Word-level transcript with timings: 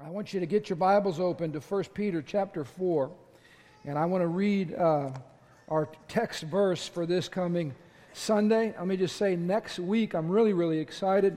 I 0.00 0.10
want 0.10 0.34
you 0.34 0.40
to 0.40 0.46
get 0.46 0.68
your 0.68 0.74
Bibles 0.74 1.20
open 1.20 1.52
to 1.52 1.60
1 1.60 1.84
Peter 1.94 2.20
chapter 2.20 2.64
4. 2.64 3.12
And 3.84 3.96
I 3.96 4.04
want 4.06 4.22
to 4.22 4.26
read 4.26 4.74
uh, 4.74 5.10
our 5.68 5.88
text 6.08 6.42
verse 6.42 6.88
for 6.88 7.06
this 7.06 7.28
coming 7.28 7.72
Sunday. 8.12 8.74
Let 8.76 8.88
me 8.88 8.96
just 8.96 9.14
say, 9.14 9.36
next 9.36 9.78
week, 9.78 10.14
I'm 10.14 10.28
really, 10.28 10.52
really 10.52 10.80
excited. 10.80 11.36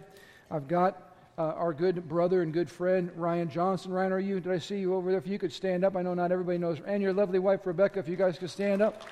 I've 0.49 0.67
got 0.67 1.13
uh, 1.38 1.54
our 1.54 1.71
good 1.71 2.09
brother 2.09 2.41
and 2.41 2.51
good 2.51 2.70
friend, 2.70 3.12
Ryan 3.15 3.47
Johnson. 3.47 3.91
Ryan, 3.91 4.12
are 4.12 4.20
you? 4.20 4.39
Did 4.39 4.51
I 4.51 4.58
see 4.58 4.79
you 4.79 4.96
over 4.96 5.12
there? 5.12 5.19
If 5.19 5.28
you 5.28 5.37
could 5.37 5.53
stand 5.53 5.85
up. 5.85 5.96
I 5.96 6.01
know 6.01 6.15
not 6.15 6.31
everybody 6.31 6.58
knows. 6.58 6.79
And 6.87 6.99
your 6.99 7.13
lovely 7.13 7.37
wife, 7.37 7.60
Rebecca, 7.63 7.99
if 7.99 8.10
you 8.10 8.15
guys 8.15 8.39
could 8.39 8.49
stand 8.49 8.81
up. 8.81 9.03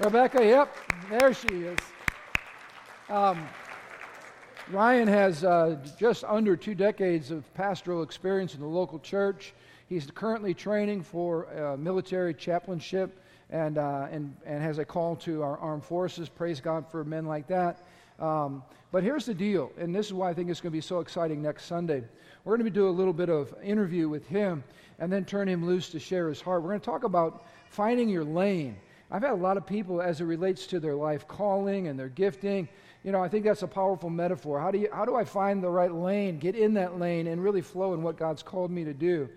Rebecca, 0.00 0.42
yep, 0.42 0.74
there 1.10 1.34
she 1.34 1.48
is. 1.48 1.78
Um, 3.10 3.46
Ryan 4.70 5.06
has 5.06 5.44
uh, 5.44 5.76
just 5.96 6.24
under 6.24 6.56
two 6.56 6.74
decades 6.74 7.30
of 7.30 7.52
pastoral 7.54 8.02
experience 8.02 8.54
in 8.54 8.60
the 8.60 8.66
local 8.66 8.98
church. 8.98 9.54
He's 9.88 10.10
currently 10.10 10.54
training 10.54 11.02
for 11.02 11.46
uh, 11.56 11.76
military 11.76 12.34
chaplainship 12.34 13.16
and, 13.50 13.78
uh, 13.78 14.08
and, 14.10 14.36
and 14.44 14.60
has 14.60 14.78
a 14.78 14.84
call 14.84 15.14
to 15.16 15.40
our 15.42 15.56
armed 15.58 15.84
forces. 15.84 16.28
Praise 16.28 16.60
God 16.60 16.84
for 16.90 17.04
men 17.04 17.26
like 17.26 17.46
that. 17.46 17.86
Um, 18.18 18.64
but 18.90 19.04
here's 19.04 19.24
the 19.24 19.34
deal, 19.34 19.70
and 19.78 19.94
this 19.94 20.06
is 20.06 20.12
why 20.12 20.30
I 20.30 20.34
think 20.34 20.50
it's 20.50 20.60
going 20.60 20.72
to 20.72 20.76
be 20.76 20.80
so 20.80 20.98
exciting 20.98 21.42
next 21.42 21.66
Sunday. 21.66 22.02
We're 22.44 22.56
going 22.56 22.64
to 22.64 22.74
do 22.74 22.88
a 22.88 22.90
little 22.90 23.12
bit 23.12 23.28
of 23.28 23.54
interview 23.62 24.08
with 24.08 24.26
him 24.26 24.64
and 24.98 25.12
then 25.12 25.24
turn 25.24 25.48
him 25.48 25.64
loose 25.64 25.90
to 25.90 26.00
share 26.00 26.28
his 26.28 26.40
heart. 26.40 26.62
We're 26.62 26.70
going 26.70 26.80
to 26.80 26.86
talk 26.86 27.04
about 27.04 27.44
finding 27.68 28.08
your 28.08 28.24
lane. 28.24 28.76
I've 29.12 29.22
had 29.22 29.30
a 29.30 29.34
lot 29.34 29.56
of 29.56 29.64
people, 29.64 30.02
as 30.02 30.20
it 30.20 30.24
relates 30.24 30.66
to 30.68 30.80
their 30.80 30.96
life 30.96 31.28
calling 31.28 31.86
and 31.86 31.96
their 31.96 32.08
gifting, 32.08 32.68
you 33.06 33.12
know, 33.12 33.22
I 33.22 33.28
think 33.28 33.44
that's 33.44 33.62
a 33.62 33.68
powerful 33.68 34.10
metaphor. 34.10 34.58
How 34.58 34.72
do, 34.72 34.78
you, 34.78 34.88
how 34.92 35.04
do 35.04 35.14
I 35.14 35.24
find 35.24 35.62
the 35.62 35.70
right 35.70 35.94
lane, 35.94 36.40
get 36.40 36.56
in 36.56 36.74
that 36.74 36.98
lane, 36.98 37.28
and 37.28 37.40
really 37.40 37.60
flow 37.62 37.94
in 37.94 38.02
what 38.02 38.16
God's 38.16 38.42
called 38.42 38.72
me 38.72 38.82
to 38.82 38.92
do? 38.92 39.28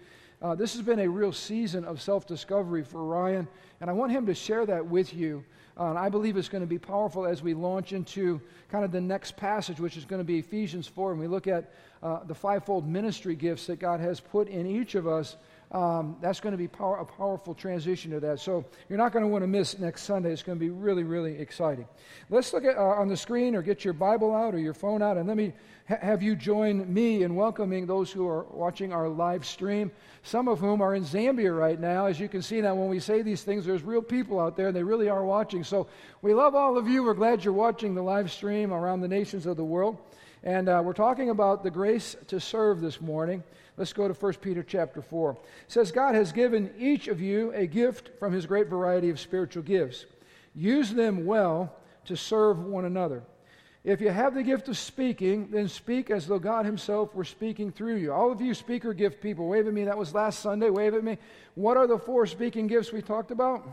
Uh, 0.42 0.55
this 0.55 0.73
has 0.73 0.82
been 0.82 0.98
a 1.02 1.08
real 1.08 1.32
season 1.32 1.86
of 1.86 2.02
self 2.02 2.26
discovery 2.26 2.84
for 2.84 3.03
Ryan, 3.06 3.47
and 3.80 3.88
I 3.88 3.94
want 3.94 4.12
him 4.12 4.25
to 4.25 4.34
share 4.34 4.66
that 4.66 4.84
with 4.84 5.14
you. 5.14 5.45
Uh, 5.80 5.92
and 5.92 6.00
I 6.00 6.09
believe 6.09 6.36
it's 6.36 6.50
going 6.50 6.64
to 6.64 6.67
be 6.67 6.80
powerful 6.80 7.28
as 7.28 7.44
we 7.44 7.53
launch 7.53 7.94
into 7.94 8.42
kind 8.72 8.84
of 8.84 8.92
the 8.92 9.02
next 9.02 9.38
passage, 9.38 9.80
which 9.80 9.97
is 9.97 10.03
going 10.03 10.20
to 10.20 10.25
be 10.25 10.40
Ephesians 10.40 10.88
4, 10.88 11.12
and 11.12 11.20
we 11.20 11.28
look 11.28 11.45
at 11.45 11.72
uh, 12.02 12.23
the 12.23 12.34
fivefold 12.34 12.88
ministry 12.88 13.36
gifts 13.36 13.67
that 13.67 13.80
God 13.80 14.00
has 14.00 14.20
put 14.20 14.47
in 14.47 14.66
each 14.66 14.95
of 14.95 15.08
us 15.08 15.38
um, 15.72 16.17
that's 16.20 16.39
going 16.39 16.53
to 16.53 16.58
be 16.58 16.67
power, 16.67 16.98
a 16.98 17.06
powerful 17.06 17.53
transition 17.53 18.09
to 18.12 18.20
that. 18.22 18.39
So 18.39 18.66
you're 18.89 18.98
not 18.98 19.12
going 19.12 19.23
to 19.23 19.30
want 19.30 19.44
to 19.44 19.48
miss 19.48 19.78
next 19.78 20.03
Sunday. 20.03 20.31
It's 20.31 20.42
going 20.42 20.58
to 20.58 20.59
be 20.59 20.72
really, 20.72 21.03
really 21.03 21.38
exciting. 21.38 21.88
Let's 22.30 22.52
look 22.53 22.66
at 22.66 22.75
uh, 22.75 22.81
on 22.81 23.08
the 23.08 23.17
screen 23.17 23.56
or 23.56 23.62
get 23.62 23.86
your 23.86 23.94
Bible 23.94 24.34
out 24.34 24.56
or 24.56 24.59
your 24.59 24.73
phone 24.73 25.03
out, 25.03 25.17
and 25.17 25.28
let 25.28 25.38
me 25.38 25.53
ha- 25.88 26.00
have 26.02 26.23
you 26.23 26.36
join 26.36 26.92
me 26.92 27.22
in 27.22 27.36
welcoming 27.36 27.86
those 27.86 28.12
who 28.12 28.28
are 28.28 28.44
watching 28.45 28.92
our 28.92 29.08
live 29.08 29.45
stream. 29.45 29.92
Some 30.23 30.47
of 30.47 30.59
whom 30.59 30.81
are 30.81 30.95
in 30.95 31.03
Zambia 31.03 31.56
right 31.58 31.80
now. 31.80 32.08
As 32.08 32.20
you 32.20 32.28
can 32.28 32.42
see 32.42 32.62
now, 32.62 32.73
when 32.73 32.90
we 32.90 33.00
say 33.00 33.22
these 33.22 33.44
things, 33.44 33.66
there's 33.66 33.84
real 33.84 34.02
people 34.02 34.40
out 34.40 34.58
there, 34.58 34.67
and 34.67 34.75
they 34.75 34.84
really 34.84 35.08
are 35.08 35.23
watching. 35.23 35.64
So 35.64 35.88
we 36.23 36.34
love 36.34 36.56
all 36.56 36.78
of 36.78 36.88
you. 36.88 37.03
We're 37.03 37.14
glad 37.14 37.44
you're 37.44 37.53
watching 37.53 37.94
the 37.94 38.02
live 38.02 38.31
stream 38.31 38.73
around 38.73 39.02
the 39.02 39.08
nations 39.08 39.45
of 39.45 39.56
the 39.56 39.64
world. 39.64 39.97
And 40.44 40.70
uh, 40.70 40.81
we're 40.84 40.94
talking 40.94 41.30
about 41.30 41.64
the 41.64 41.72
grace 41.72 42.16
to 42.28 42.40
serve 42.40 42.81
this 42.81 43.02
morning. 43.02 43.44
Let's 43.80 43.94
go 43.94 44.09
to 44.09 44.13
1 44.13 44.33
Peter 44.41 44.61
chapter 44.61 45.02
4. 45.02 45.31
It 45.31 45.38
says, 45.69 45.94
God 45.94 46.13
has 46.13 46.33
given 46.33 46.69
each 46.77 47.08
of 47.08 47.22
you 47.22 47.53
a 47.53 47.66
gift 47.66 48.09
from 48.19 48.33
his 48.33 48.45
great 48.45 48.67
variety 48.67 49.09
of 49.09 49.22
spiritual 49.22 49.63
gifts. 49.63 50.05
Use 50.53 50.91
them 50.91 51.25
well 51.25 51.73
to 52.03 52.17
serve 52.17 52.59
one 52.59 52.83
another. 52.83 53.23
If 53.85 54.02
you 54.02 54.09
have 54.09 54.33
the 54.33 54.44
gift 54.44 54.67
of 54.67 54.77
speaking, 54.77 55.47
then 55.50 55.69
speak 55.69 56.11
as 56.11 56.27
though 56.27 56.39
God 56.39 56.66
Himself 56.66 57.16
were 57.16 57.23
speaking 57.23 57.72
through 57.72 57.95
you. 57.95 58.11
All 58.11 58.33
of 58.33 58.41
you 58.41 58.53
speaker 58.53 58.94
gift 58.94 59.22
people, 59.22 59.47
wave 59.47 59.66
at 59.66 59.73
me. 59.73 59.85
That 59.85 59.97
was 59.97 60.13
last 60.13 60.41
Sunday. 60.41 60.69
Wave 60.69 60.94
at 60.94 61.03
me. 61.05 61.17
What 61.55 61.77
are 61.77 61.88
the 61.88 61.97
four 61.97 62.27
speaking 62.27 62.67
gifts 62.67 62.91
we 62.91 63.02
talked 63.02 63.31
about? 63.31 63.66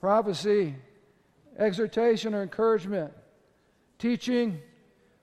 Prophecy, 0.00 0.74
exhortation 1.58 2.32
or 2.32 2.42
encouragement, 2.42 3.12
teaching, 3.98 4.58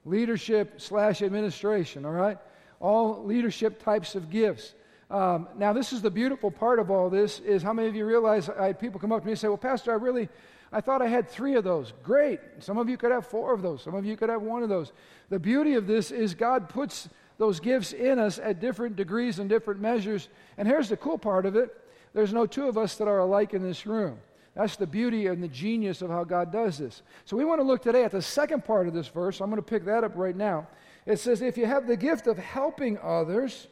leadership 0.05 0.79
slash 0.79 1.23
administration. 1.23 2.05
All 2.05 2.11
right? 2.11 2.37
All 2.79 3.23
leadership 3.23 3.81
types 3.83 4.15
of 4.15 4.29
gifts. 4.29 4.73
Um, 5.09 5.47
now, 5.57 5.73
this 5.73 5.93
is 5.93 6.01
the 6.01 6.11
beautiful 6.11 6.51
part 6.51 6.79
of 6.79 6.91
all 6.91 7.09
this 7.09 7.39
is 7.39 7.63
how 7.63 7.73
many 7.73 7.88
of 7.88 7.95
you 7.95 8.05
realize 8.05 8.49
I 8.49 8.67
had 8.67 8.79
people 8.79 8.99
come 8.99 9.11
up 9.11 9.21
to 9.21 9.25
me 9.25 9.31
and 9.31 9.39
say, 9.39 9.47
well, 9.47 9.57
Pastor, 9.57 9.91
I 9.91 9.95
really, 9.95 10.27
I 10.71 10.81
thought 10.81 11.01
I 11.01 11.07
had 11.07 11.29
three 11.29 11.55
of 11.55 11.63
those. 11.63 11.93
Great. 12.03 12.41
Some 12.59 12.77
of 12.77 12.89
you 12.89 12.97
could 12.97 13.11
have 13.11 13.25
four 13.25 13.53
of 13.53 13.61
those. 13.61 13.81
Some 13.81 13.95
of 13.95 14.05
you 14.05 14.17
could 14.17 14.29
have 14.29 14.41
one 14.41 14.63
of 14.63 14.69
those. 14.69 14.91
The 15.29 15.39
beauty 15.39 15.75
of 15.75 15.87
this 15.87 16.11
is 16.11 16.35
God 16.35 16.67
puts 16.67 17.07
those 17.37 17.59
gifts 17.59 17.93
in 17.93 18.19
us 18.19 18.39
at 18.39 18.59
different 18.59 18.95
degrees 18.95 19.39
and 19.39 19.49
different 19.49 19.79
measures. 19.79 20.27
And 20.57 20.67
here's 20.67 20.89
the 20.89 20.97
cool 20.97 21.17
part 21.17 21.45
of 21.45 21.55
it. 21.55 21.75
There's 22.13 22.33
no 22.33 22.45
two 22.45 22.67
of 22.67 22.77
us 22.77 22.95
that 22.95 23.07
are 23.07 23.19
alike 23.19 23.53
in 23.53 23.61
this 23.61 23.85
room. 23.85 24.17
That's 24.55 24.75
the 24.75 24.87
beauty 24.87 25.27
and 25.27 25.41
the 25.41 25.47
genius 25.47 26.01
of 26.01 26.09
how 26.09 26.23
God 26.23 26.51
does 26.51 26.79
this. 26.79 27.03
So 27.25 27.37
we 27.37 27.45
want 27.45 27.61
to 27.61 27.63
look 27.63 27.83
today 27.83 28.03
at 28.03 28.11
the 28.11 28.23
second 28.23 28.66
part 28.66 28.87
of 28.87 28.93
this 28.93 29.07
verse. 29.07 29.39
I'm 29.39 29.51
going 29.51 29.61
to 29.61 29.67
pick 29.67 29.85
that 29.85 30.03
up 30.03 30.13
right 30.16 30.35
now. 30.35 30.67
It 31.07 31.19
says, 31.19 31.41
if 31.41 31.57
you 31.57 31.66
have 31.66 31.88
the 31.88 31.95
gift 31.95 32.28
of 32.28 32.38
helping 32.38 33.00
others, 33.00 33.68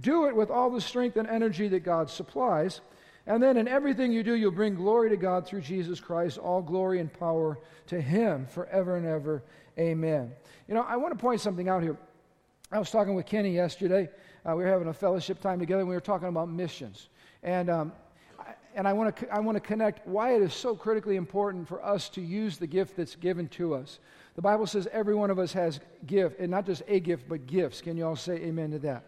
do 0.00 0.26
it 0.26 0.36
with 0.36 0.50
all 0.50 0.70
the 0.70 0.80
strength 0.80 1.16
and 1.16 1.28
energy 1.28 1.66
that 1.68 1.80
God 1.80 2.08
supplies. 2.08 2.80
And 3.26 3.42
then 3.42 3.56
in 3.56 3.66
everything 3.66 4.12
you 4.12 4.22
do, 4.22 4.34
you'll 4.34 4.52
bring 4.52 4.76
glory 4.76 5.10
to 5.10 5.16
God 5.16 5.44
through 5.44 5.62
Jesus 5.62 5.98
Christ, 5.98 6.38
all 6.38 6.62
glory 6.62 7.00
and 7.00 7.12
power 7.12 7.58
to 7.88 8.00
Him 8.00 8.46
forever 8.46 8.96
and 8.96 9.04
ever. 9.04 9.42
Amen. 9.76 10.32
You 10.68 10.74
know, 10.74 10.82
I 10.82 10.96
want 10.96 11.12
to 11.12 11.20
point 11.20 11.40
something 11.40 11.68
out 11.68 11.82
here. 11.82 11.98
I 12.70 12.78
was 12.78 12.90
talking 12.90 13.16
with 13.16 13.26
Kenny 13.26 13.52
yesterday. 13.52 14.08
Uh, 14.48 14.54
we 14.54 14.62
were 14.62 14.70
having 14.70 14.88
a 14.88 14.94
fellowship 14.94 15.40
time 15.40 15.58
together, 15.58 15.80
and 15.80 15.88
we 15.88 15.94
were 15.96 16.00
talking 16.00 16.28
about 16.28 16.48
missions. 16.48 17.08
And, 17.42 17.68
um, 17.68 17.92
and 18.76 18.86
I 18.86 18.92
want 18.92 19.16
to 19.16 19.34
I 19.34 19.40
want 19.40 19.56
to 19.56 19.60
connect 19.60 20.06
why 20.06 20.34
it 20.34 20.42
is 20.42 20.54
so 20.54 20.76
critically 20.76 21.16
important 21.16 21.66
for 21.66 21.84
us 21.84 22.08
to 22.10 22.20
use 22.20 22.58
the 22.58 22.66
gift 22.66 22.96
that's 22.96 23.16
given 23.16 23.48
to 23.48 23.74
us. 23.74 23.98
The 24.36 24.42
Bible 24.42 24.66
says 24.66 24.86
every 24.92 25.14
one 25.14 25.30
of 25.30 25.38
us 25.38 25.52
has 25.54 25.80
gift, 26.06 26.38
and 26.38 26.50
not 26.50 26.66
just 26.66 26.82
a 26.86 27.00
gift, 27.00 27.24
but 27.28 27.46
gifts. 27.46 27.80
Can 27.80 27.96
you 27.96 28.06
all 28.06 28.16
say 28.16 28.34
amen 28.34 28.70
to 28.72 28.78
that? 28.80 29.04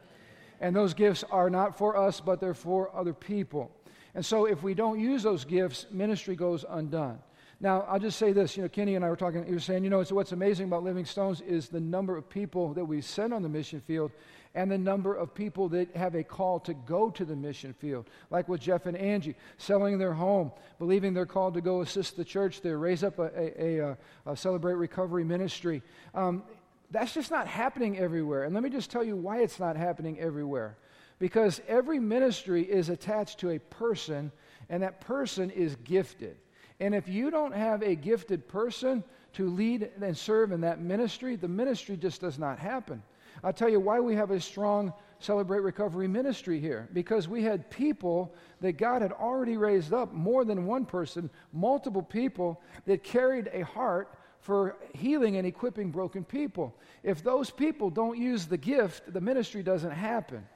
And 0.60 0.74
those 0.74 0.94
gifts 0.94 1.22
are 1.30 1.50
not 1.50 1.76
for 1.76 1.96
us, 1.96 2.20
but 2.20 2.40
they're 2.40 2.54
for 2.54 2.90
other 2.96 3.12
people. 3.12 3.70
And 4.14 4.24
so 4.24 4.46
if 4.46 4.62
we 4.62 4.74
don't 4.74 4.98
use 4.98 5.22
those 5.22 5.44
gifts, 5.44 5.86
ministry 5.90 6.34
goes 6.34 6.64
undone. 6.68 7.18
Now, 7.60 7.82
I'll 7.82 7.98
just 7.98 8.18
say 8.18 8.32
this. 8.32 8.56
You 8.56 8.62
know, 8.62 8.68
Kenny 8.68 8.94
and 8.94 9.04
I 9.04 9.10
were 9.10 9.16
talking, 9.16 9.44
he 9.44 9.52
was 9.52 9.64
saying, 9.64 9.84
you 9.84 9.90
know, 9.90 10.02
so 10.02 10.14
what's 10.14 10.32
amazing 10.32 10.66
about 10.66 10.82
Living 10.82 11.04
Stones 11.04 11.40
is 11.42 11.68
the 11.68 11.80
number 11.80 12.16
of 12.16 12.28
people 12.28 12.72
that 12.74 12.84
we 12.84 13.00
send 13.00 13.34
on 13.34 13.42
the 13.42 13.48
mission 13.48 13.80
field 13.80 14.12
and 14.54 14.70
the 14.70 14.78
number 14.78 15.14
of 15.14 15.34
people 15.34 15.68
that 15.68 15.94
have 15.94 16.14
a 16.14 16.24
call 16.24 16.60
to 16.60 16.74
go 16.74 17.10
to 17.10 17.24
the 17.24 17.36
mission 17.36 17.72
field, 17.74 18.08
like 18.30 18.48
with 18.48 18.60
Jeff 18.60 18.86
and 18.86 18.96
Angie, 18.96 19.36
selling 19.56 19.98
their 19.98 20.14
home, 20.14 20.52
believing 20.78 21.14
they're 21.14 21.26
called 21.26 21.54
to 21.54 21.60
go 21.60 21.82
assist 21.82 22.16
the 22.16 22.24
church 22.24 22.60
there, 22.60 22.78
raise 22.78 23.04
up 23.04 23.18
a, 23.18 23.30
a, 23.36 23.78
a, 23.78 23.98
a 24.26 24.36
Celebrate 24.36 24.74
Recovery 24.74 25.24
ministry. 25.24 25.82
Um, 26.14 26.42
that's 26.90 27.12
just 27.12 27.30
not 27.30 27.46
happening 27.46 27.98
everywhere. 27.98 28.44
And 28.44 28.54
let 28.54 28.62
me 28.62 28.70
just 28.70 28.90
tell 28.90 29.04
you 29.04 29.16
why 29.16 29.42
it's 29.42 29.60
not 29.60 29.76
happening 29.76 30.18
everywhere. 30.18 30.76
Because 31.18 31.60
every 31.68 31.98
ministry 31.98 32.62
is 32.62 32.88
attached 32.88 33.40
to 33.40 33.50
a 33.50 33.58
person, 33.58 34.32
and 34.70 34.82
that 34.82 35.00
person 35.00 35.50
is 35.50 35.76
gifted. 35.84 36.36
And 36.80 36.94
if 36.94 37.08
you 37.08 37.30
don't 37.30 37.54
have 37.54 37.82
a 37.82 37.94
gifted 37.94 38.48
person 38.48 39.02
to 39.34 39.50
lead 39.50 39.90
and 40.00 40.16
serve 40.16 40.52
in 40.52 40.62
that 40.62 40.80
ministry, 40.80 41.36
the 41.36 41.48
ministry 41.48 41.96
just 41.96 42.20
does 42.20 42.38
not 42.38 42.58
happen. 42.58 43.02
I'll 43.42 43.52
tell 43.52 43.68
you 43.68 43.80
why 43.80 44.00
we 44.00 44.14
have 44.14 44.30
a 44.30 44.40
strong 44.40 44.92
Celebrate 45.20 45.60
Recovery 45.60 46.06
ministry 46.06 46.60
here. 46.60 46.88
Because 46.92 47.26
we 47.26 47.42
had 47.42 47.68
people 47.70 48.34
that 48.60 48.72
God 48.72 49.02
had 49.02 49.12
already 49.12 49.56
raised 49.56 49.92
up, 49.92 50.12
more 50.12 50.44
than 50.44 50.66
one 50.66 50.84
person, 50.84 51.28
multiple 51.52 52.02
people 52.02 52.60
that 52.86 53.02
carried 53.02 53.50
a 53.52 53.64
heart 53.64 54.14
for 54.40 54.76
healing 54.94 55.36
and 55.36 55.46
equipping 55.46 55.90
broken 55.90 56.24
people. 56.24 56.74
If 57.02 57.22
those 57.22 57.50
people 57.50 57.90
don't 57.90 58.16
use 58.16 58.46
the 58.46 58.56
gift, 58.56 59.12
the 59.12 59.20
ministry 59.20 59.62
doesn't 59.62 59.90
happen. 59.90 60.46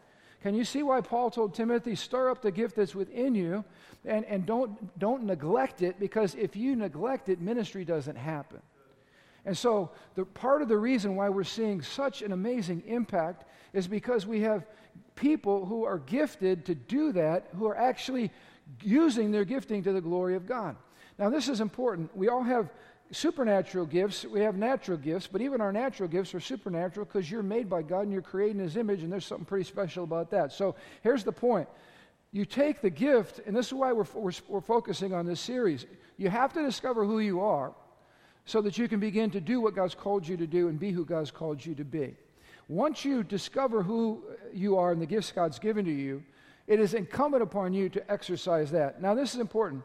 Can 0.43 0.55
you 0.55 0.64
see 0.64 0.82
why 0.82 1.00
Paul 1.00 1.31
told 1.31 1.55
Timothy, 1.55 1.94
stir 1.94 2.31
up 2.31 2.43
the 2.43 2.50
gift 2.50 2.76
that's 2.76 2.94
within 2.94 3.34
you 3.34 3.64
and, 4.05 4.25
and 4.25 4.44
don't, 4.46 4.99
don't 4.99 5.25
neglect 5.25 5.82
it? 5.82 6.00
Because 6.00 6.34
if 6.34 6.56
you 6.56 6.75
neglect 6.75 7.29
it, 7.29 7.40
ministry 7.40 7.84
doesn't 7.84 8.17
happen. 8.17 8.61
And 9.44 9.56
so, 9.56 9.91
the, 10.15 10.25
part 10.25 10.62
of 10.62 10.69
the 10.69 10.77
reason 10.77 11.17
why 11.17 11.29
we're 11.29 11.43
seeing 11.44 11.83
such 11.83 12.23
an 12.23 12.33
amazing 12.33 12.83
impact 12.87 13.44
is 13.73 13.89
because 13.89 14.27
we 14.27 14.41
have 14.43 14.67
people 15.17 15.67
who 15.67 15.85
are 15.85 15.99
gifted 15.99 16.65
to 16.67 16.75
do 16.75 17.12
that, 17.12 17.49
who 17.56 17.67
are 17.67 17.77
actually 17.77 18.31
using 18.83 19.33
their 19.33 19.44
gifting 19.44 19.83
to 19.83 19.93
the 19.93 20.00
glory 20.00 20.37
of 20.37 20.47
God. 20.47 20.77
Now, 21.19 21.29
this 21.29 21.49
is 21.49 21.61
important. 21.61 22.17
We 22.17 22.29
all 22.29 22.43
have 22.43 22.71
supernatural 23.11 23.85
gifts, 23.85 24.25
we 24.25 24.41
have 24.41 24.56
natural 24.56 24.97
gifts, 24.97 25.27
but 25.27 25.43
even 25.43 25.61
our 25.61 25.73
natural 25.73 26.09
gifts 26.09 26.35
are 26.35 26.41
supernatural 26.41 27.05
because 27.05 27.31
you're 27.31 27.43
made 27.43 27.69
by 27.69 27.83
God 27.83 28.03
and 28.03 28.12
you're 28.12 28.23
created 28.23 28.56
in 28.56 28.62
His 28.62 28.77
image, 28.77 29.03
and 29.03 29.12
there's 29.12 29.27
something 29.27 29.44
pretty 29.44 29.65
special 29.65 30.05
about 30.05 30.31
that. 30.31 30.53
So, 30.53 30.77
here's 31.03 31.25
the 31.25 31.33
point. 31.33 31.69
You 32.31 32.47
take 32.47 32.81
the 32.81 32.91
gift, 32.91 33.41
and 33.44 33.55
this 33.55 33.67
is 33.67 33.75
why 33.75 33.93
we're, 33.93 34.06
we're, 34.15 34.33
we're 34.49 34.61
focusing 34.61 35.12
on 35.12 35.27
this 35.27 35.41
series. 35.41 35.85
You 36.17 36.31
have 36.31 36.53
to 36.55 36.62
discover 36.62 37.05
who 37.05 37.19
you 37.19 37.41
are 37.41 37.75
so 38.44 38.61
that 38.62 38.77
you 38.79 38.89
can 38.89 39.00
begin 39.00 39.31
to 39.31 39.41
do 39.41 39.61
what 39.61 39.75
God's 39.75 39.94
called 39.94 40.27
you 40.27 40.37
to 40.37 40.47
do 40.47 40.69
and 40.69 40.79
be 40.79 40.91
who 40.91 41.05
God's 41.05 41.31
called 41.31 41.65
you 41.65 41.75
to 41.75 41.85
be. 41.85 42.17
Once 42.69 43.05
you 43.05 43.23
discover 43.23 43.83
who 43.83 44.23
you 44.53 44.77
are 44.77 44.93
and 44.93 45.00
the 45.00 45.06
gifts 45.06 45.33
God's 45.33 45.59
given 45.59 45.85
to 45.85 45.93
you, 45.93 46.23
it 46.67 46.81
is 46.81 46.94
incumbent 46.94 47.43
upon 47.43 47.73
you 47.73 47.89
to 47.91 48.11
exercise 48.11 48.71
that. 48.71 49.00
Now, 49.03 49.15
this 49.15 49.35
is 49.35 49.41
important. 49.41 49.83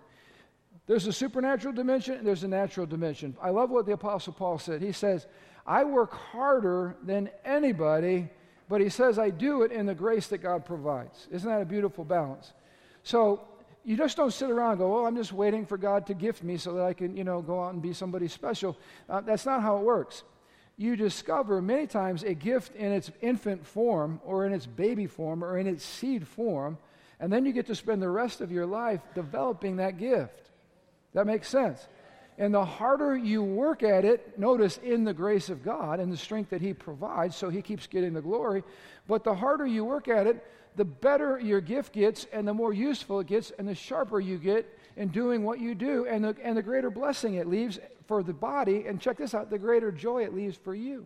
There's 0.86 1.06
a 1.06 1.14
supernatural 1.14 1.74
dimension 1.74 2.16
and 2.16 2.26
there's 2.26 2.44
a 2.44 2.48
natural 2.48 2.86
dimension. 2.86 3.36
I 3.42 3.50
love 3.50 3.70
what 3.70 3.86
the 3.86 3.92
Apostle 3.94 4.34
Paul 4.34 4.58
said. 4.58 4.82
He 4.82 4.94
says, 4.94 5.28
I 5.66 5.84
work 5.84 6.14
harder 6.14 6.96
than 7.04 7.30
anybody, 7.44 8.30
but 8.70 8.80
he 8.80 8.90
says, 8.90 9.20
I 9.20 9.30
do 9.30 9.64
it 9.64 9.72
in 9.72 9.86
the 9.86 9.96
grace 9.96 10.28
that 10.28 10.38
God 10.38 10.66
provides. 10.66 11.28
Isn't 11.30 11.50
that 11.50 11.62
a 11.62 11.66
beautiful 11.66 12.06
balance? 12.06 12.54
So, 13.04 13.42
you 13.88 13.96
just 13.96 14.18
don't 14.18 14.34
sit 14.34 14.52
around 14.52 14.72
and 14.72 14.80
go, 14.80 14.94
well, 14.94 15.06
I'm 15.06 15.16
just 15.16 15.32
waiting 15.32 15.66
for 15.66 15.78
God 15.78 16.08
to 16.08 16.14
gift 16.14 16.44
me 16.44 16.58
so 16.58 16.74
that 16.74 16.84
I 16.84 16.92
can, 16.92 17.16
you 17.16 17.24
know, 17.24 17.42
go 17.42 17.64
out 17.64 17.72
and 17.72 17.82
be 17.82 17.94
somebody 17.94 18.28
special. 18.28 18.78
Uh, 19.08 19.22
that's 19.22 19.46
not 19.46 19.62
how 19.62 19.78
it 19.78 19.84
works. 19.84 20.24
You 20.76 20.98
discover 20.98 21.62
many 21.62 21.88
times 21.88 22.24
a 22.24 22.34
gift 22.34 22.76
in 22.76 22.92
its 22.92 23.10
infant 23.22 23.66
form 23.66 24.20
or 24.26 24.46
in 24.46 24.52
its 24.52 24.66
baby 24.66 25.08
form 25.08 25.42
or 25.42 25.58
in 25.58 25.68
its 25.68 25.86
seed 25.86 26.28
form, 26.28 26.78
and 27.22 27.32
then 27.32 27.46
you 27.46 27.54
get 27.54 27.68
to 27.68 27.76
spend 27.76 28.02
the 28.02 28.10
rest 28.10 28.42
of 28.42 28.52
your 28.52 28.66
life 28.66 29.00
developing 29.16 29.78
that 29.78 29.98
gift. 29.98 30.52
That 31.14 31.26
makes 31.26 31.48
sense. 31.48 31.88
And 32.38 32.54
the 32.54 32.66
harder 32.66 33.16
you 33.16 33.42
work 33.42 33.84
at 33.84 34.04
it, 34.04 34.38
notice 34.38 34.80
in 34.84 35.06
the 35.06 35.14
grace 35.14 35.48
of 35.48 35.64
God 35.64 36.02
and 36.02 36.12
the 36.12 36.18
strength 36.18 36.50
that 36.50 36.60
He 36.60 36.74
provides, 36.74 37.38
so 37.38 37.48
He 37.48 37.62
keeps 37.62 37.88
getting 37.88 38.14
the 38.14 38.22
glory. 38.22 38.66
But 39.08 39.24
the 39.24 39.34
harder 39.34 39.66
you 39.66 39.86
work 39.86 40.10
at 40.10 40.28
it, 40.28 40.46
the 40.78 40.86
better 40.86 41.40
your 41.40 41.60
gift 41.60 41.92
gets 41.92 42.28
and 42.32 42.48
the 42.48 42.54
more 42.54 42.72
useful 42.72 43.20
it 43.20 43.28
gets 43.28 43.52
and 43.58 43.68
the 43.68 43.76
sharper 43.76 44.20
you 44.20 44.38
get 44.38 44.78
in 44.96 45.10
doing 45.10 45.44
what 45.44 45.60
you 45.60 45.76
do 45.76 46.06
and 46.06 46.24
the, 46.24 46.36
and 46.42 46.56
the 46.56 46.62
greater 46.62 46.92
blessing 46.92 47.34
it 47.34 47.48
leaves 47.48 47.80
for 48.08 48.22
the 48.24 48.34
body. 48.34 48.86
And 48.88 49.02
check 49.02 49.18
this 49.18 49.34
out 49.34 49.50
the 49.50 49.58
greater 49.58 49.92
joy 49.92 50.24
it 50.24 50.36
leaves 50.36 50.56
for 50.56 50.76
you. 50.76 51.06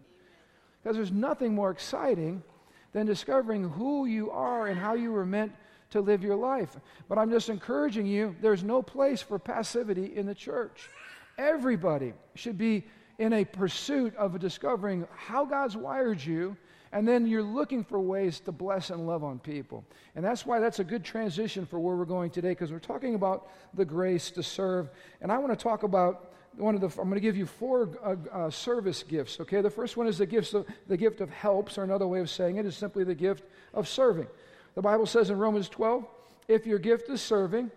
Because 0.84 0.98
there's 0.98 1.12
nothing 1.12 1.56
more 1.56 1.72
exciting 1.72 2.44
than 2.92 3.06
discovering 3.06 3.70
who 3.70 4.06
you 4.06 4.30
are 4.32 4.68
and 4.68 4.78
how 4.78 4.94
you 4.94 5.12
were 5.12 5.26
meant 5.26 5.54
to 5.92 6.02
live 6.02 6.22
your 6.22 6.36
life. 6.36 6.76
But 7.08 7.18
I'm 7.18 7.32
just 7.32 7.50
encouraging 7.50 8.06
you 8.06 8.36
there's 8.42 8.64
no 8.64 8.82
place 8.82 9.22
for 9.22 9.40
passivity 9.40 10.18
in 10.18 10.26
the 10.26 10.36
church. 10.36 10.90
Everybody 11.38 12.14
should 12.36 12.58
be 12.58 12.84
in 13.20 13.32
a 13.34 13.46
pursuit 13.46 14.16
of 14.18 14.38
discovering 14.40 15.08
how 15.16 15.46
God's 15.46 15.78
wired 15.78 16.22
you 16.22 16.58
and 16.94 17.08
then 17.08 17.26
you're 17.26 17.44
looking 17.44 17.84
for 17.84 18.00
ways 18.00 18.40
to 18.42 18.52
bless 18.52 18.90
and 18.90 19.08
love 19.08 19.24
on 19.24 19.40
people. 19.40 19.86
And 20.16 20.26
that's 20.26 20.46
why 20.46 20.60
that's 20.60 20.80
a 20.80 20.84
good 20.84 21.06
transition 21.06 21.66
for 21.66 21.80
where 21.80 21.96
we're 21.96 22.06
going 22.06 22.32
today, 22.32 22.50
because 22.50 22.72
we're 22.72 22.80
talking 22.80 23.16
about 23.16 23.50
the 23.74 23.86
grace 23.86 24.32
to 24.32 24.44
serve. 24.44 24.90
And 25.22 25.32
I 25.32 25.38
want 25.38 25.58
to 25.58 25.62
talk 25.62 25.84
about 25.84 26.34
one 26.58 26.76
of 26.76 26.82
the, 26.82 26.88
I'm 27.02 27.08
going 27.08 27.14
to 27.14 27.22
give 27.22 27.38
you 27.38 27.46
four 27.46 27.90
uh, 28.04 28.16
uh, 28.32 28.50
service 28.50 29.04
gifts, 29.04 29.40
okay? 29.40 29.62
The 29.62 29.70
first 29.70 29.96
one 29.96 30.08
is 30.08 30.18
the, 30.18 30.26
gifts 30.26 30.54
of, 30.54 30.66
the 30.88 30.98
gift 30.98 31.22
of 31.22 31.30
helps, 31.30 31.78
or 31.78 31.84
another 31.84 32.08
way 32.08 32.20
of 32.20 32.30
saying 32.30 32.58
it 32.58 32.66
is 32.66 32.76
simply 32.76 33.06
the 33.06 33.16
gift 33.16 33.46
of 33.74 33.88
serving. 33.88 34.28
The 34.76 34.82
Bible 34.82 35.06
says 35.06 35.30
in 35.30 35.38
Romans 35.38 35.70
12, 35.70 36.06
if 36.50 36.66
your 36.66 36.80
gift 36.80 37.10
is 37.10 37.22
serving, 37.22 37.72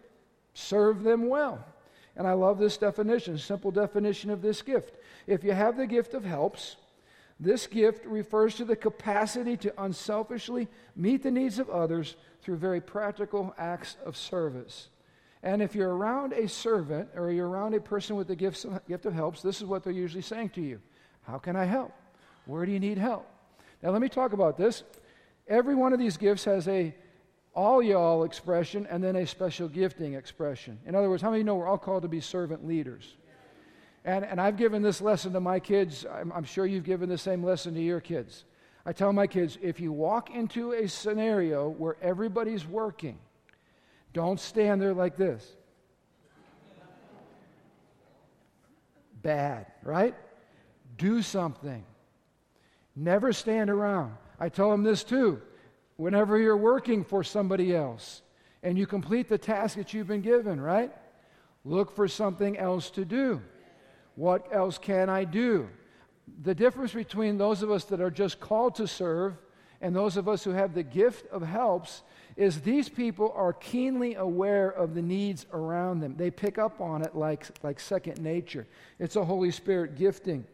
serve 0.54 1.04
them 1.04 1.28
well. 1.28 1.64
And 2.16 2.26
I 2.26 2.32
love 2.32 2.58
this 2.58 2.76
definition, 2.76 3.38
simple 3.38 3.70
definition 3.70 4.30
of 4.30 4.42
this 4.42 4.62
gift. 4.62 4.96
If 5.26 5.44
you 5.44 5.52
have 5.52 5.76
the 5.76 5.86
gift 5.86 6.14
of 6.14 6.24
helps, 6.24 6.76
this 7.40 7.66
gift 7.66 8.06
refers 8.06 8.54
to 8.56 8.64
the 8.64 8.76
capacity 8.76 9.56
to 9.58 9.82
unselfishly 9.82 10.68
meet 10.94 11.22
the 11.22 11.30
needs 11.30 11.58
of 11.58 11.68
others 11.68 12.16
through 12.42 12.56
very 12.56 12.80
practical 12.80 13.54
acts 13.58 13.96
of 14.04 14.16
service. 14.16 14.88
And 15.42 15.60
if 15.60 15.74
you're 15.74 15.94
around 15.94 16.32
a 16.32 16.48
servant 16.48 17.08
or 17.14 17.30
you're 17.30 17.48
around 17.48 17.74
a 17.74 17.80
person 17.80 18.16
with 18.16 18.28
the 18.28 18.36
gift 18.36 18.64
of 18.64 19.12
helps, 19.12 19.42
this 19.42 19.60
is 19.60 19.66
what 19.66 19.82
they're 19.84 19.92
usually 19.92 20.22
saying 20.22 20.50
to 20.50 20.62
you 20.62 20.80
How 21.22 21.38
can 21.38 21.56
I 21.56 21.64
help? 21.64 21.92
Where 22.46 22.64
do 22.64 22.72
you 22.72 22.80
need 22.80 22.98
help? 22.98 23.28
Now, 23.82 23.90
let 23.90 24.00
me 24.00 24.08
talk 24.08 24.32
about 24.32 24.56
this. 24.56 24.84
Every 25.46 25.74
one 25.74 25.92
of 25.92 25.98
these 25.98 26.16
gifts 26.16 26.44
has 26.44 26.66
a 26.68 26.94
all 27.54 27.82
y'all 27.82 28.24
expression 28.24 28.86
and 28.90 29.02
then 29.02 29.16
a 29.16 29.26
special 29.26 29.68
gifting 29.68 30.14
expression. 30.14 30.78
In 30.86 30.94
other 30.94 31.08
words, 31.08 31.22
how 31.22 31.30
many 31.30 31.42
know 31.42 31.54
we're 31.54 31.66
all 31.66 31.78
called 31.78 32.02
to 32.02 32.08
be 32.08 32.20
servant 32.20 32.66
leaders? 32.66 33.16
And, 34.04 34.24
and 34.24 34.40
I've 34.40 34.56
given 34.56 34.82
this 34.82 35.00
lesson 35.00 35.32
to 35.32 35.40
my 35.40 35.60
kids. 35.60 36.04
I'm, 36.10 36.30
I'm 36.32 36.44
sure 36.44 36.66
you've 36.66 36.84
given 36.84 37.08
the 37.08 37.18
same 37.18 37.42
lesson 37.42 37.74
to 37.74 37.80
your 37.80 38.00
kids. 38.00 38.44
I 38.84 38.92
tell 38.92 39.12
my 39.12 39.26
kids 39.26 39.58
if 39.62 39.80
you 39.80 39.92
walk 39.92 40.30
into 40.30 40.72
a 40.72 40.86
scenario 40.88 41.70
where 41.70 41.96
everybody's 42.02 42.66
working, 42.66 43.18
don't 44.12 44.38
stand 44.38 44.82
there 44.82 44.92
like 44.92 45.16
this. 45.16 45.56
Bad, 49.22 49.66
right? 49.82 50.14
Do 50.98 51.22
something. 51.22 51.82
Never 52.94 53.32
stand 53.32 53.70
around. 53.70 54.14
I 54.38 54.50
tell 54.50 54.70
them 54.70 54.82
this 54.82 55.02
too. 55.02 55.40
Whenever 55.96 56.38
you're 56.38 56.56
working 56.56 57.04
for 57.04 57.24
somebody 57.24 57.74
else 57.74 58.20
and 58.62 58.76
you 58.76 58.86
complete 58.86 59.28
the 59.28 59.38
task 59.38 59.76
that 59.76 59.94
you've 59.94 60.08
been 60.08 60.20
given, 60.20 60.60
right? 60.60 60.92
Look 61.64 61.90
for 61.96 62.06
something 62.06 62.58
else 62.58 62.90
to 62.90 63.06
do. 63.06 63.40
What 64.16 64.48
else 64.52 64.78
can 64.78 65.08
I 65.08 65.24
do? 65.24 65.68
The 66.42 66.54
difference 66.54 66.92
between 66.92 67.38
those 67.38 67.62
of 67.62 67.70
us 67.70 67.84
that 67.84 68.00
are 68.00 68.10
just 68.10 68.40
called 68.40 68.76
to 68.76 68.86
serve 68.86 69.36
and 69.80 69.94
those 69.94 70.16
of 70.16 70.28
us 70.28 70.44
who 70.44 70.50
have 70.50 70.72
the 70.72 70.82
gift 70.82 71.26
of 71.30 71.42
helps 71.42 72.02
is 72.36 72.60
these 72.60 72.88
people 72.88 73.32
are 73.36 73.52
keenly 73.52 74.14
aware 74.14 74.70
of 74.70 74.94
the 74.94 75.02
needs 75.02 75.46
around 75.52 76.00
them. 76.00 76.16
They 76.16 76.30
pick 76.30 76.58
up 76.58 76.80
on 76.80 77.02
it 77.02 77.14
like, 77.14 77.46
like 77.62 77.78
second 77.78 78.20
nature. 78.20 78.66
It's 78.98 79.16
a 79.16 79.24
Holy 79.24 79.50
Spirit 79.50 79.96
gifting. 79.96 80.46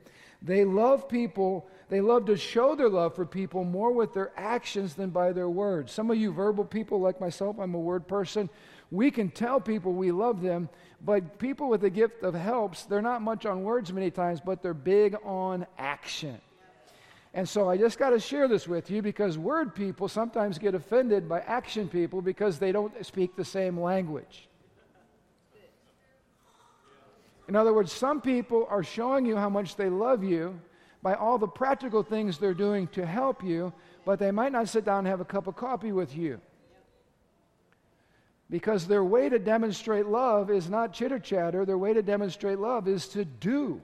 They 0.42 0.64
love 0.64 1.08
people, 1.08 1.68
they 1.90 2.00
love 2.00 2.24
to 2.26 2.36
show 2.36 2.74
their 2.74 2.88
love 2.88 3.14
for 3.14 3.26
people 3.26 3.62
more 3.62 3.92
with 3.92 4.14
their 4.14 4.32
actions 4.36 4.94
than 4.94 5.10
by 5.10 5.32
their 5.32 5.50
words. 5.50 5.92
Some 5.92 6.10
of 6.10 6.16
you 6.16 6.32
verbal 6.32 6.64
people, 6.64 6.98
like 6.98 7.20
myself, 7.20 7.58
I'm 7.58 7.74
a 7.74 7.78
word 7.78 8.08
person, 8.08 8.48
we 8.90 9.10
can 9.10 9.30
tell 9.30 9.60
people 9.60 9.92
we 9.92 10.10
love 10.12 10.40
them, 10.40 10.68
but 11.04 11.38
people 11.38 11.68
with 11.68 11.80
the 11.80 11.90
gift 11.90 12.22
of 12.22 12.34
helps, 12.34 12.84
they're 12.84 13.02
not 13.02 13.22
much 13.22 13.46
on 13.46 13.62
words 13.62 13.92
many 13.92 14.10
times, 14.10 14.40
but 14.40 14.62
they're 14.62 14.74
big 14.74 15.16
on 15.24 15.66
action. 15.78 16.40
And 17.32 17.48
so 17.48 17.70
I 17.70 17.76
just 17.76 17.98
got 17.98 18.10
to 18.10 18.18
share 18.18 18.48
this 18.48 18.66
with 18.66 18.90
you 18.90 19.02
because 19.02 19.38
word 19.38 19.74
people 19.74 20.08
sometimes 20.08 20.58
get 20.58 20.74
offended 20.74 21.28
by 21.28 21.40
action 21.40 21.88
people 21.88 22.20
because 22.20 22.58
they 22.58 22.72
don't 22.72 23.06
speak 23.06 23.36
the 23.36 23.44
same 23.44 23.80
language. 23.80 24.48
In 27.48 27.56
other 27.56 27.72
words, 27.72 27.92
some 27.92 28.20
people 28.20 28.66
are 28.68 28.82
showing 28.82 29.26
you 29.26 29.36
how 29.36 29.48
much 29.48 29.76
they 29.76 29.88
love 29.88 30.22
you 30.22 30.60
by 31.02 31.14
all 31.14 31.38
the 31.38 31.48
practical 31.48 32.02
things 32.02 32.38
they're 32.38 32.54
doing 32.54 32.86
to 32.88 33.06
help 33.06 33.42
you, 33.42 33.72
but 34.04 34.18
they 34.18 34.30
might 34.30 34.52
not 34.52 34.68
sit 34.68 34.84
down 34.84 35.00
and 35.00 35.08
have 35.08 35.20
a 35.20 35.24
cup 35.24 35.46
of 35.46 35.56
coffee 35.56 35.92
with 35.92 36.16
you. 36.16 36.40
Because 38.50 38.86
their 38.86 39.04
way 39.04 39.28
to 39.28 39.38
demonstrate 39.38 40.06
love 40.06 40.50
is 40.50 40.68
not 40.68 40.92
chitter 40.92 41.20
chatter, 41.20 41.64
their 41.64 41.78
way 41.78 41.94
to 41.94 42.02
demonstrate 42.02 42.58
love 42.58 42.88
is 42.88 43.06
to 43.08 43.24
do 43.24 43.80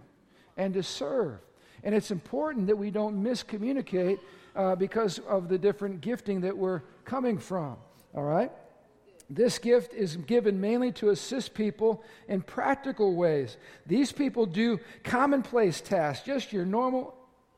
and 0.57 0.75
to 0.75 0.83
serve. 0.83 1.39
And 1.85 1.95
it's 1.95 2.11
important 2.11 2.67
that 2.67 2.77
we 2.77 2.91
don't 2.91 3.23
miscommunicate 3.23 4.19
uh, 4.57 4.75
because 4.75 5.21
of 5.21 5.49
the 5.49 5.59
different 5.59 6.01
gifting 6.01 6.41
that 6.41 6.57
we're 6.57 6.83
coming 7.05 7.39
from. 7.39 7.77
All 8.15 8.25
right? 8.25 8.51
This 9.29 9.59
gift 9.59 9.93
is 9.93 10.17
given 10.17 10.61
mainly 10.61 10.93
to 10.93 11.11
assist 11.11 11.55
people 11.55 12.03
in 12.29 12.43
practical 12.43 13.15
ways. 13.15 13.57
These 13.87 14.13
people 14.13 14.47
do 14.47 14.81
commonplace 15.05 15.81
tasks, 15.81 16.25
just 16.25 16.53
your 16.53 16.65
normal, 16.65 17.15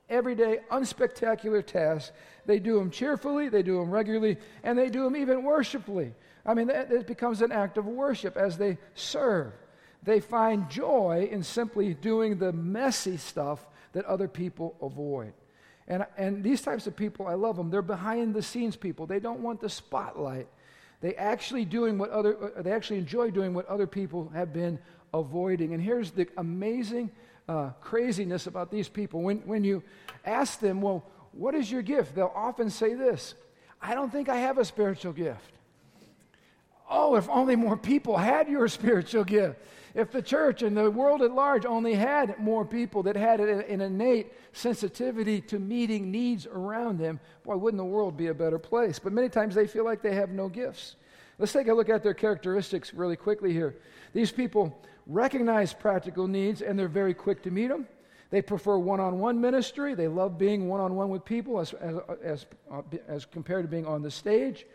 everyday, 0.08 0.60
unspectacular 0.70 1.64
tasks. 1.64 2.12
They 2.46 2.58
do 2.58 2.78
them 2.78 2.90
cheerfully, 2.90 3.50
they 3.50 3.62
do 3.62 3.78
them 3.78 3.90
regularly, 3.90 4.38
and 4.62 4.78
they 4.78 4.88
do 4.88 5.04
them 5.04 5.16
even 5.16 5.42
worshipfully. 5.42 6.14
I 6.48 6.54
mean, 6.54 6.70
it 6.70 7.06
becomes 7.06 7.42
an 7.42 7.52
act 7.52 7.76
of 7.76 7.84
worship 7.84 8.38
as 8.38 8.56
they 8.56 8.78
serve. 8.94 9.52
They 10.02 10.18
find 10.18 10.70
joy 10.70 11.28
in 11.30 11.42
simply 11.42 11.92
doing 11.92 12.38
the 12.38 12.54
messy 12.54 13.18
stuff 13.18 13.66
that 13.92 14.06
other 14.06 14.28
people 14.28 14.74
avoid. 14.80 15.34
And, 15.88 16.06
and 16.16 16.42
these 16.42 16.62
types 16.62 16.86
of 16.86 16.96
people, 16.96 17.26
I 17.26 17.34
love 17.34 17.56
them. 17.56 17.68
They're 17.68 17.82
behind 17.82 18.34
the 18.34 18.42
scenes 18.42 18.76
people. 18.76 19.06
They 19.06 19.20
don't 19.20 19.40
want 19.40 19.60
the 19.60 19.68
spotlight. 19.68 20.48
They 21.02 21.14
actually 21.16 21.66
doing 21.66 21.98
what 21.98 22.08
other 22.10 22.56
uh, 22.56 22.62
they 22.62 22.72
actually 22.72 22.98
enjoy 22.98 23.30
doing 23.30 23.52
what 23.52 23.66
other 23.66 23.86
people 23.86 24.30
have 24.34 24.52
been 24.54 24.78
avoiding. 25.12 25.74
And 25.74 25.82
here's 25.82 26.12
the 26.12 26.28
amazing 26.38 27.10
uh, 27.46 27.70
craziness 27.82 28.46
about 28.46 28.70
these 28.70 28.88
people. 28.88 29.20
When, 29.20 29.38
when 29.46 29.64
you 29.64 29.82
ask 30.24 30.60
them, 30.60 30.80
well, 30.80 31.04
what 31.32 31.54
is 31.54 31.70
your 31.70 31.82
gift? 31.82 32.14
They'll 32.14 32.32
often 32.34 32.70
say 32.70 32.94
this 32.94 33.34
I 33.82 33.94
don't 33.94 34.10
think 34.10 34.30
I 34.30 34.36
have 34.36 34.56
a 34.56 34.64
spiritual 34.64 35.12
gift. 35.12 35.57
Oh, 36.88 37.16
if 37.16 37.28
only 37.28 37.57
more 37.57 37.76
people 37.76 38.16
had 38.16 38.49
your 38.49 38.68
spiritual 38.68 39.25
gift. 39.25 39.61
If 39.95 40.12
the 40.12 40.23
church 40.23 40.62
and 40.62 40.76
the 40.76 40.90
world 40.90 41.23
at 41.23 41.33
large 41.33 41.66
only 41.66 41.95
had 41.95 42.38
more 42.38 42.64
people 42.64 43.02
that 43.04 43.16
had 43.16 43.40
an 43.40 43.80
innate 43.80 44.33
sensitivity 44.52 45.40
to 45.42 45.59
meeting 45.59 46.11
needs 46.11 46.47
around 46.47 46.99
them, 46.99 47.18
why 47.45 47.57
wouldn't 47.57 47.78
the 47.78 47.85
world 47.85 48.16
be 48.16 48.28
a 48.28 48.35
better 48.35 48.59
place? 48.59 48.99
But 48.99 49.12
many 49.12 49.28
times 49.28 49.54
they 49.54 49.66
feel 49.66 49.85
like 49.85 50.02
they 50.02 50.14
have 50.14 50.30
no 50.30 50.49
gifts. 50.49 50.97
Let's 51.38 51.52
take 51.52 51.68
a 51.68 51.75
look 51.75 51.88
at 51.88 52.02
their 52.02 52.14
characteristics 52.14 52.92
really 52.92 53.16
quickly 53.16 53.52
here. 53.52 53.76
These 54.12 54.30
people 54.30 54.80
recognize 55.07 55.73
practical 55.73 56.28
needs 56.28 56.62
and 56.62 56.78
they're 56.78 56.88
very 56.88 57.14
quick 57.14 57.42
to 57.42 57.50
meet 57.50 57.68
them. 57.68 57.87
They 58.30 58.42
prefer 58.42 58.76
one 58.76 59.00
on 59.00 59.18
one 59.18 59.40
ministry. 59.40 59.95
They 59.95 60.09
love 60.09 60.37
being 60.37 60.68
one 60.68 60.80
on 60.80 60.95
one 60.95 61.09
with 61.09 61.25
people 61.25 61.61
as, 61.61 61.73
as, 61.75 61.97
as, 62.23 62.47
uh, 62.71 62.83
as 63.07 63.25
compared 63.25 63.64
to 63.64 63.68
being 63.68 63.87
on 63.87 64.02
the 64.02 64.11
stage. 64.11 64.66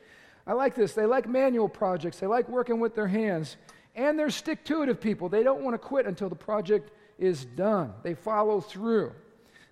I 0.46 0.54
like 0.54 0.76
this. 0.76 0.94
They 0.94 1.06
like 1.06 1.28
manual 1.28 1.70
projects, 1.70 2.20
they 2.20 2.28
like 2.28 2.50
working 2.50 2.80
with 2.80 2.96
their 2.96 3.08
hands, 3.08 3.58
and 3.96 4.18
they're 4.18 4.30
stick 4.30 4.66
to 4.66 4.80
itive 4.80 5.00
people. 5.00 5.30
They 5.30 5.44
don't 5.44 5.62
want 5.62 5.74
to 5.74 5.78
quit 5.78 6.06
until 6.06 6.30
the 6.30 6.36
project 6.36 6.92
is 7.18 7.46
done, 7.46 7.94
they 8.04 8.14
follow 8.14 8.60
through. 8.60 9.14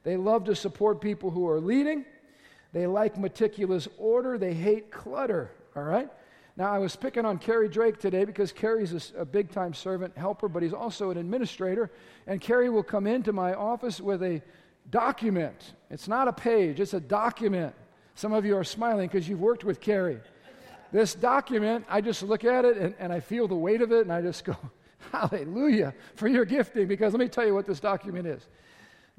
They 0.03 0.17
love 0.17 0.45
to 0.45 0.55
support 0.55 1.01
people 1.01 1.29
who 1.29 1.47
are 1.47 1.59
leading. 1.59 2.05
They 2.73 2.87
like 2.87 3.17
meticulous 3.17 3.87
order. 3.97 4.37
They 4.37 4.53
hate 4.53 4.91
clutter. 4.91 5.51
All 5.75 5.83
right? 5.83 6.09
Now, 6.57 6.71
I 6.71 6.79
was 6.79 6.95
picking 6.95 7.25
on 7.25 7.37
Kerry 7.37 7.69
Drake 7.69 7.99
today 7.99 8.25
because 8.25 8.51
Kerry's 8.51 9.13
a, 9.13 9.21
a 9.21 9.25
big 9.25 9.51
time 9.51 9.73
servant 9.73 10.17
helper, 10.17 10.47
but 10.49 10.63
he's 10.63 10.73
also 10.73 11.11
an 11.11 11.17
administrator. 11.17 11.91
And 12.27 12.41
Kerry 12.41 12.69
will 12.69 12.83
come 12.83 13.07
into 13.07 13.31
my 13.31 13.53
office 13.53 14.01
with 14.01 14.21
a 14.23 14.41
document. 14.89 15.73
It's 15.89 16.07
not 16.07 16.27
a 16.27 16.33
page, 16.33 16.79
it's 16.79 16.93
a 16.93 16.99
document. 16.99 17.75
Some 18.15 18.33
of 18.33 18.45
you 18.45 18.57
are 18.57 18.63
smiling 18.63 19.07
because 19.07 19.27
you've 19.27 19.39
worked 19.39 19.63
with 19.63 19.79
Kerry. 19.79 20.19
This 20.91 21.15
document, 21.15 21.85
I 21.89 22.01
just 22.01 22.23
look 22.23 22.43
at 22.43 22.65
it 22.65 22.77
and, 22.77 22.95
and 22.99 23.13
I 23.13 23.19
feel 23.19 23.47
the 23.47 23.55
weight 23.55 23.81
of 23.81 23.91
it, 23.91 24.01
and 24.01 24.11
I 24.11 24.21
just 24.21 24.43
go, 24.43 24.55
Hallelujah 25.11 25.93
for 26.15 26.27
your 26.27 26.45
gifting, 26.45 26.87
because 26.87 27.13
let 27.13 27.19
me 27.19 27.27
tell 27.27 27.45
you 27.45 27.53
what 27.53 27.65
this 27.65 27.79
document 27.79 28.27
is. 28.27 28.47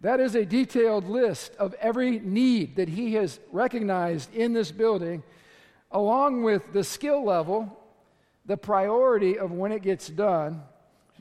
That 0.01 0.21
is 0.21 0.35
a 0.35 0.45
detailed 0.45 1.09
list 1.09 1.55
of 1.57 1.75
every 1.75 2.19
need 2.19 2.77
that 2.77 2.89
he 2.89 3.15
has 3.15 3.41
recognized 3.53 4.35
in 4.35 4.53
this 4.53 4.73
building 4.73 5.23
along 5.93 6.43
with 6.43 6.73
the 6.73 6.83
skill 6.83 7.25
level, 7.25 7.79
the 8.47 8.57
priority 8.57 9.39
of 9.39 9.53
when 9.53 9.73
it 9.73 9.83
gets 9.83 10.09
done, 10.09 10.63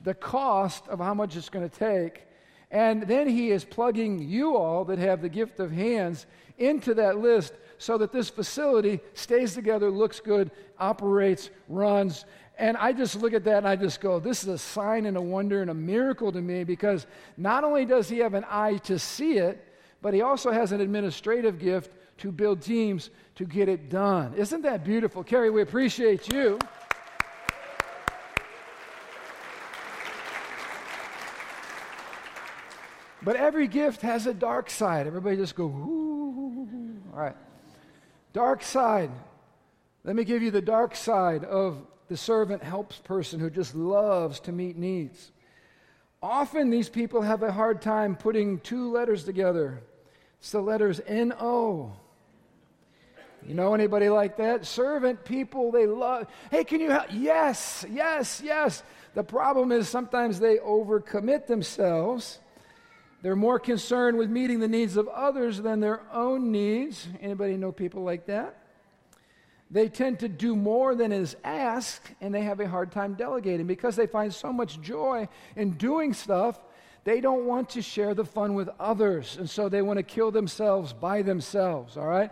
the 0.03 0.13
cost 0.13 0.88
of 0.88 1.00
how 1.00 1.13
much 1.13 1.36
it's 1.36 1.50
going 1.50 1.70
to 1.70 1.77
take, 1.77 2.24
and 2.72 3.03
then 3.03 3.27
he 3.27 3.51
is 3.51 3.65
plugging 3.65 4.20
you 4.20 4.55
all 4.55 4.86
that 4.86 4.98
have 4.98 5.22
the 5.22 5.29
gift 5.29 5.60
of 5.60 5.72
hands 5.72 6.25
into 6.58 6.93
that 6.93 7.17
list 7.17 7.53
so 7.81 7.97
that 7.97 8.11
this 8.11 8.29
facility 8.29 9.00
stays 9.15 9.55
together, 9.55 9.89
looks 9.89 10.19
good, 10.19 10.51
operates, 10.77 11.50
runs. 11.67 12.25
And 12.59 12.77
I 12.77 12.93
just 12.93 13.15
look 13.15 13.33
at 13.33 13.43
that 13.45 13.57
and 13.57 13.67
I 13.67 13.75
just 13.75 14.00
go, 14.00 14.19
this 14.19 14.43
is 14.43 14.50
a 14.50 14.57
sign 14.59 15.07
and 15.07 15.17
a 15.17 15.21
wonder 15.21 15.63
and 15.63 15.71
a 15.71 15.73
miracle 15.73 16.31
to 16.31 16.39
me 16.39 16.63
because 16.63 17.07
not 17.38 17.63
only 17.63 17.85
does 17.85 18.07
he 18.07 18.19
have 18.19 18.35
an 18.35 18.45
eye 18.47 18.77
to 18.83 19.00
see 19.00 19.39
it, 19.39 19.67
but 20.00 20.13
he 20.13 20.21
also 20.21 20.51
has 20.51 20.71
an 20.73 20.79
administrative 20.79 21.57
gift 21.57 21.91
to 22.19 22.31
build 22.31 22.61
teams 22.61 23.09
to 23.33 23.45
get 23.45 23.67
it 23.67 23.89
done. 23.89 24.35
Isn't 24.35 24.61
that 24.61 24.83
beautiful? 24.83 25.23
Kerry, 25.23 25.50
we 25.50 25.63
appreciate 25.63 26.31
you. 26.31 26.59
But 33.23 33.38
every 33.38 33.67
gift 33.67 34.03
has 34.03 34.27
a 34.27 34.35
dark 34.35 34.69
side. 34.69 35.07
Everybody 35.07 35.38
just 35.38 35.55
go, 35.55 35.63
ooh. 35.63 37.01
All 37.11 37.19
right. 37.19 37.35
Dark 38.33 38.63
side. 38.63 39.11
Let 40.03 40.15
me 40.15 40.23
give 40.23 40.41
you 40.41 40.51
the 40.51 40.61
dark 40.61 40.95
side 40.95 41.43
of 41.43 41.77
the 42.07 42.17
servant 42.17 42.63
helps 42.63 42.97
person 42.97 43.39
who 43.39 43.50
just 43.50 43.75
loves 43.75 44.39
to 44.41 44.51
meet 44.51 44.77
needs. 44.77 45.31
Often 46.21 46.69
these 46.69 46.89
people 46.89 47.21
have 47.21 47.43
a 47.43 47.51
hard 47.51 47.81
time 47.81 48.15
putting 48.15 48.59
two 48.59 48.91
letters 48.91 49.23
together. 49.23 49.81
It's 50.39 50.51
the 50.51 50.61
letters 50.61 51.01
N 51.05 51.33
O. 51.39 51.93
You 53.45 53.55
know 53.55 53.73
anybody 53.73 54.09
like 54.09 54.38
that? 54.38 54.65
Servant 54.65 55.25
people, 55.25 55.71
they 55.71 55.88
love, 55.88 56.27
hey, 56.51 56.63
can 56.63 56.79
you 56.79 56.91
help? 56.91 57.07
Yes, 57.11 57.85
yes, 57.89 58.41
yes. 58.43 58.83
The 59.15 59.23
problem 59.23 59.71
is 59.71 59.89
sometimes 59.89 60.39
they 60.39 60.57
overcommit 60.57 61.47
themselves. 61.47 62.39
They're 63.21 63.35
more 63.35 63.59
concerned 63.59 64.17
with 64.17 64.29
meeting 64.29 64.59
the 64.59 64.67
needs 64.67 64.97
of 64.97 65.07
others 65.07 65.61
than 65.61 65.79
their 65.79 66.01
own 66.11 66.51
needs. 66.51 67.07
Anybody 67.21 67.55
know 67.55 67.71
people 67.71 68.03
like 68.03 68.25
that? 68.25 68.57
They 69.69 69.87
tend 69.87 70.19
to 70.19 70.27
do 70.27 70.55
more 70.55 70.95
than 70.95 71.11
is 71.11 71.37
asked, 71.43 72.11
and 72.19 72.33
they 72.33 72.41
have 72.41 72.59
a 72.59 72.67
hard 72.67 72.91
time 72.91 73.13
delegating 73.13 73.67
because 73.67 73.95
they 73.95 74.07
find 74.07 74.33
so 74.33 74.51
much 74.51 74.81
joy 74.81 75.29
in 75.55 75.71
doing 75.71 76.13
stuff. 76.13 76.59
They 77.03 77.21
don't 77.21 77.45
want 77.45 77.69
to 77.71 77.81
share 77.81 78.13
the 78.13 78.25
fun 78.25 78.53
with 78.53 78.69
others, 78.79 79.37
and 79.37 79.49
so 79.49 79.69
they 79.69 79.81
want 79.81 79.97
to 79.97 80.03
kill 80.03 80.31
themselves 80.31 80.91
by 80.91 81.21
themselves, 81.21 81.95
all 81.95 82.07
right? 82.07 82.31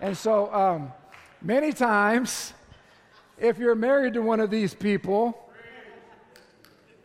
And 0.00 0.16
so, 0.16 0.52
um, 0.52 0.92
many 1.40 1.72
times, 1.72 2.52
if 3.38 3.58
you're 3.58 3.74
married 3.74 4.14
to 4.14 4.22
one 4.22 4.40
of 4.40 4.50
these 4.50 4.74
people, 4.74 5.50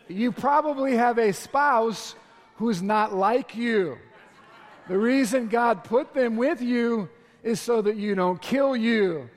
you 0.09 0.31
probably 0.31 0.97
have 0.97 1.17
a 1.17 1.31
spouse 1.31 2.15
who's 2.61 2.79
not 2.79 3.11
like 3.11 3.55
you. 3.57 3.97
The 4.87 4.95
reason 4.95 5.47
God 5.47 5.83
put 5.83 6.13
them 6.13 6.37
with 6.37 6.61
you 6.61 7.09
is 7.41 7.59
so 7.59 7.81
that 7.81 7.95
you 7.95 8.13
don't 8.13 8.39
kill 8.39 8.75
you, 8.75 9.27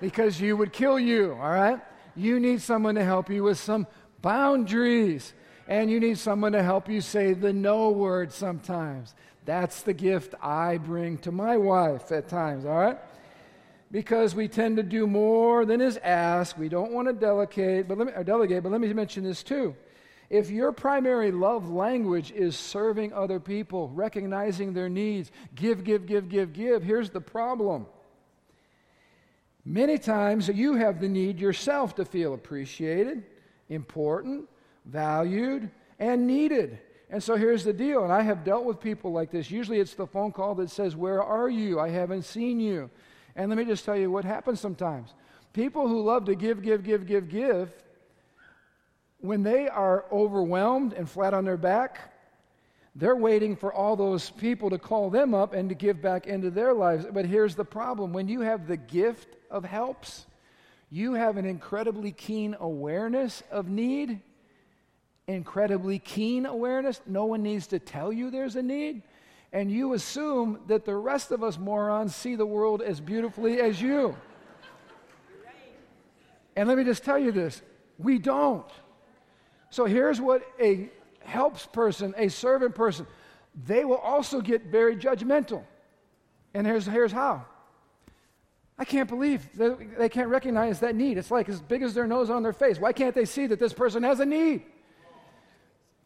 because 0.00 0.40
you 0.40 0.56
would 0.56 0.72
kill 0.72 0.96
you, 0.96 1.32
all 1.32 1.50
right? 1.50 1.80
You 2.14 2.38
need 2.38 2.62
someone 2.62 2.94
to 2.94 3.04
help 3.04 3.28
you 3.28 3.42
with 3.42 3.58
some 3.58 3.88
boundaries, 4.22 5.32
and 5.66 5.90
you 5.90 5.98
need 5.98 6.16
someone 6.16 6.52
to 6.52 6.62
help 6.62 6.88
you 6.88 7.00
say 7.00 7.32
the 7.32 7.52
no 7.52 7.90
word 7.90 8.32
sometimes. 8.32 9.16
That's 9.44 9.82
the 9.82 9.92
gift 9.92 10.36
I 10.40 10.78
bring 10.78 11.18
to 11.18 11.32
my 11.32 11.56
wife 11.56 12.12
at 12.12 12.28
times, 12.28 12.64
all 12.66 12.78
right? 12.78 12.98
Because 13.90 14.36
we 14.36 14.46
tend 14.46 14.76
to 14.76 14.84
do 14.84 15.08
more 15.08 15.64
than 15.64 15.80
is 15.80 15.96
asked. 15.96 16.56
We 16.56 16.68
don't 16.68 16.92
want 16.92 17.08
to 17.08 17.14
delegate, 17.14 17.88
but 17.88 17.98
let 17.98 18.06
me, 18.06 18.12
uh, 18.12 18.22
delegate, 18.22 18.62
but 18.62 18.70
let 18.70 18.80
me 18.80 18.92
mention 18.92 19.24
this 19.24 19.42
too. 19.42 19.74
If 20.30 20.48
your 20.48 20.70
primary 20.70 21.32
love 21.32 21.68
language 21.68 22.30
is 22.30 22.56
serving 22.56 23.12
other 23.12 23.40
people, 23.40 23.88
recognizing 23.88 24.72
their 24.72 24.88
needs, 24.88 25.32
give, 25.56 25.82
give, 25.82 26.06
give, 26.06 26.28
give, 26.28 26.52
give, 26.52 26.84
here's 26.84 27.10
the 27.10 27.20
problem. 27.20 27.86
Many 29.64 29.98
times 29.98 30.46
you 30.48 30.74
have 30.74 31.00
the 31.00 31.08
need 31.08 31.40
yourself 31.40 31.96
to 31.96 32.04
feel 32.04 32.32
appreciated, 32.32 33.24
important, 33.68 34.48
valued, 34.84 35.68
and 35.98 36.28
needed. 36.28 36.78
And 37.10 37.20
so 37.20 37.34
here's 37.34 37.64
the 37.64 37.72
deal, 37.72 38.04
and 38.04 38.12
I 38.12 38.22
have 38.22 38.44
dealt 38.44 38.64
with 38.64 38.80
people 38.80 39.10
like 39.10 39.32
this. 39.32 39.50
Usually 39.50 39.80
it's 39.80 39.94
the 39.94 40.06
phone 40.06 40.30
call 40.30 40.54
that 40.54 40.70
says, 40.70 40.94
Where 40.94 41.22
are 41.22 41.50
you? 41.50 41.80
I 41.80 41.88
haven't 41.88 42.22
seen 42.22 42.60
you. 42.60 42.88
And 43.34 43.48
let 43.48 43.58
me 43.58 43.64
just 43.64 43.84
tell 43.84 43.96
you 43.96 44.12
what 44.12 44.24
happens 44.24 44.60
sometimes. 44.60 45.12
People 45.52 45.88
who 45.88 46.02
love 46.02 46.24
to 46.26 46.36
give, 46.36 46.62
give, 46.62 46.84
give, 46.84 47.04
give, 47.04 47.28
give, 47.28 47.74
when 49.20 49.42
they 49.42 49.68
are 49.68 50.04
overwhelmed 50.10 50.92
and 50.92 51.08
flat 51.08 51.34
on 51.34 51.44
their 51.44 51.56
back, 51.56 52.12
they're 52.94 53.16
waiting 53.16 53.56
for 53.56 53.72
all 53.72 53.96
those 53.96 54.30
people 54.30 54.70
to 54.70 54.78
call 54.78 55.10
them 55.10 55.34
up 55.34 55.54
and 55.54 55.68
to 55.68 55.74
give 55.74 56.02
back 56.02 56.26
into 56.26 56.50
their 56.50 56.72
lives. 56.72 57.06
But 57.10 57.24
here's 57.24 57.54
the 57.54 57.64
problem 57.64 58.12
when 58.12 58.28
you 58.28 58.40
have 58.40 58.66
the 58.66 58.76
gift 58.76 59.36
of 59.50 59.64
helps, 59.64 60.26
you 60.90 61.14
have 61.14 61.36
an 61.36 61.44
incredibly 61.44 62.12
keen 62.12 62.56
awareness 62.58 63.42
of 63.50 63.68
need 63.68 64.20
incredibly 65.30 65.98
keen 65.98 66.46
awareness. 66.46 67.00
No 67.06 67.24
one 67.24 67.42
needs 67.42 67.68
to 67.68 67.78
tell 67.78 68.12
you 68.12 68.30
there's 68.30 68.56
a 68.56 68.62
need. 68.62 69.02
And 69.52 69.70
you 69.70 69.94
assume 69.94 70.60
that 70.68 70.84
the 70.84 70.94
rest 70.94 71.32
of 71.32 71.42
us 71.42 71.58
morons 71.58 72.14
see 72.14 72.36
the 72.36 72.46
world 72.46 72.82
as 72.82 73.00
beautifully 73.00 73.60
as 73.60 73.80
you. 73.80 74.16
And 76.56 76.68
let 76.68 76.76
me 76.76 76.84
just 76.84 77.04
tell 77.04 77.18
you 77.18 77.32
this 77.32 77.62
we 77.98 78.18
don't. 78.18 78.66
So 79.70 79.84
here's 79.84 80.20
what 80.20 80.42
a 80.60 80.90
helps 81.20 81.66
person, 81.66 82.14
a 82.16 82.28
servant 82.28 82.74
person, 82.74 83.06
they 83.66 83.84
will 83.84 83.98
also 83.98 84.40
get 84.40 84.66
very 84.66 84.96
judgmental. 84.96 85.62
And 86.54 86.66
here's, 86.66 86.86
here's 86.86 87.12
how. 87.12 87.44
I 88.78 88.84
can't 88.84 89.08
believe 89.08 89.46
they, 89.54 90.08
can't 90.08 90.28
recognize 90.28 90.80
that 90.80 90.94
need. 90.96 91.18
It's 91.18 91.30
like 91.30 91.48
as 91.48 91.60
big 91.60 91.82
as 91.82 91.94
their 91.94 92.06
nose 92.06 92.30
on 92.30 92.42
their 92.42 92.52
face. 92.52 92.78
Why 92.78 92.92
can't 92.92 93.14
they 93.14 93.26
see 93.26 93.46
that 93.46 93.58
this 93.58 93.72
person 93.72 94.02
has 94.02 94.20
a 94.20 94.26
need? 94.26 94.62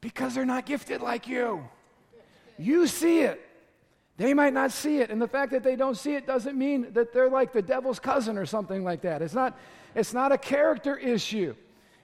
Because 0.01 0.35
they're 0.35 0.45
not 0.45 0.67
gifted 0.67 1.01
like 1.01 1.29
you. 1.29 1.67
You 2.59 2.87
see 2.87 3.21
it. 3.21 3.41
They 4.17 4.35
might 4.35 4.53
not 4.53 4.73
see 4.73 4.99
it. 4.99 5.11
And 5.11 5.23
the 5.23 5.29
fact 5.29 5.53
that 5.53 5.63
they 5.63 5.77
don't 5.77 5.97
see 5.97 6.15
it 6.15 6.27
doesn't 6.27 6.59
mean 6.59 6.93
that 6.93 7.13
they're 7.13 7.31
like 7.31 7.53
the 7.53 7.63
devil's 7.63 7.99
cousin 7.99 8.37
or 8.37 8.47
something 8.47 8.85
like 8.85 9.03
that. 9.03 9.23
It's 9.23 9.35
not, 9.35 9.57
it's 9.95 10.13
not 10.13 10.33
a 10.33 10.39
character 10.39 10.97
issue. 10.97 11.55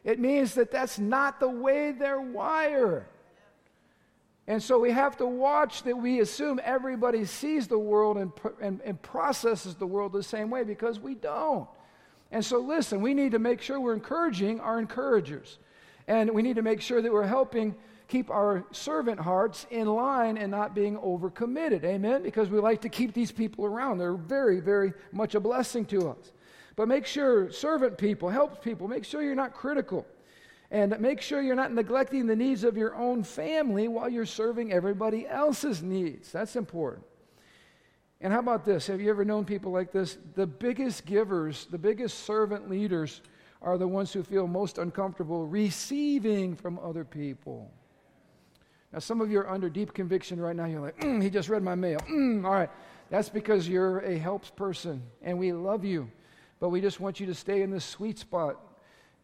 It 0.05 0.19
means 0.19 0.55
that 0.55 0.71
that's 0.71 0.99
not 0.99 1.41
the 1.41 1.49
way 1.49 1.93
they're 1.93 2.21
wired. 2.21 3.05
And 4.47 4.63
so 4.63 4.79
we 4.79 4.91
have 4.91 5.17
to 5.19 5.27
watch 5.27 5.85
that 5.85 5.97
we 5.97 6.21
assume 6.21 6.61
everybody 6.65 7.25
sees 7.25 7.69
the 7.69 7.79
world 7.79 8.17
and, 8.17 8.33
and, 8.61 8.81
and, 8.85 9.01
processes 9.01 9.77
the 9.77 9.87
world 9.87 10.13
the 10.13 10.23
same 10.23 10.51
way 10.51 10.65
because 10.65 10.99
we 10.99 11.15
don't. 11.15 11.69
And 12.33 12.45
so, 12.45 12.59
listen, 12.59 13.01
we 13.01 13.15
need 13.15 13.33
to 13.33 13.39
make 13.39 13.61
sure 13.61 13.79
we're 13.79 13.95
encouraging 13.95 14.59
our 14.59 14.79
encouragers. 14.79 15.59
And 16.09 16.31
we 16.31 16.43
need 16.43 16.57
to 16.57 16.63
make 16.63 16.81
sure 16.81 17.01
that 17.01 17.13
we're 17.13 17.27
helping 17.27 17.77
keep 18.09 18.31
our 18.31 18.65
servant 18.73 19.21
hearts 19.21 19.67
in 19.71 19.87
line 19.87 20.37
and 20.37 20.51
not 20.51 20.75
being 20.75 20.97
overcommitted. 20.97 21.85
Amen? 21.85 22.23
Because 22.23 22.51
we 22.51 22.59
like 22.59 22.81
to 22.81 22.89
keep 22.89 23.15
these 23.15 23.31
people 23.31 23.65
around. 23.65 23.99
They're 23.99 24.15
very, 24.15 24.59
very 24.59 24.93
much 25.13 25.37
a 25.37 25.41
blessing 25.41 25.85
to 25.87 26.09
us. 26.11 26.33
But 26.81 26.89
make 26.89 27.05
sure, 27.05 27.51
servant 27.53 27.99
people, 27.99 28.31
help 28.31 28.65
people, 28.65 28.89
make 28.89 29.05
sure 29.05 29.21
you're 29.21 29.35
not 29.35 29.53
critical. 29.53 30.07
And 30.71 30.99
make 30.99 31.21
sure 31.21 31.43
you're 31.43 31.55
not 31.55 31.75
neglecting 31.75 32.27
the 32.27 32.35
needs 32.35 32.65
of 32.65 32.75
your 32.75 32.95
own 32.95 33.23
family 33.23 33.87
while 33.87 34.09
you're 34.09 34.25
serving 34.25 34.73
everybody 34.73 35.29
else's 35.29 35.83
needs. 35.83 36.33
That's 36.33 36.57
important. 36.57 37.05
And 38.23 38.33
how 38.33 38.39
about 38.39 38.65
this? 38.65 38.87
Have 38.87 38.99
you 38.99 39.11
ever 39.11 39.27
known 39.27 39.45
people 39.45 39.71
like 39.71 39.93
this? 39.93 40.17
The 40.37 40.47
biggest 40.47 41.05
givers, 41.05 41.67
the 41.67 41.77
biggest 41.77 42.21
servant 42.21 42.71
leaders 42.71 43.21
are 43.61 43.77
the 43.77 43.87
ones 43.87 44.11
who 44.15 44.23
feel 44.23 44.47
most 44.47 44.79
uncomfortable 44.79 45.47
receiving 45.47 46.57
from 46.57 46.79
other 46.79 47.05
people. 47.05 47.71
Now, 48.91 49.01
some 49.01 49.21
of 49.21 49.31
you 49.31 49.41
are 49.41 49.51
under 49.51 49.69
deep 49.69 49.93
conviction 49.93 50.41
right 50.41 50.57
now. 50.57 50.65
You're 50.65 50.81
like, 50.81 50.99
mm, 51.01 51.23
he 51.23 51.29
just 51.29 51.51
read 51.51 51.63
my 51.63 51.75
mail. 51.75 51.99
Mm, 52.09 52.47
all 52.47 52.53
right. 52.53 52.71
That's 53.11 53.29
because 53.29 53.69
you're 53.69 53.99
a 53.99 54.17
helps 54.17 54.49
person 54.49 55.03
and 55.21 55.39
we 55.39 55.53
love 55.53 55.85
you. 55.85 56.11
But 56.61 56.69
we 56.69 56.81
just 56.81 57.01
want 57.01 57.19
you 57.19 57.27
to 57.27 57.35
stay 57.35 57.63
in 57.63 57.71
this 57.71 57.85
sweet 57.85 58.19
spot. 58.19 58.61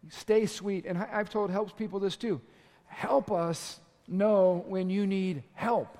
Stay 0.08 0.46
sweet. 0.46 0.86
And 0.86 0.98
I've 0.98 1.30
told 1.30 1.50
helps 1.50 1.72
people 1.72 2.00
this 2.00 2.16
too. 2.16 2.40
Help 2.86 3.30
us 3.30 3.78
know 4.08 4.64
when 4.66 4.88
you 4.88 5.06
need 5.06 5.42
help. 5.52 5.98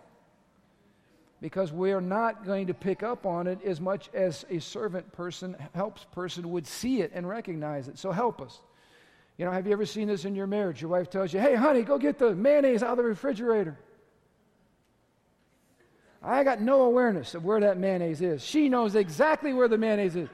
Because 1.42 1.70
we're 1.70 2.00
not 2.00 2.46
going 2.46 2.68
to 2.68 2.74
pick 2.74 3.02
up 3.02 3.26
on 3.26 3.46
it 3.46 3.62
as 3.62 3.80
much 3.80 4.08
as 4.14 4.46
a 4.48 4.58
servant 4.58 5.12
person, 5.12 5.54
helps 5.74 6.04
person 6.04 6.50
would 6.50 6.66
see 6.66 7.02
it 7.02 7.12
and 7.14 7.28
recognize 7.28 7.88
it. 7.88 7.98
So 7.98 8.10
help 8.10 8.40
us. 8.40 8.58
You 9.36 9.44
know, 9.44 9.50
have 9.50 9.66
you 9.66 9.72
ever 9.74 9.84
seen 9.84 10.08
this 10.08 10.24
in 10.24 10.34
your 10.34 10.46
marriage? 10.46 10.80
Your 10.80 10.90
wife 10.90 11.10
tells 11.10 11.34
you, 11.34 11.40
hey, 11.40 11.54
honey, 11.54 11.82
go 11.82 11.98
get 11.98 12.18
the 12.18 12.34
mayonnaise 12.34 12.82
out 12.82 12.92
of 12.92 12.96
the 12.96 13.04
refrigerator. 13.04 13.76
I 16.22 16.42
got 16.42 16.62
no 16.62 16.82
awareness 16.82 17.34
of 17.34 17.44
where 17.44 17.60
that 17.60 17.76
mayonnaise 17.76 18.22
is. 18.22 18.42
She 18.42 18.70
knows 18.70 18.94
exactly 18.96 19.52
where 19.52 19.68
the 19.68 19.76
mayonnaise 19.76 20.16
is. 20.16 20.28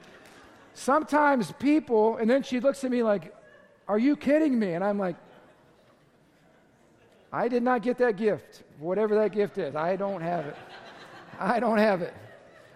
Sometimes 0.73 1.51
people, 1.53 2.17
and 2.17 2.29
then 2.29 2.43
she 2.43 2.59
looks 2.59 2.83
at 2.83 2.91
me 2.91 3.03
like, 3.03 3.33
Are 3.87 3.99
you 3.99 4.15
kidding 4.15 4.57
me? 4.57 4.73
And 4.73 4.83
I'm 4.83 4.97
like, 4.97 5.15
I 7.31 7.47
did 7.47 7.63
not 7.63 7.81
get 7.81 7.97
that 7.97 8.15
gift, 8.15 8.63
whatever 8.77 9.15
that 9.15 9.31
gift 9.31 9.57
is. 9.57 9.75
I 9.75 9.95
don't 9.95 10.21
have 10.21 10.45
it. 10.45 10.55
I 11.39 11.59
don't 11.59 11.79
have 11.79 12.01
it. 12.03 12.13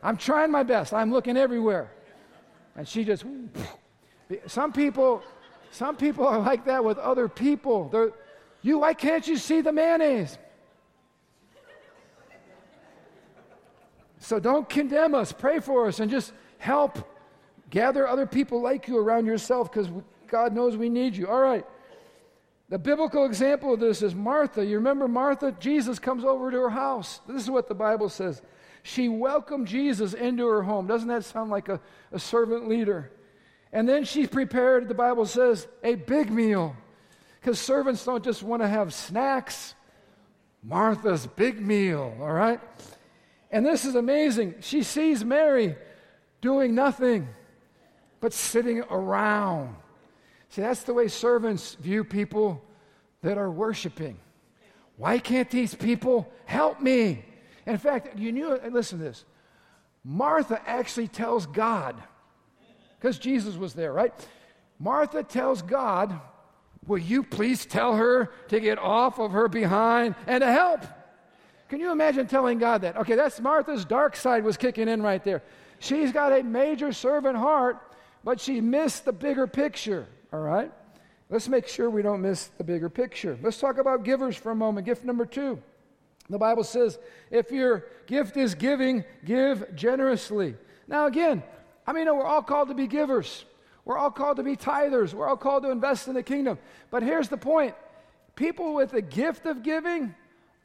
I'm 0.02 0.18
trying 0.18 0.52
my 0.52 0.64
best. 0.64 0.94
I'm 0.94 1.12
looking 1.12 1.38
everywhere. 1.38 1.92
And 2.76 2.88
she 2.88 3.04
just, 3.04 3.24
some 4.48 4.74
people, 4.74 5.22
some 5.72 5.96
people 5.96 6.26
are 6.26 6.40
like 6.40 6.66
that 6.66 6.84
with 6.84 6.98
other 6.98 7.28
people. 7.28 7.90
They're, 7.90 8.12
you, 8.62 8.80
why 8.80 8.94
can't 8.94 9.28
you 9.28 9.38
see 9.38 9.62
the 9.62 9.72
mayonnaise? 9.72 10.38
So 14.20 14.40
don't 14.40 14.68
condemn 14.68 15.14
us. 15.14 15.32
Pray 15.32 15.60
for 15.60 15.88
us 15.88 16.00
and 16.00 16.10
just 16.10 16.34
help 16.58 16.98
gather 17.70 18.08
other 18.08 18.26
people 18.26 18.62
like 18.62 18.88
you 18.88 18.98
around 18.98 19.26
yourself 19.26 19.72
because 19.72 19.90
God 20.28 20.54
knows 20.54 20.78
we 20.78 20.90
need 20.90 21.16
you. 21.16 21.28
All 21.28 21.40
right. 21.40 21.66
The 22.70 22.78
biblical 22.78 23.26
example 23.26 23.74
of 23.74 23.80
this 23.80 24.02
is 24.02 24.14
Martha. 24.14 24.66
You 24.66 24.76
remember 24.76 25.08
Martha? 25.08 25.54
Jesus 25.54 26.00
comes 26.00 26.26
over 26.26 26.52
to 26.52 26.58
her 26.58 26.70
house. 26.70 27.22
This 27.28 27.42
is 27.42 27.50
what 27.50 27.70
the 27.70 27.76
Bible 27.76 28.10
says. 28.10 28.42
She 28.84 29.08
welcomed 29.08 29.68
Jesus 29.68 30.14
into 30.14 30.46
her 30.48 30.64
home. 30.64 30.86
Doesn't 30.86 31.08
that 31.08 31.24
sound 31.24 31.50
like 31.50 31.70
a, 31.70 31.80
a 32.12 32.20
servant 32.20 32.68
leader? 32.68 33.12
And 33.72 33.88
then 33.88 34.04
she 34.04 34.28
prepared, 34.28 34.88
the 34.88 34.94
Bible 34.94 35.26
says, 35.26 35.68
a 35.84 35.96
big 35.96 36.30
meal. 36.30 36.76
Because 37.40 37.60
servants 37.60 38.04
don't 38.04 38.24
just 38.24 38.44
want 38.44 38.62
to 38.62 38.68
have 38.68 38.94
snacks. 38.94 39.76
Martha's 40.64 41.26
big 41.26 41.66
meal, 41.66 42.16
all 42.20 42.32
right? 42.32 42.60
And 43.52 43.66
this 43.66 43.86
is 43.86 43.96
amazing. 43.96 44.56
She 44.60 44.84
sees 44.84 45.24
Mary 45.24 45.76
doing 46.42 46.76
nothing 46.76 47.30
but 48.20 48.34
sitting 48.34 48.82
around. 48.90 49.76
See, 50.50 50.62
that's 50.62 50.84
the 50.84 50.94
way 50.94 51.08
servants 51.08 51.76
view 51.76 52.04
people 52.04 52.64
that 53.22 53.38
are 53.38 53.50
worshiping. 53.50 54.18
Why 54.96 55.20
can't 55.20 55.50
these 55.50 55.76
people 55.76 56.32
help 56.46 56.82
me? 56.82 57.26
In 57.66 57.78
fact, 57.78 58.18
you 58.18 58.32
knew, 58.32 58.60
listen 58.72 59.00
to 59.00 59.04
this. 59.04 59.26
Martha 60.04 60.62
actually 60.66 61.10
tells 61.10 61.46
God, 61.46 62.02
because 63.00 63.20
Jesus 63.20 63.56
was 63.56 63.74
there, 63.74 63.92
right? 63.92 64.14
Martha 64.80 65.22
tells 65.24 65.62
God, 65.62 66.20
Will 66.88 66.98
you 66.98 67.22
please 67.22 67.66
tell 67.66 67.96
her 67.96 68.32
to 68.48 68.60
get 68.60 68.80
off 68.80 69.20
of 69.20 69.32
her 69.32 69.48
behind 69.48 70.16
and 70.26 70.42
to 70.42 70.48
help? 70.48 70.82
Can 71.70 71.82
you 71.82 71.92
imagine 71.92 72.28
telling 72.28 72.60
God 72.60 72.82
that? 72.82 72.96
Okay, 72.98 73.16
that's 73.16 73.42
Martha's 73.42 73.84
dark 73.84 74.16
side 74.16 74.46
was 74.46 74.56
kicking 74.56 74.88
in 74.88 75.02
right 75.02 75.24
there. 75.24 75.44
She's 75.80 76.14
got 76.14 76.32
a 76.32 76.42
major 76.42 76.94
servant 76.94 77.38
heart, 77.38 77.78
but 78.28 78.42
she 78.42 78.60
missed 78.60 79.06
the 79.06 79.14
bigger 79.14 79.48
picture, 79.48 80.06
all 80.34 80.42
right? 80.42 80.70
Let's 81.30 81.48
make 81.48 81.66
sure 81.66 81.90
we 81.90 82.02
don't 82.02 82.22
miss 82.22 82.48
the 82.58 82.64
bigger 82.66 82.90
picture. 82.90 83.40
Let's 83.42 83.58
talk 83.58 83.78
about 83.78 84.04
givers 84.04 84.36
for 84.36 84.52
a 84.52 84.56
moment. 84.56 84.86
Gift 84.86 85.06
number 85.06 85.26
two. 85.26 85.64
The 86.30 86.38
Bible 86.38 86.66
says, 86.66 87.00
if 87.32 87.52
your 87.52 87.86
gift 88.06 88.36
is 88.36 88.54
giving, 88.54 89.06
give 89.24 89.74
generously. 89.76 90.56
Now, 90.90 91.06
again, 91.06 91.42
I 91.88 91.94
mean, 91.94 92.08
we're 92.08 92.26
all 92.26 92.42
called 92.42 92.68
to 92.68 92.76
be 92.76 92.86
givers. 92.86 93.46
We're 93.86 93.98
all 93.98 94.12
called 94.12 94.36
to 94.36 94.44
be 94.44 94.58
tithers. 94.58 95.14
We're 95.14 95.30
all 95.30 95.38
called 95.38 95.64
to 95.64 95.72
invest 95.72 96.10
in 96.10 96.14
the 96.14 96.22
kingdom. 96.22 96.60
But 96.92 97.04
here's 97.04 97.30
the 97.30 97.38
point 97.38 97.76
people 98.36 98.74
with 98.74 98.92
the 98.92 99.02
gift 99.02 99.46
of 99.46 99.64
giving 99.64 100.14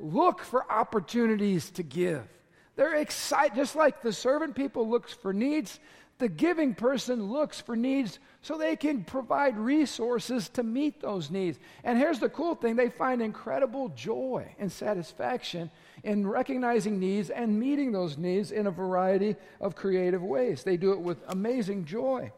look 0.01 0.43
for 0.43 0.69
opportunities 0.69 1.71
to 1.71 1.85
give. 1.85 2.27
They're 2.75 2.97
excited, 2.97 3.55
just 3.55 3.77
like 3.77 4.03
the 4.03 4.13
servant 4.13 4.57
people 4.57 4.89
looks 4.89 5.13
for 5.13 5.33
needs, 5.33 5.79
the 6.23 6.29
giving 6.29 6.73
person 6.73 7.33
looks 7.33 7.61
for 7.61 7.75
needs 7.75 8.21
so 8.43 8.57
they 8.57 8.77
can 8.77 9.03
provide 9.03 9.59
resources 9.59 10.49
to 10.51 10.63
meet 10.63 11.01
those 11.01 11.33
needs. 11.33 11.59
And 11.83 11.99
here's 11.99 12.21
the 12.21 12.29
cool 12.29 12.55
thing 12.55 12.77
they 12.77 12.91
find 12.91 13.21
incredible 13.21 13.89
joy 13.89 14.55
and 14.61 14.71
satisfaction 14.71 15.69
in 16.05 16.25
recognizing 16.25 17.01
needs 17.01 17.31
and 17.31 17.59
meeting 17.59 17.91
those 17.91 18.17
needs 18.17 18.53
in 18.53 18.69
a 18.69 18.71
variety 18.71 19.35
of 19.61 19.75
creative 19.75 20.23
ways. 20.23 20.63
They 20.63 20.77
do 20.77 20.93
it 20.93 21.01
with 21.01 21.19
amazing 21.27 21.87
joy. 21.87 22.31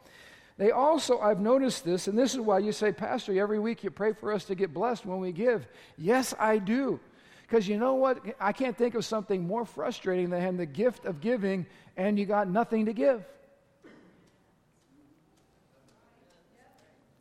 They 0.56 0.70
also, 0.70 1.18
I've 1.18 1.40
noticed 1.40 1.84
this, 1.84 2.08
and 2.08 2.16
this 2.16 2.32
is 2.32 2.40
why 2.40 2.60
you 2.60 2.72
say, 2.72 2.90
Pastor, 2.90 3.38
every 3.38 3.58
week 3.58 3.84
you 3.84 3.90
pray 3.90 4.14
for 4.14 4.32
us 4.32 4.46
to 4.46 4.54
get 4.54 4.72
blessed 4.72 5.04
when 5.04 5.20
we 5.20 5.30
give. 5.30 5.66
Yes, 5.98 6.32
I 6.38 6.56
do. 6.56 7.00
Because 7.42 7.68
you 7.68 7.76
know 7.76 7.96
what? 7.96 8.24
I 8.40 8.52
can't 8.52 8.78
think 8.78 8.94
of 8.94 9.04
something 9.04 9.46
more 9.46 9.66
frustrating 9.66 10.30
than 10.30 10.56
the 10.56 10.64
gift 10.64 11.04
of 11.04 11.20
giving 11.20 11.66
and 11.98 12.18
you 12.18 12.24
got 12.24 12.48
nothing 12.48 12.86
to 12.86 12.94
give. 12.94 13.26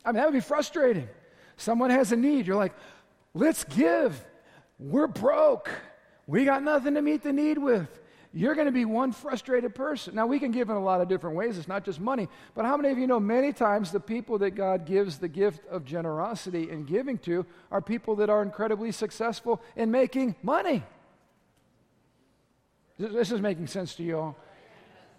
I 0.04 0.08
mean, 0.08 0.16
that 0.16 0.26
would 0.26 0.34
be 0.34 0.40
frustrating. 0.40 1.08
Someone 1.56 1.90
has 1.90 2.12
a 2.12 2.16
need. 2.16 2.46
You're 2.46 2.56
like, 2.56 2.74
let's 3.32 3.64
give. 3.64 4.22
We're 4.78 5.06
broke. 5.06 5.70
We 6.26 6.44
got 6.44 6.62
nothing 6.62 6.94
to 6.94 7.02
meet 7.02 7.22
the 7.22 7.32
need 7.32 7.58
with. 7.58 8.00
You're 8.36 8.56
going 8.56 8.66
to 8.66 8.72
be 8.72 8.84
one 8.84 9.12
frustrated 9.12 9.76
person. 9.76 10.16
Now, 10.16 10.26
we 10.26 10.40
can 10.40 10.50
give 10.50 10.68
in 10.68 10.74
a 10.74 10.82
lot 10.82 11.00
of 11.00 11.08
different 11.08 11.36
ways. 11.36 11.56
It's 11.56 11.68
not 11.68 11.84
just 11.84 12.00
money. 12.00 12.28
But 12.56 12.64
how 12.64 12.76
many 12.76 12.90
of 12.90 12.98
you 12.98 13.06
know 13.06 13.20
many 13.20 13.52
times 13.52 13.92
the 13.92 14.00
people 14.00 14.38
that 14.38 14.56
God 14.56 14.86
gives 14.86 15.18
the 15.18 15.28
gift 15.28 15.64
of 15.68 15.84
generosity 15.84 16.68
and 16.70 16.84
giving 16.84 17.16
to 17.18 17.46
are 17.70 17.80
people 17.80 18.16
that 18.16 18.30
are 18.30 18.42
incredibly 18.42 18.90
successful 18.90 19.62
in 19.76 19.92
making 19.92 20.34
money? 20.42 20.82
This 22.98 23.30
is 23.30 23.40
making 23.40 23.68
sense 23.68 23.94
to 23.96 24.02
you 24.02 24.18
all. 24.18 24.36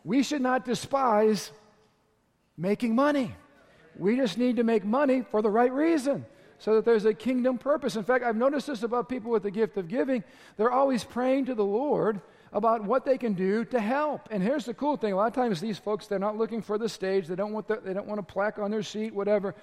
We 0.03 0.21
should 0.21 0.41
not 0.41 0.65
despise 0.65 1.51
making 2.57 2.95
money. 2.95 3.33
We 3.97 4.15
just 4.15 4.37
need 4.37 4.57
to 4.57 4.63
make 4.63 4.83
money 4.83 5.21
for 5.21 5.41
the 5.41 5.49
right 5.49 5.71
reason 5.71 6.25
so 6.57 6.75
that 6.75 6.85
there's 6.85 7.05
a 7.05 7.13
kingdom 7.13 7.57
purpose. 7.57 7.95
In 7.95 8.03
fact, 8.03 8.23
I've 8.23 8.35
noticed 8.35 8.67
this 8.67 8.83
about 8.83 9.09
people 9.09 9.31
with 9.31 9.43
the 9.43 9.51
gift 9.51 9.77
of 9.77 9.87
giving. 9.87 10.23
They're 10.57 10.71
always 10.71 11.03
praying 11.03 11.45
to 11.45 11.55
the 11.55 11.65
Lord 11.65 12.21
about 12.53 12.83
what 12.83 13.03
they 13.03 13.17
can 13.17 13.33
do 13.33 13.65
to 13.65 13.79
help. 13.79 14.29
And 14.31 14.41
here's 14.41 14.65
the 14.65 14.73
cool 14.73 14.95
thing 14.95 15.13
a 15.13 15.15
lot 15.15 15.27
of 15.27 15.33
times 15.33 15.59
these 15.59 15.77
folks, 15.77 16.07
they're 16.07 16.19
not 16.19 16.37
looking 16.37 16.61
for 16.61 16.77
the 16.77 16.87
stage, 16.87 17.27
they 17.27 17.35
don't 17.35 17.51
want, 17.51 17.67
the, 17.67 17.81
they 17.83 17.93
don't 17.93 18.07
want 18.07 18.19
a 18.19 18.23
plaque 18.23 18.59
on 18.59 18.71
their 18.71 18.83
seat, 18.83 19.13
whatever. 19.13 19.53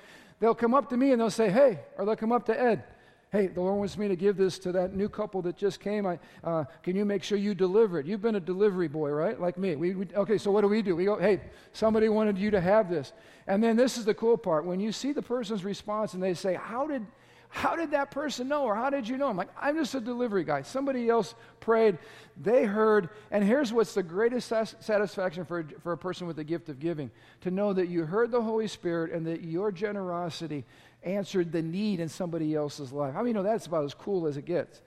They'll 0.41 0.55
come 0.55 0.75
up 0.75 0.91
to 0.91 0.97
me 0.97 1.13
and 1.13 1.21
they'll 1.21 1.31
say, 1.31 1.51
hey, 1.51 1.81
or 1.97 2.05
they'll 2.05 2.17
come 2.17 2.33
up 2.33 2.47
to 2.47 2.61
Ed 2.61 2.85
hey, 3.33 3.47
the 3.47 3.63
Lord 3.63 3.79
wants 3.79 3.97
me 3.97 4.09
to 4.09 4.17
give 4.17 4.37
this 4.37 4.59
to 4.59 4.73
that 4.73 4.95
new 4.95 5.09
couple 5.09 5.41
that 5.43 5.57
just 5.57 5.81
came. 5.81 6.07
I, 6.07 6.19
uh, 6.45 6.65
can 6.83 6.95
you 6.95 7.07
make 7.07 7.23
sure 7.23 7.39
you 7.39 7.55
deliver 7.55 7.99
it? 7.99 8.05
You've 8.05 8.21
been 8.21 8.35
a 8.35 8.41
delivery 8.41 8.89
boy, 8.89 9.11
right? 9.11 9.41
Like 9.41 9.57
me. 9.57 9.75
We, 9.75 9.95
we, 9.95 10.07
okay, 10.15 10.37
so 10.37 10.51
what 10.51 10.61
do 10.61 10.69
we 10.69 10.83
do? 10.83 10.95
We 10.95 11.07
go, 11.07 11.19
hey, 11.19 11.41
somebody 11.73 12.11
wanted 12.11 12.37
you 12.37 12.51
to 12.51 12.61
have 12.61 12.91
this. 12.91 13.15
And 13.47 13.65
then 13.65 13.75
this 13.75 13.97
is 13.97 14.05
the 14.05 14.13
cool 14.13 14.37
part. 14.37 14.67
When 14.67 14.81
you 14.81 14.93
see 14.93 15.13
the 15.13 15.23
person's 15.23 15.65
response 15.65 16.13
and 16.13 16.23
they 16.23 16.35
say, 16.35 16.55
how 16.55 16.87
did, 16.87 17.07
how 17.55 17.77
did 17.77 17.91
that 17.91 18.11
person 18.11 18.49
know? 18.49 18.63
Or 18.63 18.75
how 18.75 18.89
did 18.89 19.07
you 19.07 19.19
know? 19.19 19.29
I'm 19.29 19.37
like, 19.37 19.51
I'm 19.61 19.77
just 19.77 19.95
a 19.95 20.01
delivery 20.01 20.43
guy. 20.43 20.63
Somebody 20.63 21.11
else 21.11 21.35
prayed, 21.61 21.99
they 22.41 22.65
heard. 22.65 23.11
And 23.31 23.45
here's 23.45 23.75
what's 23.75 23.93
the 23.93 24.03
greatest 24.03 24.49
satisfaction 24.49 25.45
for, 25.45 25.67
for 25.83 25.93
a 25.93 25.99
person 25.99 26.27
with 26.27 26.37
the 26.37 26.45
gift 26.45 26.71
of 26.71 26.81
giving 26.81 27.11
to 27.43 27.51
know 27.51 27.75
that 27.75 27.89
you 27.89 28.07
heard 28.07 28.31
the 28.31 28.41
Holy 28.41 28.67
Spirit 28.67 29.13
and 29.13 29.27
that 29.27 29.45
your 29.45 29.71
generosity 29.71 30.65
answered 31.03 31.53
the 31.53 31.61
need 31.61 32.01
in 32.01 32.09
somebody 32.09 32.55
else's 32.55 32.91
life. 32.91 33.15
I 33.15 33.19
mean, 33.19 33.29
you 33.29 33.35
know, 33.35 33.43
that's 33.43 33.67
about 33.67 33.85
as 33.85 33.93
cool 33.93 34.27
as 34.27 34.39
it 34.39 34.47
gets. 34.47 34.81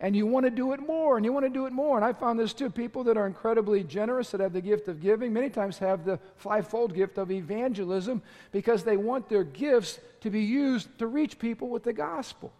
And 0.00 0.14
you 0.14 0.26
want 0.26 0.44
to 0.44 0.50
do 0.50 0.72
it 0.72 0.80
more 0.80 1.16
and 1.16 1.24
you 1.24 1.32
want 1.32 1.44
to 1.44 1.50
do 1.50 1.66
it 1.66 1.72
more. 1.72 1.96
And 1.96 2.04
I 2.04 2.12
found 2.12 2.38
this 2.38 2.52
too. 2.52 2.70
People 2.70 3.02
that 3.04 3.16
are 3.16 3.26
incredibly 3.26 3.82
generous, 3.82 4.30
that 4.30 4.40
have 4.40 4.52
the 4.52 4.60
gift 4.60 4.88
of 4.88 5.00
giving, 5.00 5.32
many 5.32 5.50
times 5.50 5.78
have 5.78 6.04
the 6.04 6.18
fivefold 6.36 6.94
gift 6.94 7.18
of 7.18 7.30
evangelism 7.30 8.22
because 8.52 8.84
they 8.84 8.96
want 8.96 9.28
their 9.28 9.44
gifts 9.44 9.98
to 10.20 10.30
be 10.30 10.42
used 10.42 10.98
to 10.98 11.06
reach 11.06 11.38
people 11.38 11.68
with 11.68 11.82
the 11.82 11.92
gospel. 11.92 12.52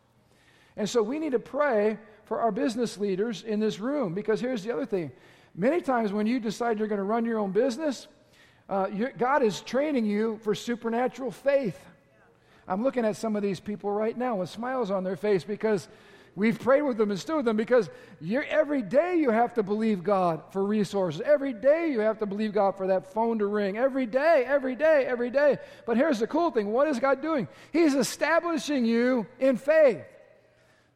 And 0.77 0.89
so 0.89 1.03
we 1.03 1.19
need 1.19 1.33
to 1.33 1.39
pray 1.39 1.99
for 2.25 2.41
our 2.41 2.53
business 2.53 2.99
leaders 2.99 3.43
in 3.43 3.61
this 3.61 3.79
room 3.79 4.15
because 4.15 4.41
here's 4.41 4.63
the 4.63 4.73
other 4.73 4.87
thing. 4.87 5.11
Many 5.55 5.81
times 5.81 6.13
when 6.13 6.27
you 6.27 6.41
decide 6.41 6.79
you're 6.79 6.89
going 6.89 6.99
to 6.99 7.05
run 7.05 7.25
your 7.25 7.39
own 7.39 7.53
business, 7.53 8.07
uh, 8.69 8.87
God 9.17 9.43
is 9.43 9.61
training 9.61 10.05
you 10.05 10.39
for 10.43 10.55
supernatural 10.55 11.31
faith. 11.31 11.79
I'm 12.67 12.83
looking 12.83 13.05
at 13.05 13.17
some 13.17 13.35
of 13.35 13.43
these 13.43 13.61
people 13.61 13.91
right 13.91 14.17
now 14.17 14.37
with 14.37 14.51
smiles 14.51 14.91
on 14.91 15.05
their 15.05 15.17
face 15.17 15.43
because 15.43 15.89
We've 16.39 16.57
prayed 16.57 16.83
with 16.83 16.99
them 16.99 17.11
and 17.11 17.19
stood 17.19 17.39
with 17.39 17.47
them 17.47 17.57
because 17.57 17.91
every 18.49 18.81
day 18.81 19.17
you 19.17 19.33
have 19.33 19.55
to 19.55 19.65
believe 19.65 20.05
God 20.05 20.41
for 20.53 20.65
resources. 20.65 21.21
Every 21.21 21.53
day 21.53 21.91
you 21.91 21.99
have 21.99 22.21
to 22.21 22.27
believe 22.27 22.53
God 22.53 22.77
for 22.77 22.87
that 22.87 23.13
phone 23.13 23.41
to 23.41 23.47
ring. 23.47 23.77
Every 23.77 24.07
day, 24.07 24.45
every 24.47 24.77
day, 24.77 25.05
every 25.05 25.31
day. 25.31 25.59
But 25.85 25.97
here's 25.97 26.21
the 26.21 26.29
cool 26.29 26.53
thing 26.53 26.71
what 26.71 26.87
is 26.87 27.01
God 27.01 27.21
doing? 27.21 27.49
He's 27.73 27.97
establishing 27.97 28.85
you 28.85 29.27
in 29.41 29.57
faith 29.57 30.05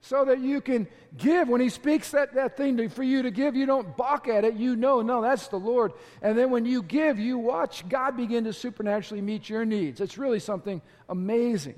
so 0.01 0.25
that 0.27 0.39
you 0.39 0.61
can 0.61 0.87
give. 1.17 1.49
When 1.49 1.61
He 1.61 1.71
speaks 1.71 2.13
that, 2.13 2.35
that 2.35 2.57
thing 2.57 2.77
to, 2.77 2.89
for 2.89 3.03
you 3.03 3.23
to 3.23 3.33
give, 3.33 3.57
you 3.57 3.67
don't 3.67 3.97
balk 3.97 4.29
at 4.29 4.45
it. 4.45 4.55
You 4.55 4.77
know, 4.77 5.03
no, 5.03 5.23
that's 5.23 5.49
the 5.49 5.59
Lord. 5.59 5.91
And 6.23 6.39
then 6.39 6.51
when 6.51 6.67
you 6.67 6.85
give, 6.85 7.19
you 7.19 7.37
watch 7.37 7.89
God 7.89 8.17
begin 8.17 8.45
to 8.45 8.53
supernaturally 8.53 9.23
meet 9.23 9.49
your 9.49 9.65
needs. 9.65 10.01
It's 10.01 10.19
really 10.19 10.39
something 10.39 10.81
amazing. 11.09 11.75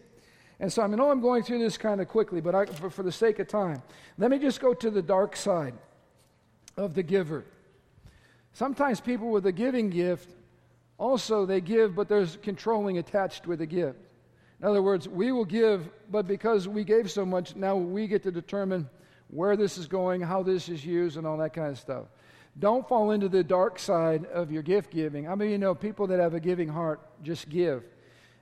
And 0.60 0.72
so 0.72 0.82
I 0.82 0.86
know 0.86 1.06
oh, 1.06 1.10
I'm 1.10 1.20
going 1.20 1.42
through 1.42 1.58
this 1.58 1.76
kind 1.76 2.00
of 2.00 2.08
quickly, 2.08 2.40
but 2.40 2.54
I, 2.54 2.66
for, 2.66 2.90
for 2.90 3.02
the 3.02 3.12
sake 3.12 3.38
of 3.38 3.48
time, 3.48 3.82
let 4.18 4.30
me 4.30 4.38
just 4.38 4.60
go 4.60 4.72
to 4.74 4.90
the 4.90 5.02
dark 5.02 5.36
side 5.36 5.74
of 6.76 6.94
the 6.94 7.02
giver. 7.02 7.44
Sometimes 8.52 9.00
people 9.00 9.30
with 9.30 9.46
a 9.46 9.52
giving 9.52 9.90
gift 9.90 10.30
also 10.96 11.44
they 11.44 11.60
give, 11.60 11.96
but 11.96 12.08
there's 12.08 12.38
controlling 12.42 12.98
attached 12.98 13.46
with 13.46 13.58
the 13.58 13.66
gift. 13.66 13.98
In 14.60 14.66
other 14.66 14.82
words, 14.82 15.08
we 15.08 15.32
will 15.32 15.44
give, 15.44 15.88
but 16.10 16.28
because 16.28 16.68
we 16.68 16.84
gave 16.84 17.10
so 17.10 17.26
much, 17.26 17.56
now 17.56 17.74
we 17.74 18.06
get 18.06 18.22
to 18.22 18.30
determine 18.30 18.88
where 19.28 19.56
this 19.56 19.76
is 19.76 19.86
going, 19.86 20.20
how 20.20 20.44
this 20.44 20.68
is 20.68 20.84
used, 20.84 21.16
and 21.16 21.26
all 21.26 21.36
that 21.38 21.52
kind 21.52 21.68
of 21.68 21.78
stuff. 21.78 22.04
Don't 22.60 22.88
fall 22.88 23.10
into 23.10 23.28
the 23.28 23.42
dark 23.42 23.80
side 23.80 24.26
of 24.26 24.52
your 24.52 24.62
gift 24.62 24.92
giving. 24.92 25.28
I 25.28 25.34
mean, 25.34 25.50
you 25.50 25.58
know, 25.58 25.74
people 25.74 26.06
that 26.06 26.20
have 26.20 26.34
a 26.34 26.40
giving 26.40 26.68
heart 26.68 27.00
just 27.24 27.48
give 27.48 27.82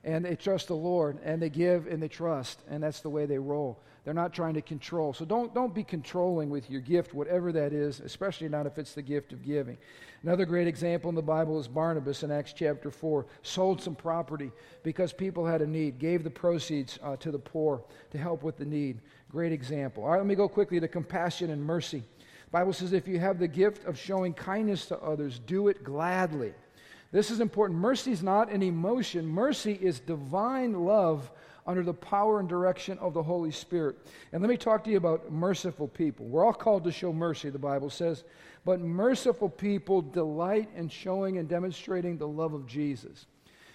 and 0.05 0.25
they 0.25 0.37
trust 0.37 0.69
the 0.69 0.75
Lord 0.75 1.19
and 1.25 1.41
they 1.41 1.51
give 1.51 1.87
and 1.87 2.03
they 2.03 2.09
trust, 2.09 2.61
and 2.69 2.83
that's 2.83 3.01
the 3.01 3.11
way 3.11 3.27
they 3.27 3.39
roll. 3.39 3.81
They're 4.05 4.13
not 4.13 4.33
trying 4.33 4.55
to 4.55 4.63
control. 4.63 5.13
So 5.13 5.25
don't, 5.25 5.55
don't 5.55 5.73
be 5.73 5.85
controlling 5.85 6.51
with 6.51 6.69
your 6.69 6.81
gift, 6.81 7.15
whatever 7.15 7.53
that 7.53 7.73
is, 7.73 8.01
especially 8.01 8.49
not 8.49 8.67
if 8.67 8.77
it's 8.77 8.95
the 8.95 9.03
gift 9.03 9.33
of 9.33 9.45
giving. 9.45 9.79
Another 10.25 10.45
great 10.45 10.67
example 10.67 11.09
in 11.09 11.15
the 11.15 11.23
Bible 11.23 11.61
is 11.61 11.69
Barnabas 11.69 12.25
in 12.25 12.33
Acts 12.33 12.53
chapter 12.53 12.91
4. 12.91 13.27
Sold 13.43 13.81
some 13.81 13.95
property 13.95 14.51
because 14.83 15.13
people 15.13 15.47
had 15.47 15.63
a 15.63 15.67
need, 15.67 16.01
gave 16.01 16.25
the 16.25 16.31
proceeds 16.31 16.99
uh, 17.03 17.15
to 17.17 17.31
the 17.31 17.39
poor 17.39 17.85
to 18.11 18.19
help 18.19 18.43
with 18.43 18.57
the 18.57 18.65
need. 18.65 19.01
Great 19.31 19.53
example. 19.53 20.03
All 20.03 20.11
right, 20.11 20.19
let 20.19 20.27
me 20.27 20.35
go 20.35 20.49
quickly 20.49 20.81
to 20.81 20.89
compassion 20.89 21.51
and 21.51 21.65
mercy. 21.65 22.03
The 22.47 22.51
Bible 22.51 22.73
says 22.73 22.93
if 22.93 23.07
you 23.07 23.21
have 23.21 23.39
the 23.39 23.49
gift 23.49 23.87
of 23.87 23.97
showing 23.97 24.35
kindness 24.35 24.87
to 24.87 24.99
others, 24.99 25.39
do 25.39 25.69
it 25.69 25.85
gladly. 25.85 26.55
This 27.13 27.31
is 27.31 27.41
important. 27.41 27.79
Mercy 27.79 28.11
is 28.11 28.23
not 28.23 28.51
an 28.51 28.63
emotion, 28.63 29.27
mercy 29.27 29.79
is 29.81 30.01
divine 30.01 30.73
love 30.73 31.31
under 31.67 31.83
the 31.83 31.95
power 31.95 32.41
and 32.41 32.49
direction 32.49 32.99
of 32.99 33.15
the 33.15 33.23
Holy 33.23 33.53
Spirit. 33.53 33.97
And 34.33 34.43
let 34.43 34.49
me 34.49 34.57
talk 34.57 34.83
to 34.85 34.91
you 34.91 34.97
about 34.97 35.31
merciful 35.31 35.87
people. 35.87 36.27
We're 36.27 36.45
all 36.45 36.53
called 36.53 36.85
to 36.85 36.91
show 36.91 37.13
mercy, 37.13 37.51
the 37.51 37.59
Bible 37.59 37.91
says, 37.91 38.25
but 38.65 38.81
merciful 38.81 39.49
people 39.49 40.03
delight 40.03 40.71
in 40.75 40.89
showing 40.89 41.39
and 41.39 41.49
demonstrating 41.49 42.17
the 42.17 42.27
love 42.27 42.55
of 42.55 42.67
Jesus. 42.67 43.27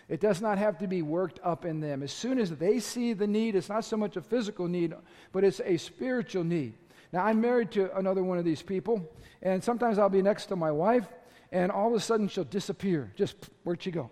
It 0.10 0.19
does 0.19 0.41
not 0.41 0.58
have 0.58 0.78
to 0.80 0.88
be 0.88 1.02
worked 1.02 1.39
up 1.43 1.65
in 1.65 1.80
them. 1.80 2.02
As 2.02 2.12
soon 2.12 2.39
as 2.39 2.52
they 2.52 2.80
see 2.80 3.13
the 3.13 3.28
need, 3.28 3.56
it's 3.56 3.69
not 3.69 3.86
so 3.86 3.97
much 3.97 4.15
a 4.15 4.21
physical 4.21 4.67
need, 4.67 4.93
but 5.32 5.43
it's 5.43 5.62
a 5.63 5.78
spiritual 5.78 6.43
need. 6.43 6.73
Now, 7.13 7.26
I'm 7.26 7.39
married 7.39 7.71
to 7.71 7.95
another 7.97 8.23
one 8.23 8.38
of 8.38 8.45
these 8.45 8.62
people, 8.62 9.10
and 9.41 9.63
sometimes 9.63 9.97
I'll 9.97 10.10
be 10.10 10.21
next 10.21 10.47
to 10.47 10.56
my 10.56 10.71
wife, 10.71 11.08
and 11.52 11.72
all 11.72 11.88
of 11.88 11.94
a 11.94 12.00
sudden 12.00 12.28
she'll 12.28 12.44
disappear. 12.44 13.12
Just 13.16 13.36
where'd 13.64 13.82
she 13.82 13.92
go? 13.92 14.10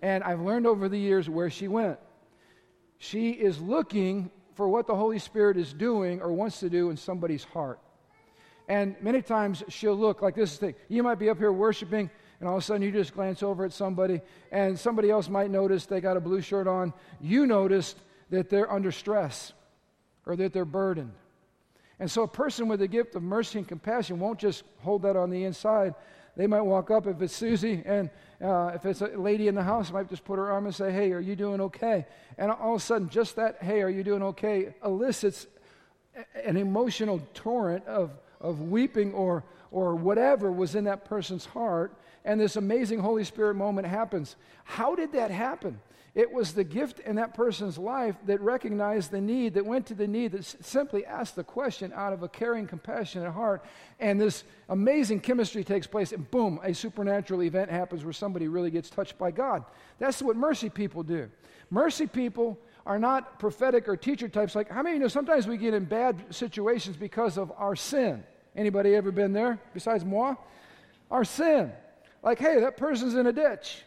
And 0.00 0.24
I've 0.24 0.40
learned 0.40 0.66
over 0.66 0.88
the 0.88 0.98
years 0.98 1.28
where 1.28 1.50
she 1.50 1.68
went. 1.68 1.98
She 2.98 3.30
is 3.30 3.60
looking 3.60 4.30
for 4.54 4.68
what 4.68 4.86
the 4.86 4.94
Holy 4.94 5.18
Spirit 5.18 5.56
is 5.56 5.72
doing 5.72 6.20
or 6.20 6.32
wants 6.32 6.60
to 6.60 6.70
do 6.70 6.90
in 6.90 6.96
somebody's 6.96 7.44
heart. 7.44 7.80
And 8.68 8.96
many 9.00 9.22
times 9.22 9.62
she'll 9.68 9.96
look 9.96 10.22
like 10.22 10.34
this 10.34 10.56
thing. 10.56 10.74
You 10.88 11.02
might 11.02 11.18
be 11.18 11.28
up 11.28 11.38
here 11.38 11.52
worshiping, 11.52 12.10
and 12.38 12.48
all 12.48 12.56
of 12.56 12.62
a 12.62 12.64
sudden 12.64 12.82
you 12.82 12.92
just 12.92 13.14
glance 13.14 13.42
over 13.42 13.64
at 13.64 13.72
somebody, 13.72 14.20
and 14.50 14.78
somebody 14.78 15.10
else 15.10 15.28
might 15.28 15.50
notice 15.50 15.86
they 15.86 16.00
got 16.00 16.16
a 16.16 16.20
blue 16.20 16.40
shirt 16.40 16.68
on. 16.68 16.92
You 17.20 17.46
noticed 17.46 17.98
that 18.30 18.50
they're 18.50 18.70
under 18.70 18.92
stress 18.92 19.52
or 20.26 20.36
that 20.36 20.52
they're 20.52 20.64
burdened. 20.64 21.12
And 21.98 22.10
so 22.10 22.22
a 22.22 22.28
person 22.28 22.68
with 22.68 22.80
the 22.80 22.88
gift 22.88 23.14
of 23.14 23.22
mercy 23.22 23.58
and 23.58 23.68
compassion 23.68 24.18
won't 24.18 24.38
just 24.38 24.64
hold 24.80 25.02
that 25.02 25.16
on 25.16 25.30
the 25.30 25.44
inside, 25.44 25.94
they 26.36 26.46
might 26.46 26.62
walk 26.62 26.90
up 26.90 27.06
if 27.06 27.20
it's 27.20 27.34
Susie, 27.34 27.82
and 27.84 28.10
uh, 28.42 28.72
if 28.74 28.86
it's 28.86 29.02
a 29.02 29.08
lady 29.08 29.48
in 29.48 29.54
the 29.54 29.62
house, 29.62 29.92
might 29.92 30.08
just 30.08 30.24
put 30.24 30.36
her 30.36 30.50
arm 30.50 30.66
and 30.66 30.74
say, 30.74 30.90
Hey, 30.90 31.12
are 31.12 31.20
you 31.20 31.36
doing 31.36 31.60
okay? 31.60 32.06
And 32.38 32.50
all 32.50 32.74
of 32.74 32.80
a 32.80 32.84
sudden, 32.84 33.08
just 33.08 33.36
that, 33.36 33.62
Hey, 33.62 33.82
are 33.82 33.90
you 33.90 34.02
doing 34.02 34.22
okay, 34.22 34.74
elicits 34.84 35.46
an 36.44 36.56
emotional 36.56 37.20
torrent 37.34 37.86
of, 37.86 38.10
of 38.40 38.60
weeping 38.60 39.12
or, 39.12 39.44
or 39.72 39.96
whatever 39.96 40.52
was 40.52 40.74
in 40.74 40.84
that 40.84 41.04
person's 41.04 41.46
heart. 41.46 41.98
And 42.24 42.40
this 42.40 42.56
amazing 42.56 43.00
Holy 43.00 43.24
Spirit 43.24 43.54
moment 43.54 43.88
happens. 43.88 44.36
How 44.64 44.94
did 44.94 45.12
that 45.12 45.30
happen? 45.30 45.80
It 46.14 46.30
was 46.30 46.52
the 46.52 46.62
gift 46.62 47.00
in 47.00 47.16
that 47.16 47.32
person's 47.32 47.78
life 47.78 48.16
that 48.26 48.38
recognized 48.42 49.10
the 49.10 49.20
need, 49.20 49.54
that 49.54 49.64
went 49.64 49.86
to 49.86 49.94
the 49.94 50.06
need, 50.06 50.32
that 50.32 50.44
simply 50.44 51.06
asked 51.06 51.36
the 51.36 51.44
question 51.44 51.90
out 51.94 52.12
of 52.12 52.22
a 52.22 52.28
caring, 52.28 52.66
compassionate 52.66 53.32
heart. 53.32 53.64
And 53.98 54.20
this 54.20 54.44
amazing 54.68 55.20
chemistry 55.20 55.64
takes 55.64 55.86
place, 55.86 56.12
and 56.12 56.30
boom, 56.30 56.60
a 56.62 56.74
supernatural 56.74 57.42
event 57.42 57.70
happens 57.70 58.04
where 58.04 58.12
somebody 58.12 58.46
really 58.46 58.70
gets 58.70 58.90
touched 58.90 59.16
by 59.16 59.30
God. 59.30 59.64
That's 59.98 60.20
what 60.20 60.36
mercy 60.36 60.68
people 60.68 61.02
do. 61.02 61.30
Mercy 61.70 62.06
people 62.06 62.58
are 62.84 62.98
not 62.98 63.38
prophetic 63.38 63.88
or 63.88 63.96
teacher 63.96 64.28
types. 64.28 64.54
Like, 64.54 64.70
how 64.70 64.82
many 64.82 64.96
you 64.96 65.00
know 65.00 65.08
sometimes 65.08 65.46
we 65.46 65.56
get 65.56 65.72
in 65.72 65.86
bad 65.86 66.22
situations 66.28 66.98
because 66.98 67.38
of 67.38 67.50
our 67.56 67.74
sin? 67.74 68.22
Anybody 68.54 68.94
ever 68.94 69.10
been 69.10 69.32
there 69.32 69.58
besides 69.72 70.04
moi? 70.04 70.34
Our 71.10 71.24
sin. 71.24 71.72
Like, 72.22 72.38
hey, 72.38 72.60
that 72.60 72.76
person's 72.76 73.14
in 73.14 73.26
a 73.26 73.32
ditch. 73.32 73.82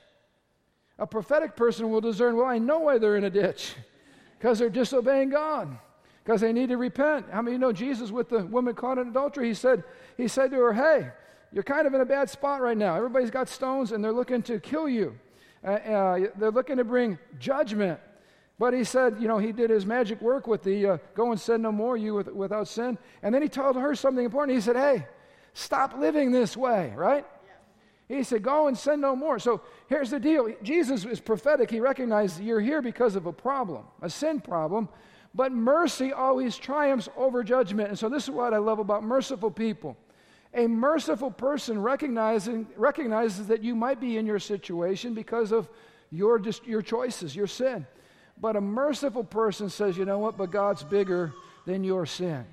A 0.97 1.05
prophetic 1.05 1.55
person 1.55 1.89
will 1.89 2.01
discern, 2.01 2.35
well, 2.35 2.45
I 2.45 2.57
know 2.57 2.79
why 2.79 2.97
they're 2.97 3.17
in 3.17 3.25
a 3.25 3.29
ditch 3.29 3.75
because 4.39 4.59
they're 4.59 4.69
disobeying 4.69 5.29
God, 5.29 5.77
because 6.23 6.41
they 6.41 6.53
need 6.53 6.69
to 6.69 6.77
repent. 6.77 7.27
How 7.31 7.41
many 7.41 7.55
you 7.55 7.59
know 7.59 7.73
Jesus 7.73 8.11
with 8.11 8.29
the 8.29 8.45
woman 8.45 8.75
caught 8.75 8.97
in 8.97 9.07
adultery? 9.09 9.47
He 9.47 9.53
said, 9.53 9.83
he 10.17 10.27
said 10.27 10.51
to 10.51 10.57
her, 10.57 10.73
Hey, 10.73 11.09
you're 11.51 11.63
kind 11.63 11.87
of 11.87 11.93
in 11.93 12.01
a 12.01 12.05
bad 12.05 12.29
spot 12.29 12.61
right 12.61 12.77
now. 12.77 12.95
Everybody's 12.95 13.31
got 13.31 13.47
stones 13.47 13.91
and 13.91 14.03
they're 14.03 14.11
looking 14.11 14.41
to 14.43 14.59
kill 14.59 14.89
you. 14.89 15.17
Uh, 15.63 15.71
uh, 15.71 16.19
they're 16.37 16.51
looking 16.51 16.77
to 16.77 16.83
bring 16.83 17.17
judgment. 17.39 17.99
But 18.57 18.73
he 18.73 18.83
said, 18.83 19.17
you 19.19 19.27
know, 19.27 19.37
he 19.37 19.51
did 19.51 19.69
his 19.69 19.85
magic 19.85 20.21
work 20.21 20.47
with 20.47 20.63
the 20.63 20.87
uh, 20.87 20.97
go 21.13 21.31
and 21.31 21.39
sin 21.39 21.61
no 21.61 21.71
more, 21.71 21.97
you 21.97 22.13
with, 22.13 22.27
without 22.29 22.67
sin. 22.67 22.97
And 23.21 23.35
then 23.35 23.41
he 23.41 23.49
told 23.49 23.75
her 23.75 23.95
something 23.95 24.23
important. 24.23 24.55
He 24.55 24.61
said, 24.61 24.77
Hey, 24.77 25.05
stop 25.53 25.97
living 25.97 26.31
this 26.31 26.55
way, 26.55 26.93
right? 26.95 27.25
He 28.07 28.23
said, 28.23 28.43
Go 28.43 28.67
and 28.67 28.77
sin 28.77 29.01
no 29.01 29.15
more. 29.15 29.39
So 29.39 29.61
here's 29.87 30.09
the 30.09 30.19
deal 30.19 30.53
Jesus 30.63 31.03
is 31.05 31.19
prophetic. 31.19 31.69
He 31.69 31.81
recognized 31.81 32.39
you're 32.39 32.61
here 32.61 32.81
because 32.81 33.15
of 33.15 33.25
a 33.25 33.33
problem, 33.33 33.83
a 34.01 34.09
sin 34.09 34.39
problem, 34.39 34.87
but 35.33 35.51
mercy 35.51 36.13
always 36.13 36.55
triumphs 36.55 37.09
over 37.17 37.43
judgment. 37.43 37.89
And 37.89 37.99
so 37.99 38.07
this 38.07 38.23
is 38.23 38.29
what 38.29 38.53
I 38.53 38.57
love 38.57 38.79
about 38.79 39.03
merciful 39.03 39.51
people. 39.51 39.97
A 40.53 40.67
merciful 40.67 41.31
person 41.31 41.81
recognizing, 41.81 42.65
recognizes 42.77 43.47
that 43.47 43.61
you 43.61 43.75
might 43.75 43.99
be 43.99 44.17
in 44.17 44.25
your 44.25 44.39
situation 44.39 45.13
because 45.13 45.51
of 45.51 45.67
your, 46.09 46.41
your 46.63 46.81
choices, 46.81 47.35
your 47.35 47.47
sin. 47.47 47.85
But 48.39 48.55
a 48.55 48.61
merciful 48.61 49.23
person 49.23 49.69
says, 49.69 49.97
you 49.97 50.05
know 50.05 50.19
what, 50.19 50.37
but 50.37 50.51
God's 50.51 50.83
bigger 50.83 51.33
than 51.65 51.83
your 51.83 52.05
sin. 52.05 52.45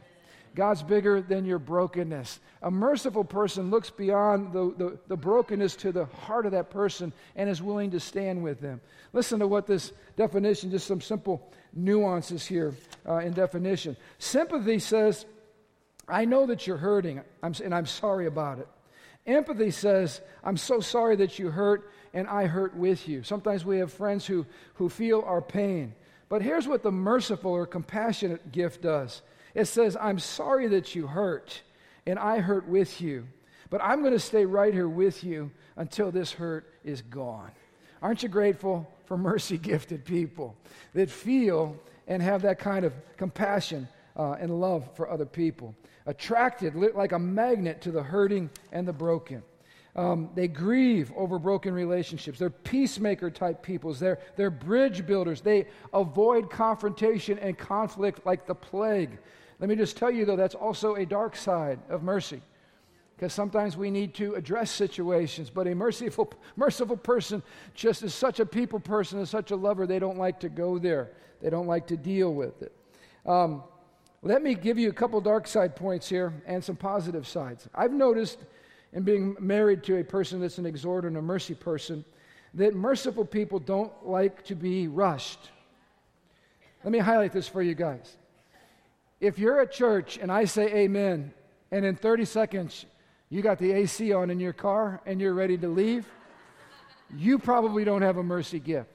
God's 0.55 0.83
bigger 0.83 1.23
than 1.23 1.45
your 1.45 1.59
brokenness. 1.59 2.39
A 2.63 2.71
merciful 2.71 3.25
person 3.25 3.71
looks 3.71 3.91
beyond 3.91 4.53
the, 4.53 4.75
the, 4.77 4.99
the, 5.09 5.17
brokenness 5.17 5.77
to 5.77 5.93
the 5.93 6.05
heart 6.05 6.47
of 6.47 6.53
that 6.53 6.71
person 6.71 7.13
and 7.37 7.49
is 7.49 7.63
willing 7.63 7.91
to 7.93 8.01
stand 8.01 8.43
with 8.43 8.61
them. 8.61 8.81
Listen 9.13 9.39
to 9.41 9.47
what 9.47 9.67
this 9.67 9.93
definition, 10.17 10.71
just 10.71 10.87
some 10.87 11.01
simple 11.01 11.51
nuances 11.73 12.45
here 12.45 12.75
uh, 13.09 13.17
in 13.17 13.33
definition. 13.33 13.97
Sympathy 14.19 14.79
says, 14.79 15.25
I 16.07 16.25
know 16.25 16.47
that 16.47 16.67
you're 16.67 16.77
hurting, 16.77 17.23
I'm, 17.43 17.55
and 17.65 17.75
I'm 17.75 17.87
sorry 17.87 18.27
about 18.27 18.59
it. 18.59 18.69
Empathy 19.27 19.71
says, 19.71 20.21
I'm 20.43 20.57
so 20.57 20.81
sorry 20.81 21.17
that 21.17 21.39
you 21.39 21.51
hurt, 21.51 21.91
and 22.15 22.29
I 22.29 22.47
hurt 22.47 22.77
with 22.77 23.09
you. 23.09 23.23
Sometimes 23.23 23.65
we 23.65 23.79
have 23.79 23.93
friends 23.93 24.27
who, 24.27 24.47
who 24.75 24.89
feel 24.89 25.23
our 25.27 25.43
pain. 25.43 25.95
But 26.29 26.43
here's 26.43 26.67
what 26.67 26.83
the 26.83 26.93
merciful 26.93 27.53
or 27.53 27.67
compassionate 27.67 28.53
gift 28.53 28.83
does 28.83 29.23
It 29.55 29.67
says, 29.67 29.97
I'm 30.01 30.19
sorry 30.19 30.69
that 30.69 30.95
you 30.95 31.07
hurt, 31.07 31.61
and 32.07 32.19
I 32.19 32.39
hurt 32.39 32.67
with 32.67 33.01
you, 33.01 33.27
but 33.69 33.83
I'm 33.83 34.01
going 34.01 34.15
to 34.15 34.19
stay 34.19 34.47
right 34.47 34.73
here 34.73 34.89
with 34.89 35.23
you 35.23 35.51
until 35.77 36.11
this 36.11 36.33
hurt 36.33 36.73
is 36.85 37.03
gone. 37.03 37.51
Aren't 38.01 38.23
you 38.23 38.29
grateful 38.29 38.91
for 39.05 39.17
mercy 39.17 39.59
gifted 39.71 40.05
people 40.05 40.57
that 40.95 41.11
feel 41.11 41.77
and 42.09 42.23
have 42.23 42.43
that 42.43 42.59
kind 42.59 42.85
of 42.85 42.93
compassion 43.17 43.89
uh, 44.17 44.33
and 44.33 44.61
love 44.61 44.89
for 44.97 45.11
other 45.11 45.27
people? 45.27 45.75
Attracted 46.07 46.75
like 46.75 47.13
a 47.13 47.19
magnet 47.19 47.81
to 47.83 47.91
the 47.91 48.03
hurting 48.03 48.51
and 48.73 48.89
the 48.89 48.93
broken. 48.93 49.43
Um, 49.95 50.31
they 50.35 50.49
grieve 50.49 51.13
over 51.15 51.39
broken 51.39 51.75
relationships. 51.75 52.39
They're 52.39 52.49
peacemaker 52.49 53.31
type 53.31 53.63
peoples. 53.63 54.01
They're, 54.01 54.19
they're 54.37 54.51
bridge 54.51 55.07
builders. 55.07 55.43
They 55.43 55.67
avoid 55.93 56.49
confrontation 56.49 57.39
and 57.39 57.59
conflict 57.59 58.25
like 58.25 58.47
the 58.47 58.55
plague. 58.55 59.19
Let 59.61 59.69
me 59.69 59.77
just 59.77 59.99
tell 59.99 60.11
you, 60.11 60.25
though, 60.25 60.37
that's 60.37 60.55
also 60.55 60.95
a 60.95 61.05
dark 61.05 61.37
side 61.37 61.79
of 61.91 62.03
mercy. 62.03 62.41
Because 63.17 63.35
sometimes 63.35 63.77
we 63.77 63.91
need 63.91 64.15
to 64.15 64.35
address 64.35 64.71
situations, 64.71 65.51
but 65.51 65.67
a 65.67 65.75
merciful, 65.75 66.33
merciful 66.57 66.97
person 66.97 67.43
just 67.75 68.03
is 68.03 68.15
such 68.15 68.41
a 68.41 68.47
people 68.47 68.81
person 68.81 69.19
and 69.19 69.29
such 69.29 69.51
a 69.51 69.57
lover, 69.57 69.87
they 69.87 69.99
don't 69.99 70.19
like 70.19 70.41
to 70.41 70.49
go 70.49 70.79
there. 70.79 71.11
They 71.43 71.51
don't 71.51 71.67
like 71.67 71.87
to 71.89 71.97
deal 71.99 72.33
with 72.33 72.63
it. 72.63 72.75
Um, 73.27 73.63
let 74.23 74.43
me 74.43 74.55
give 74.55 74.79
you 74.79 74.89
a 74.89 74.93
couple 74.93 75.21
dark 75.21 75.47
side 75.47 75.77
points 75.77 76.09
here 76.09 76.33
and 76.47 76.65
some 76.65 76.77
positive 76.77 77.27
sides. 77.27 77.69
I've 77.75 77.93
noticed 77.93 78.39
in 78.93 79.03
being 79.03 79.37
married 79.41 79.83
to 79.85 79.99
a 79.99 80.05
person 80.05 80.41
that's 80.41 80.59
an 80.59 80.67
exhorter 80.67 81.09
and 81.09 81.17
a 81.17 81.23
mercy 81.23 81.55
person 81.55 82.05
that 82.55 82.75
merciful 82.75 83.25
people 83.25 83.59
don't 83.59 83.93
like 84.07 84.45
to 84.45 84.55
be 84.55 84.87
rushed. 84.87 85.51
Let 86.85 86.93
me 86.93 86.99
highlight 86.99 87.33
this 87.33 87.49
for 87.49 87.63
you 87.63 87.75
guys. 87.75 88.17
If 89.21 89.39
you're 89.39 89.61
at 89.61 89.73
church 89.73 90.19
and 90.21 90.31
I 90.31 90.45
say 90.45 90.67
amen, 90.75 91.33
and 91.71 91.85
in 91.87 91.97
30 91.97 92.25
seconds 92.27 92.85
you 93.31 93.41
got 93.41 93.59
the 93.59 93.73
AC 93.73 94.13
on 94.13 94.31
in 94.31 94.39
your 94.39 94.53
car 94.53 95.01
and 95.07 95.21
you're 95.21 95.33
ready 95.33 95.57
to 95.57 95.69
leave, 95.69 96.07
you 97.17 97.39
probably 97.39 97.85
don't 97.85 98.03
have 98.03 98.19
a 98.19 98.23
mercy 98.23 98.59
gift. 98.59 98.91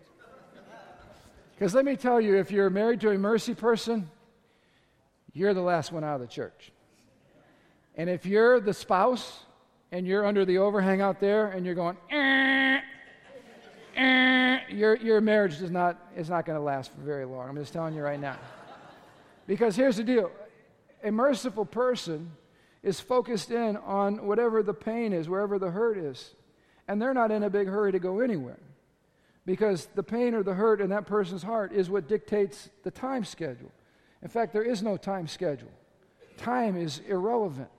Because 1.56 1.74
let 1.74 1.86
me 1.86 1.96
tell 1.96 2.22
you, 2.22 2.38
if 2.38 2.52
you're 2.52 2.70
married 2.70 3.02
to 3.02 3.10
a 3.10 3.18
mercy 3.18 3.56
person, 3.56 4.08
you're 5.34 5.56
the 5.56 5.62
last 5.62 5.92
one 5.92 6.04
out 6.04 6.16
of 6.16 6.22
the 6.22 6.28
church. 6.28 6.72
And 7.96 8.12
if 8.12 8.28
you're 8.28 8.60
the 8.60 8.76
spouse 8.76 9.40
and 9.92 10.06
you're 10.06 10.26
under 10.26 10.46
the 10.46 10.58
overhang 10.58 11.02
out 11.02 11.20
there 11.20 11.48
and 11.48 11.66
you're 11.66 11.76
going, 11.76 11.98
eh, 12.12 12.80
eh, 13.96 14.60
your, 14.70 14.98
your 14.98 15.22
marriage 15.22 15.60
does 15.60 15.72
not, 15.72 15.98
is 16.16 16.30
not 16.30 16.46
going 16.46 16.58
to 16.58 16.64
last 16.64 16.92
for 16.94 17.02
very 17.02 17.26
long. 17.26 17.50
I'm 17.50 17.56
just 17.56 17.74
telling 17.74 17.94
you 17.94 18.02
right 18.02 18.20
now. 18.20 18.38
Because 19.46 19.76
here's 19.76 19.98
the 19.98 20.04
deal 20.04 20.32
a 21.04 21.12
merciful 21.12 21.66
person 21.66 22.32
is 22.84 23.00
focused 23.00 23.52
in 23.52 23.78
on 23.78 24.26
whatever 24.26 24.62
the 24.62 24.74
pain 24.74 25.14
is, 25.14 25.30
wherever 25.30 25.58
the 25.58 25.72
hurt 25.72 25.98
is. 25.98 26.34
And 26.88 27.02
they're 27.02 27.14
not 27.14 27.32
in 27.32 27.44
a 27.44 27.50
big 27.50 27.68
hurry 27.68 27.92
to 27.92 28.00
go 28.00 28.20
anywhere. 28.20 28.60
Because 29.46 29.88
the 29.96 30.04
pain 30.04 30.34
or 30.34 30.44
the 30.44 30.54
hurt 30.54 30.82
in 30.82 30.90
that 30.90 31.06
person's 31.06 31.44
heart 31.44 31.72
is 31.72 31.90
what 31.90 32.08
dictates 32.08 32.70
the 32.84 32.92
time 32.92 33.24
schedule. 33.24 33.72
In 34.22 34.28
fact, 34.28 34.52
there 34.52 34.64
is 34.64 34.82
no 34.82 34.98
time 34.98 35.28
schedule, 35.28 35.72
time 36.38 36.76
is 36.76 37.02
irrelevant. 37.08 37.70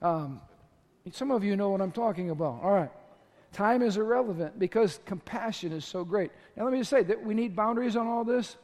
Um, 0.00 0.40
some 1.14 1.30
of 1.30 1.44
you 1.44 1.56
know 1.56 1.70
what 1.70 1.80
I'm 1.80 1.92
talking 1.92 2.30
about. 2.30 2.62
All 2.62 2.72
right. 2.72 2.90
Time 3.52 3.82
is 3.82 3.96
irrelevant 3.96 4.58
because 4.58 5.00
compassion 5.06 5.72
is 5.72 5.84
so 5.84 6.04
great. 6.04 6.30
Now, 6.56 6.64
let 6.64 6.72
me 6.72 6.78
just 6.78 6.90
say 6.90 7.02
that 7.02 7.24
we 7.24 7.34
need 7.34 7.56
boundaries 7.56 7.96
on 7.96 8.06
all 8.06 8.24
this. 8.24 8.56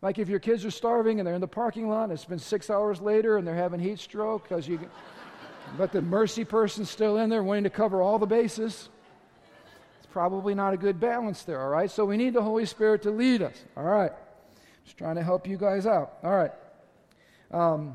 Like 0.00 0.18
if 0.18 0.28
your 0.28 0.38
kids 0.38 0.64
are 0.64 0.70
starving 0.70 1.18
and 1.18 1.26
they're 1.26 1.34
in 1.34 1.40
the 1.40 1.48
parking 1.48 1.88
lot, 1.88 2.04
and 2.04 2.12
it's 2.12 2.24
been 2.24 2.38
six 2.38 2.70
hours 2.70 3.00
later 3.00 3.38
and 3.38 3.46
they're 3.46 3.54
having 3.54 3.80
heat 3.80 3.98
stroke 3.98 4.42
because 4.42 4.68
you, 4.68 4.78
but 5.78 5.92
the 5.92 6.02
mercy 6.02 6.44
person's 6.44 6.90
still 6.90 7.18
in 7.18 7.30
there 7.30 7.42
wanting 7.42 7.64
to 7.64 7.70
cover 7.70 8.02
all 8.02 8.18
the 8.18 8.26
bases. 8.26 8.88
It's 9.98 10.12
probably 10.12 10.54
not 10.54 10.74
a 10.74 10.76
good 10.76 11.00
balance 11.00 11.44
there, 11.44 11.60
all 11.60 11.70
right? 11.70 11.90
So 11.90 12.04
we 12.04 12.16
need 12.16 12.34
the 12.34 12.42
Holy 12.42 12.66
Spirit 12.66 13.02
to 13.02 13.10
lead 13.10 13.42
us, 13.42 13.56
all 13.76 13.84
right? 13.84 14.12
Just 14.84 14.98
trying 14.98 15.16
to 15.16 15.22
help 15.22 15.46
you 15.46 15.56
guys 15.56 15.86
out, 15.86 16.18
all 16.22 16.34
right? 16.34 16.52
Um, 17.50 17.94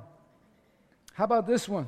how 1.13 1.26
about 1.26 1.45
this 1.45 1.69
one? 1.69 1.88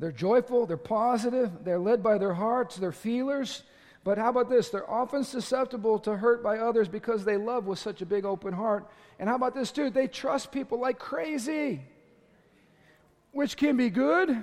They're 0.00 0.10
joyful, 0.10 0.64
they're 0.64 0.78
positive, 0.78 1.62
they're 1.62 1.78
led 1.78 2.02
by 2.02 2.16
their 2.16 2.32
hearts, 2.32 2.76
they're 2.76 2.90
feelers. 2.90 3.62
But 4.02 4.16
how 4.16 4.30
about 4.30 4.48
this? 4.48 4.70
They're 4.70 4.90
often 4.90 5.24
susceptible 5.24 5.98
to 6.00 6.16
hurt 6.16 6.42
by 6.42 6.56
others 6.56 6.88
because 6.88 7.22
they 7.22 7.36
love 7.36 7.66
with 7.66 7.78
such 7.78 8.00
a 8.00 8.06
big 8.06 8.24
open 8.24 8.54
heart. 8.54 8.90
And 9.18 9.28
how 9.28 9.36
about 9.36 9.54
this, 9.54 9.70
too? 9.70 9.90
They 9.90 10.08
trust 10.08 10.52
people 10.52 10.80
like 10.80 10.98
crazy, 10.98 11.82
which 13.32 13.58
can 13.58 13.76
be 13.76 13.90
good 13.90 14.42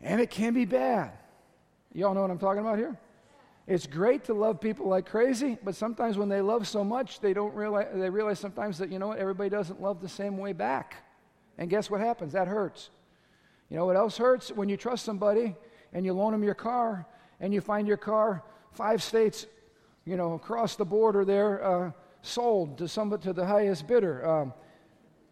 and 0.00 0.20
it 0.20 0.30
can 0.30 0.54
be 0.54 0.64
bad. 0.64 1.10
Y'all 1.92 2.14
know 2.14 2.22
what 2.22 2.30
I'm 2.30 2.38
talking 2.38 2.60
about 2.60 2.78
here? 2.78 2.96
It's 3.66 3.88
great 3.88 4.26
to 4.26 4.34
love 4.34 4.60
people 4.60 4.86
like 4.86 5.06
crazy, 5.06 5.58
but 5.64 5.74
sometimes 5.74 6.16
when 6.16 6.28
they 6.28 6.40
love 6.40 6.68
so 6.68 6.84
much, 6.84 7.18
they 7.18 7.34
don't 7.34 7.52
realize 7.52 7.88
they 7.94 8.10
realize 8.10 8.38
sometimes 8.38 8.78
that 8.78 8.92
you 8.92 9.00
know 9.00 9.08
what, 9.08 9.18
everybody 9.18 9.50
doesn't 9.50 9.82
love 9.82 10.00
the 10.00 10.08
same 10.08 10.38
way 10.38 10.52
back. 10.52 11.02
And 11.58 11.68
guess 11.68 11.90
what 11.90 12.00
happens? 12.00 12.34
That 12.34 12.46
hurts. 12.46 12.90
You 13.70 13.76
know 13.76 13.86
what 13.86 13.96
else 13.96 14.16
hurts? 14.16 14.50
When 14.50 14.68
you 14.68 14.76
trust 14.76 15.04
somebody 15.04 15.56
and 15.92 16.04
you 16.04 16.12
loan 16.12 16.32
them 16.32 16.44
your 16.44 16.54
car 16.54 17.06
and 17.40 17.52
you 17.52 17.60
find 17.60 17.88
your 17.88 17.96
car 17.96 18.42
five 18.72 19.02
states, 19.02 19.46
you 20.04 20.16
know, 20.16 20.34
across 20.34 20.76
the 20.76 20.84
border 20.84 21.24
there, 21.24 21.64
uh, 21.64 21.90
sold 22.22 22.78
to 22.78 22.88
somebody 22.88 23.22
to 23.24 23.32
the 23.32 23.44
highest 23.44 23.86
bidder. 23.86 24.26
Um, 24.26 24.54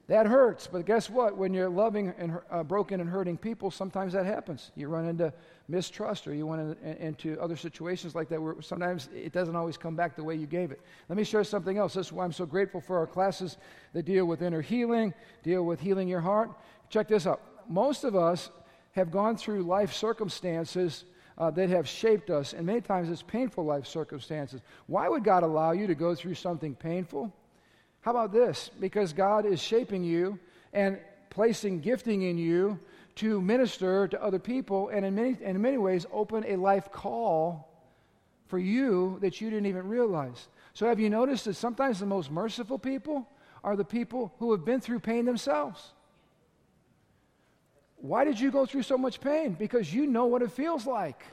that 0.07 0.27
hurts, 0.27 0.67
but 0.67 0.85
guess 0.85 1.09
what? 1.09 1.39
When 1.39 1.55
you're 1.55 1.71
loving 1.71 2.13
and 2.19 2.39
uh, 2.51 2.63
broken 2.63 3.01
and 3.01 3.09
hurting 3.09 3.39
people, 3.39 3.71
sometimes 3.71 4.13
that 4.13 4.27
happens. 4.27 4.71
You 4.77 4.89
run 4.89 5.09
into 5.09 5.33
mistrust, 5.67 6.27
or 6.29 6.35
you 6.35 6.47
run 6.47 6.77
in, 6.85 6.93
into 6.97 7.41
other 7.41 7.57
situations 7.57 8.15
like 8.15 8.29
that 8.29 8.43
where 8.43 8.61
sometimes 8.61 9.09
it 9.15 9.33
doesn't 9.33 9.57
always 9.57 9.79
come 9.79 9.97
back 9.97 10.15
the 10.15 10.23
way 10.23 10.35
you 10.35 10.47
gave 10.47 10.73
it. 10.73 10.83
Let 11.09 11.17
me 11.17 11.25
share 11.25 11.43
something 11.43 11.79
else. 11.79 11.95
This 11.95 12.09
is 12.09 12.13
why 12.13 12.25
I'm 12.25 12.33
so 12.33 12.45
grateful 12.45 12.83
for 12.83 12.99
our 12.99 13.07
classes 13.07 13.57
that 13.95 14.05
deal 14.05 14.27
with 14.27 14.43
inner 14.43 14.61
healing, 14.61 15.15
deal 15.43 15.65
with 15.65 15.81
healing 15.81 16.07
your 16.07 16.21
heart. 16.21 16.51
Check 16.91 17.09
this 17.09 17.27
out 17.27 17.41
most 17.71 18.05
of 18.05 18.15
us 18.15 18.51
have 18.93 19.11
gone 19.11 19.37
through 19.37 19.63
life 19.63 19.93
circumstances 19.93 21.05
uh, 21.37 21.51
that 21.51 21.69
have 21.69 21.89
shaped 21.89 22.31
us, 22.31 22.53
and 22.53 22.67
many 22.67 22.81
times 22.81 23.11
it's 23.11 23.23
painful 23.23 23.65
life 23.65 23.87
circumstances. 23.87 24.61
Why 24.87 25.09
would 25.09 25.25
God 25.25 25.43
allow 25.43 25.73
you 25.73 25.87
to 25.89 25.95
go 25.95 26.15
through 26.15 26.35
something 26.35 26.75
painful? 26.75 27.33
How 28.03 28.13
about 28.13 28.33
this? 28.33 28.71
Because 28.79 29.13
God 29.13 29.47
is 29.47 29.61
shaping 29.61 30.05
you 30.05 30.39
and 30.73 30.99
placing 31.31 31.81
gifting 31.81 32.23
in 32.23 32.39
you 32.39 32.79
to 33.17 33.41
minister 33.41 34.09
to 34.09 34.23
other 34.23 34.39
people, 34.39 34.89
and 34.89 35.05
in 35.05 35.15
many, 35.15 35.37
in 35.41 35.61
many 35.61 35.79
ways, 35.79 36.07
open 36.13 36.45
a 36.47 36.57
life 36.57 36.91
call 36.93 37.69
for 38.47 38.59
you 38.59 39.19
that 39.21 39.41
you 39.41 39.51
didn't 39.51 39.67
even 39.67 39.89
realize. 39.89 40.49
So, 40.73 40.87
have 40.87 41.01
you 41.01 41.11
noticed 41.11 41.45
that 41.47 41.55
sometimes 41.55 42.01
the 42.01 42.07
most 42.07 42.31
merciful 42.31 42.79
people 42.79 43.29
are 43.63 43.77
the 43.77 43.85
people 43.85 44.33
who 44.39 44.53
have 44.53 44.65
been 44.65 44.81
through 44.81 45.01
pain 45.01 45.25
themselves? 45.25 45.93
Why 48.05 48.27
did 48.27 48.39
you 48.39 48.51
go 48.51 48.67
through 48.67 48.83
so 48.83 48.99
much 48.99 49.19
pain? 49.19 49.55
Because 49.55 49.95
you 49.95 50.07
know 50.07 50.27
what 50.27 50.43
it 50.43 50.53
feels 50.53 50.87
like. 50.87 51.25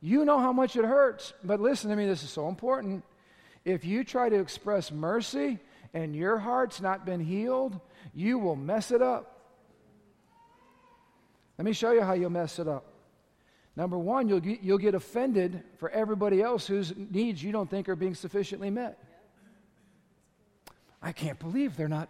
You 0.00 0.24
know 0.24 0.40
how 0.40 0.52
much 0.52 0.74
it 0.74 0.84
hurts. 0.84 1.32
But 1.44 1.60
listen 1.60 1.90
to 1.90 1.96
me, 1.96 2.06
this 2.06 2.24
is 2.24 2.30
so 2.30 2.48
important. 2.48 3.04
If 3.64 3.84
you 3.84 4.02
try 4.02 4.28
to 4.28 4.36
express 4.36 4.90
mercy 4.90 5.60
and 5.94 6.16
your 6.16 6.38
heart's 6.38 6.80
not 6.80 7.06
been 7.06 7.20
healed, 7.20 7.78
you 8.16 8.36
will 8.40 8.56
mess 8.56 8.90
it 8.90 9.00
up. 9.00 9.44
Let 11.56 11.64
me 11.64 11.72
show 11.72 11.92
you 11.92 12.02
how 12.02 12.14
you'll 12.14 12.30
mess 12.30 12.58
it 12.58 12.66
up. 12.66 12.92
Number 13.76 13.96
one, 13.96 14.28
you'll 14.28 14.40
get, 14.40 14.62
you'll 14.62 14.78
get 14.78 14.96
offended 14.96 15.62
for 15.78 15.88
everybody 15.90 16.42
else 16.42 16.66
whose 16.66 16.92
needs 16.96 17.40
you 17.40 17.52
don't 17.52 17.70
think 17.70 17.88
are 17.88 17.94
being 17.94 18.16
sufficiently 18.16 18.70
met. 18.70 18.98
I 21.00 21.12
can't 21.12 21.38
believe 21.38 21.76
they're 21.76 21.86
not, 21.86 22.08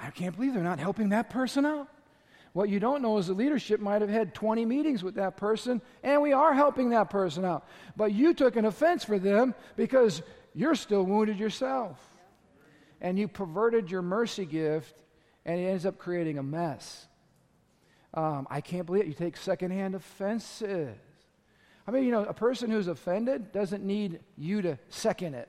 I 0.00 0.10
can't 0.10 0.34
believe 0.34 0.52
they're 0.52 0.64
not 0.64 0.80
helping 0.80 1.10
that 1.10 1.30
person 1.30 1.64
out. 1.64 1.86
What 2.52 2.68
you 2.68 2.80
don't 2.80 3.02
know 3.02 3.18
is 3.18 3.26
the 3.26 3.34
leadership 3.34 3.80
might 3.80 4.00
have 4.00 4.10
had 4.10 4.34
20 4.34 4.64
meetings 4.64 5.02
with 5.02 5.16
that 5.16 5.36
person, 5.36 5.80
and 6.02 6.22
we 6.22 6.32
are 6.32 6.54
helping 6.54 6.90
that 6.90 7.10
person 7.10 7.44
out. 7.44 7.66
But 7.96 8.12
you 8.12 8.34
took 8.34 8.56
an 8.56 8.64
offense 8.64 9.04
for 9.04 9.18
them 9.18 9.54
because 9.76 10.22
you're 10.54 10.74
still 10.74 11.04
wounded 11.04 11.38
yourself. 11.38 11.98
And 13.00 13.18
you 13.18 13.28
perverted 13.28 13.90
your 13.90 14.02
mercy 14.02 14.44
gift, 14.44 15.02
and 15.44 15.60
it 15.60 15.64
ends 15.64 15.86
up 15.86 15.98
creating 15.98 16.38
a 16.38 16.42
mess. 16.42 17.06
Um, 18.14 18.46
I 18.50 18.60
can't 18.60 18.86
believe 18.86 19.02
it. 19.02 19.08
You 19.08 19.14
take 19.14 19.36
secondhand 19.36 19.94
offenses. 19.94 20.96
I 21.86 21.90
mean, 21.90 22.04
you 22.04 22.10
know, 22.10 22.24
a 22.24 22.34
person 22.34 22.70
who's 22.70 22.88
offended 22.88 23.52
doesn't 23.52 23.84
need 23.84 24.20
you 24.36 24.62
to 24.62 24.78
second 24.88 25.34
it. 25.34 25.48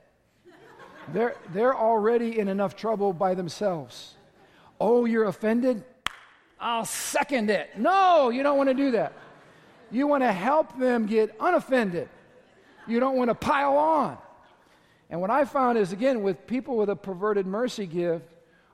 They're, 1.14 1.36
they're 1.54 1.76
already 1.76 2.40
in 2.40 2.48
enough 2.48 2.76
trouble 2.76 3.14
by 3.14 3.34
themselves. 3.34 4.14
Oh, 4.80 5.06
you're 5.06 5.26
offended? 5.26 5.84
I'll 6.60 6.86
second 6.86 7.50
it. 7.50 7.78
No, 7.78 8.30
you 8.30 8.44
don't 8.44 8.58
want 8.58 8.70
to 8.70 8.74
do 8.76 8.92
that. 8.92 9.14
You 9.92 10.08
want 10.08 10.24
to 10.24 10.32
help 10.32 10.78
them 10.78 11.06
get 11.06 11.36
unoffended. 11.40 12.10
You 12.88 13.00
don't 13.00 13.18
want 13.18 13.30
to 13.30 13.36
pile 13.36 13.78
on. 13.78 14.18
And 15.10 15.22
what 15.22 15.32
I 15.32 15.46
found 15.46 15.78
is, 15.78 15.92
again, 15.92 16.22
with 16.22 16.46
people 16.46 16.78
with 16.78 16.90
a 16.90 16.96
perverted 16.96 17.48
mercy 17.48 17.88
gift, 17.88 18.26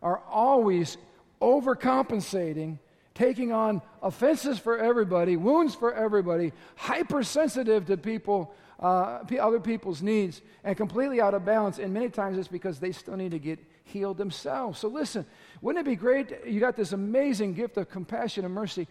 are 0.02 0.22
always 0.30 0.98
overcompensating, 1.42 2.78
taking 3.14 3.52
on 3.52 3.82
offenses 4.02 4.60
for 4.60 4.78
everybody, 4.78 5.38
wounds 5.38 5.74
for 5.74 5.94
everybody, 5.94 6.52
hypersensitive 6.76 7.86
to 7.88 7.98
people, 7.98 8.54
uh, 8.80 9.20
other 9.40 9.60
people's 9.60 10.02
needs, 10.02 10.42
and 10.64 10.76
completely 10.76 11.22
out 11.22 11.34
of 11.34 11.46
balance. 11.46 11.80
And 11.80 11.94
many 11.94 12.10
times 12.10 12.38
it's 12.38 12.48
because 12.48 12.80
they 12.80 12.92
still 12.92 13.16
need 13.16 13.32
to 13.32 13.40
get 13.40 13.60
healed 13.86 14.18
themselves. 14.18 14.80
So 14.80 14.90
listen, 14.90 15.26
wouldn't 15.62 15.88
it 15.88 15.90
be 15.90 15.96
great? 15.96 16.46
You 16.46 16.60
got 16.60 16.76
this 16.76 16.92
amazing 16.92 17.54
gift 17.54 17.78
of 17.78 17.90
compassion 17.90 18.44
and 18.44 18.54
mercy. 18.54 18.88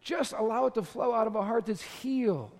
Just 0.00 0.32
allow 0.32 0.66
it 0.66 0.74
to 0.74 0.82
flow 0.82 1.12
out 1.12 1.26
of 1.26 1.34
a 1.36 1.42
heart 1.42 1.66
that's 1.66 1.82
healed 1.82 2.50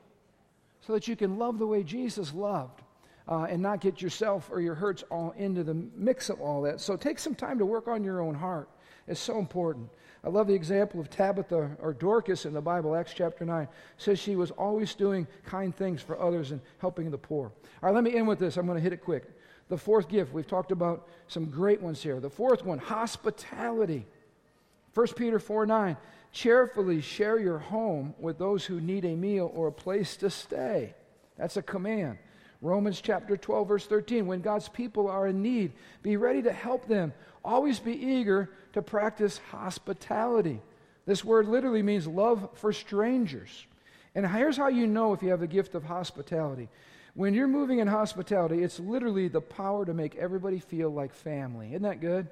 so 0.86 0.92
that 0.92 1.08
you 1.08 1.16
can 1.16 1.38
love 1.38 1.58
the 1.58 1.66
way 1.66 1.82
Jesus 1.82 2.34
loved. 2.34 2.82
Uh, 3.28 3.42
and 3.50 3.60
not 3.60 3.80
get 3.80 4.00
yourself 4.00 4.48
or 4.52 4.60
your 4.60 4.76
hurts 4.76 5.02
all 5.10 5.34
into 5.36 5.64
the 5.64 5.74
mix 5.74 6.30
of 6.30 6.40
all 6.40 6.62
that. 6.62 6.80
So 6.80 6.96
take 6.96 7.18
some 7.18 7.34
time 7.34 7.58
to 7.58 7.66
work 7.66 7.88
on 7.88 8.04
your 8.04 8.20
own 8.20 8.36
heart. 8.36 8.68
It's 9.08 9.18
so 9.18 9.40
important. 9.40 9.90
I 10.26 10.28
love 10.28 10.48
the 10.48 10.54
example 10.54 10.98
of 10.98 11.08
Tabitha 11.08 11.76
or 11.80 11.92
Dorcas 11.92 12.46
in 12.46 12.52
the 12.52 12.60
Bible, 12.60 12.96
Acts 12.96 13.14
chapter 13.14 13.44
9. 13.44 13.62
It 13.62 13.68
says 13.96 14.18
she 14.18 14.34
was 14.34 14.50
always 14.50 14.92
doing 14.96 15.24
kind 15.44 15.72
things 15.72 16.02
for 16.02 16.20
others 16.20 16.50
and 16.50 16.60
helping 16.78 17.12
the 17.12 17.18
poor. 17.18 17.44
All 17.46 17.52
right, 17.82 17.94
let 17.94 18.02
me 18.02 18.12
end 18.12 18.26
with 18.26 18.40
this. 18.40 18.56
I'm 18.56 18.66
going 18.66 18.76
to 18.76 18.82
hit 18.82 18.92
it 18.92 19.04
quick. 19.04 19.22
The 19.68 19.78
fourth 19.78 20.08
gift, 20.08 20.32
we've 20.32 20.46
talked 20.46 20.72
about 20.72 21.06
some 21.28 21.44
great 21.46 21.80
ones 21.80 22.02
here. 22.02 22.18
The 22.18 22.28
fourth 22.28 22.64
one, 22.64 22.78
hospitality. 22.78 24.04
1 24.94 25.06
Peter 25.14 25.38
4 25.38 25.64
9, 25.64 25.96
cheerfully 26.32 27.00
share 27.02 27.38
your 27.38 27.58
home 27.58 28.12
with 28.18 28.36
those 28.36 28.64
who 28.64 28.80
need 28.80 29.04
a 29.04 29.14
meal 29.14 29.52
or 29.54 29.68
a 29.68 29.72
place 29.72 30.16
to 30.16 30.28
stay. 30.28 30.94
That's 31.38 31.56
a 31.56 31.62
command. 31.62 32.18
Romans 32.66 33.00
chapter 33.00 33.36
12, 33.36 33.68
verse 33.68 33.86
13, 33.86 34.26
when 34.26 34.40
God's 34.40 34.68
people 34.68 35.08
are 35.08 35.28
in 35.28 35.40
need, 35.40 35.72
be 36.02 36.16
ready 36.16 36.42
to 36.42 36.52
help 36.52 36.86
them. 36.86 37.12
Always 37.44 37.78
be 37.78 37.92
eager 37.92 38.50
to 38.72 38.82
practice 38.82 39.40
hospitality. 39.50 40.60
This 41.06 41.24
word 41.24 41.46
literally 41.46 41.82
means 41.82 42.06
love 42.06 42.50
for 42.54 42.72
strangers. 42.72 43.66
And 44.14 44.26
here's 44.26 44.56
how 44.56 44.68
you 44.68 44.86
know 44.86 45.12
if 45.12 45.22
you 45.22 45.30
have 45.30 45.40
the 45.40 45.46
gift 45.46 45.74
of 45.74 45.84
hospitality. 45.84 46.68
When 47.14 47.32
you're 47.32 47.46
moving 47.46 47.78
in 47.78 47.86
hospitality, 47.86 48.62
it's 48.62 48.80
literally 48.80 49.28
the 49.28 49.40
power 49.40 49.86
to 49.86 49.94
make 49.94 50.16
everybody 50.16 50.58
feel 50.58 50.90
like 50.90 51.14
family. 51.14 51.68
Isn't 51.68 51.82
that 51.82 52.00
good? 52.00 52.26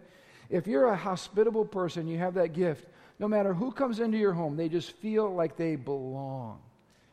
If 0.50 0.66
you're 0.66 0.88
a 0.88 0.96
hospitable 0.96 1.64
person, 1.64 2.08
you 2.08 2.18
have 2.18 2.34
that 2.34 2.52
gift. 2.52 2.86
No 3.18 3.28
matter 3.28 3.54
who 3.54 3.70
comes 3.70 4.00
into 4.00 4.18
your 4.18 4.32
home, 4.32 4.56
they 4.56 4.68
just 4.68 4.92
feel 4.92 5.32
like 5.32 5.56
they 5.56 5.76
belong. 5.76 6.58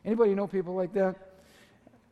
Anybody 0.04 0.34
know 0.34 0.48
people 0.48 0.74
like 0.74 0.92
that? 0.94 1.31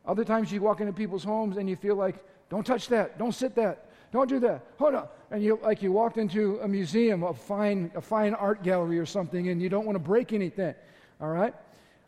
Other 0.05 0.25
times 0.25 0.51
you 0.51 0.61
walk 0.61 0.81
into 0.81 0.93
people's 0.93 1.23
homes 1.23 1.57
and 1.57 1.69
you 1.69 1.75
feel 1.75 1.95
like, 1.95 2.15
don't 2.49 2.65
touch 2.65 2.87
that, 2.87 3.17
don't 3.17 3.33
sit 3.33 3.55
that, 3.55 3.89
don't 4.11 4.27
do 4.27 4.39
that. 4.39 4.65
Hold 4.77 4.95
on. 4.95 5.07
And 5.29 5.43
you 5.43 5.59
like 5.63 5.81
you 5.81 5.91
walked 5.91 6.17
into 6.17 6.59
a 6.61 6.67
museum, 6.67 7.23
a 7.23 7.33
fine, 7.33 7.91
a 7.95 8.01
fine 8.01 8.33
art 8.33 8.63
gallery 8.63 8.99
or 8.99 9.05
something, 9.05 9.49
and 9.49 9.61
you 9.61 9.69
don't 9.69 9.85
want 9.85 9.95
to 9.95 10.03
break 10.03 10.33
anything. 10.33 10.75
All 11.21 11.29
right? 11.29 11.53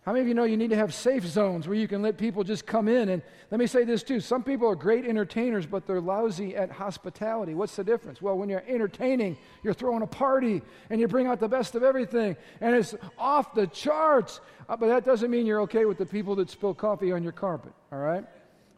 How 0.05 0.11
many 0.11 0.21
of 0.21 0.27
you 0.27 0.33
know 0.33 0.43
you 0.43 0.57
need 0.57 0.71
to 0.71 0.75
have 0.75 0.93
safe 0.93 1.25
zones 1.25 1.65
where 1.65 1.77
you 1.77 1.87
can 1.87 2.01
let 2.01 2.17
people 2.17 2.43
just 2.43 2.65
come 2.65 2.89
in? 2.89 3.07
And 3.07 3.21
let 3.51 3.59
me 3.59 3.67
say 3.67 3.85
this 3.85 4.03
too 4.03 4.19
some 4.19 4.43
people 4.43 4.67
are 4.67 4.75
great 4.75 5.05
entertainers, 5.05 5.65
but 5.65 5.87
they're 5.87 6.01
lousy 6.01 6.57
at 6.57 6.69
hospitality. 6.69 7.53
What's 7.53 7.77
the 7.77 7.85
difference? 7.85 8.21
Well, 8.21 8.37
when 8.37 8.49
you're 8.49 8.63
entertaining, 8.67 9.37
you're 9.63 9.73
throwing 9.73 10.01
a 10.01 10.07
party 10.07 10.61
and 10.89 10.99
you 10.99 11.07
bring 11.07 11.27
out 11.27 11.39
the 11.39 11.47
best 11.47 11.75
of 11.75 11.83
everything, 11.83 12.35
and 12.59 12.75
it's 12.75 12.95
off 13.17 13.53
the 13.53 13.67
charts. 13.67 14.41
Uh, 14.67 14.75
but 14.75 14.87
that 14.87 15.05
doesn't 15.05 15.31
mean 15.31 15.45
you're 15.45 15.61
okay 15.61 15.85
with 15.85 15.97
the 15.97 16.05
people 16.05 16.35
that 16.35 16.49
spill 16.49 16.73
coffee 16.73 17.13
on 17.13 17.23
your 17.23 17.31
carpet, 17.31 17.71
all 17.91 17.99
right? 17.99 18.25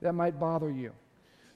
That 0.02 0.14
might 0.14 0.40
bother 0.40 0.70
you. 0.70 0.92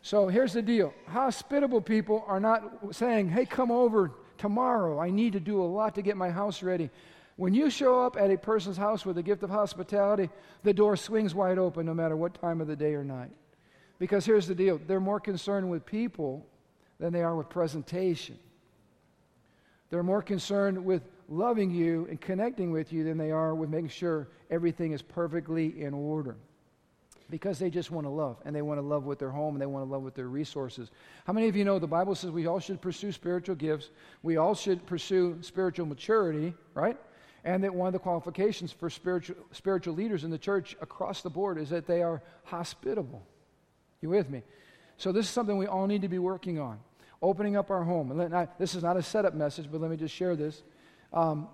So 0.01 0.29
here's 0.29 0.53
the 0.53 0.61
deal 0.63 0.93
hospitable 1.07 1.81
people 1.81 2.23
are 2.25 2.39
not 2.39 2.95
saying, 2.95 3.29
hey, 3.29 3.45
come 3.45 3.69
over 3.69 4.11
tomorrow. 4.39 4.99
I 4.99 5.11
need 5.11 5.33
to 5.33 5.39
do 5.39 5.61
a 5.61 5.65
lot 5.65 5.93
to 5.95 6.01
get 6.01 6.17
my 6.17 6.31
house 6.31 6.63
ready. 6.63 6.89
When 7.39 7.53
you 7.53 7.69
show 7.69 8.05
up 8.05 8.17
at 8.17 8.31
a 8.31 8.37
person's 8.37 8.75
house 8.75 9.05
with 9.05 9.17
a 9.17 9.23
gift 9.23 9.43
of 9.43 9.49
hospitality, 9.49 10.29
the 10.63 10.73
door 10.73 10.97
swings 10.97 11.33
wide 11.33 11.57
open 11.57 11.85
no 11.85 11.93
matter 11.93 12.17
what 12.17 12.33
time 12.33 12.59
of 12.59 12.67
the 12.67 12.75
day 12.75 12.93
or 12.93 13.05
night. 13.05 13.31
Because 13.97 14.25
here's 14.25 14.45
the 14.45 14.53
deal 14.53 14.77
they're 14.77 14.99
more 14.99 15.21
concerned 15.21 15.69
with 15.69 15.85
people 15.85 16.45
than 16.99 17.13
they 17.13 17.23
are 17.23 17.37
with 17.37 17.47
presentation. 17.47 18.37
They're 19.89 20.03
more 20.03 20.21
concerned 20.21 20.83
with 20.83 21.01
loving 21.29 21.71
you 21.71 22.07
and 22.09 22.19
connecting 22.19 22.71
with 22.71 22.91
you 22.91 23.05
than 23.05 23.17
they 23.17 23.31
are 23.31 23.55
with 23.55 23.69
making 23.69 23.87
sure 23.87 24.27
everything 24.51 24.91
is 24.91 25.01
perfectly 25.01 25.81
in 25.81 25.93
order 25.93 26.35
because 27.29 27.57
they 27.57 27.69
just 27.69 27.89
want 27.89 28.05
to 28.05 28.11
love 28.11 28.35
and 28.43 28.53
they 28.53 28.61
want 28.61 28.79
to 28.81 28.85
love 28.85 29.05
with 29.05 29.17
their 29.17 29.31
home 29.31 29.55
and 29.55 29.61
they 29.61 29.65
want 29.65 29.87
to 29.87 29.89
love 29.89 30.01
with 30.01 30.13
their 30.13 30.27
resources. 30.27 30.91
How 31.25 31.31
many 31.31 31.47
of 31.47 31.55
you 31.55 31.63
know 31.63 31.79
the 31.79 31.87
Bible 31.87 32.15
says 32.15 32.31
we 32.31 32.47
all 32.47 32.59
should 32.59 32.81
pursue 32.81 33.13
spiritual 33.13 33.55
gifts? 33.55 33.91
We 34.23 34.35
all 34.35 34.55
should 34.55 34.85
pursue 34.85 35.37
spiritual 35.41 35.85
maturity, 35.85 36.53
right? 36.73 36.97
And 37.43 37.63
that 37.63 37.73
one 37.73 37.87
of 37.87 37.93
the 37.93 37.99
qualifications 37.99 38.71
for 38.71 38.89
spiritual, 38.89 39.35
spiritual 39.51 39.93
leaders 39.93 40.23
in 40.23 40.31
the 40.31 40.37
church 40.37 40.75
across 40.81 41.21
the 41.21 41.29
board 41.29 41.57
is 41.57 41.69
that 41.69 41.87
they 41.87 42.01
are 42.01 42.21
hospitable. 42.43 43.25
You 44.01 44.09
with 44.09 44.29
me? 44.29 44.43
So, 44.97 45.11
this 45.11 45.25
is 45.25 45.31
something 45.31 45.57
we 45.57 45.67
all 45.67 45.87
need 45.87 46.01
to 46.01 46.09
be 46.09 46.19
working 46.19 46.59
on. 46.59 46.79
Opening 47.21 47.55
up 47.55 47.71
our 47.71 47.83
home. 47.83 48.11
And 48.11 48.47
this 48.57 48.75
is 48.75 48.83
not 48.83 48.97
a 48.97 49.03
setup 49.03 49.33
message, 49.33 49.67
but 49.71 49.81
let 49.81 49.89
me 49.91 49.97
just 49.97 50.13
share 50.13 50.35
this. 50.35 50.63
Um, 51.13 51.47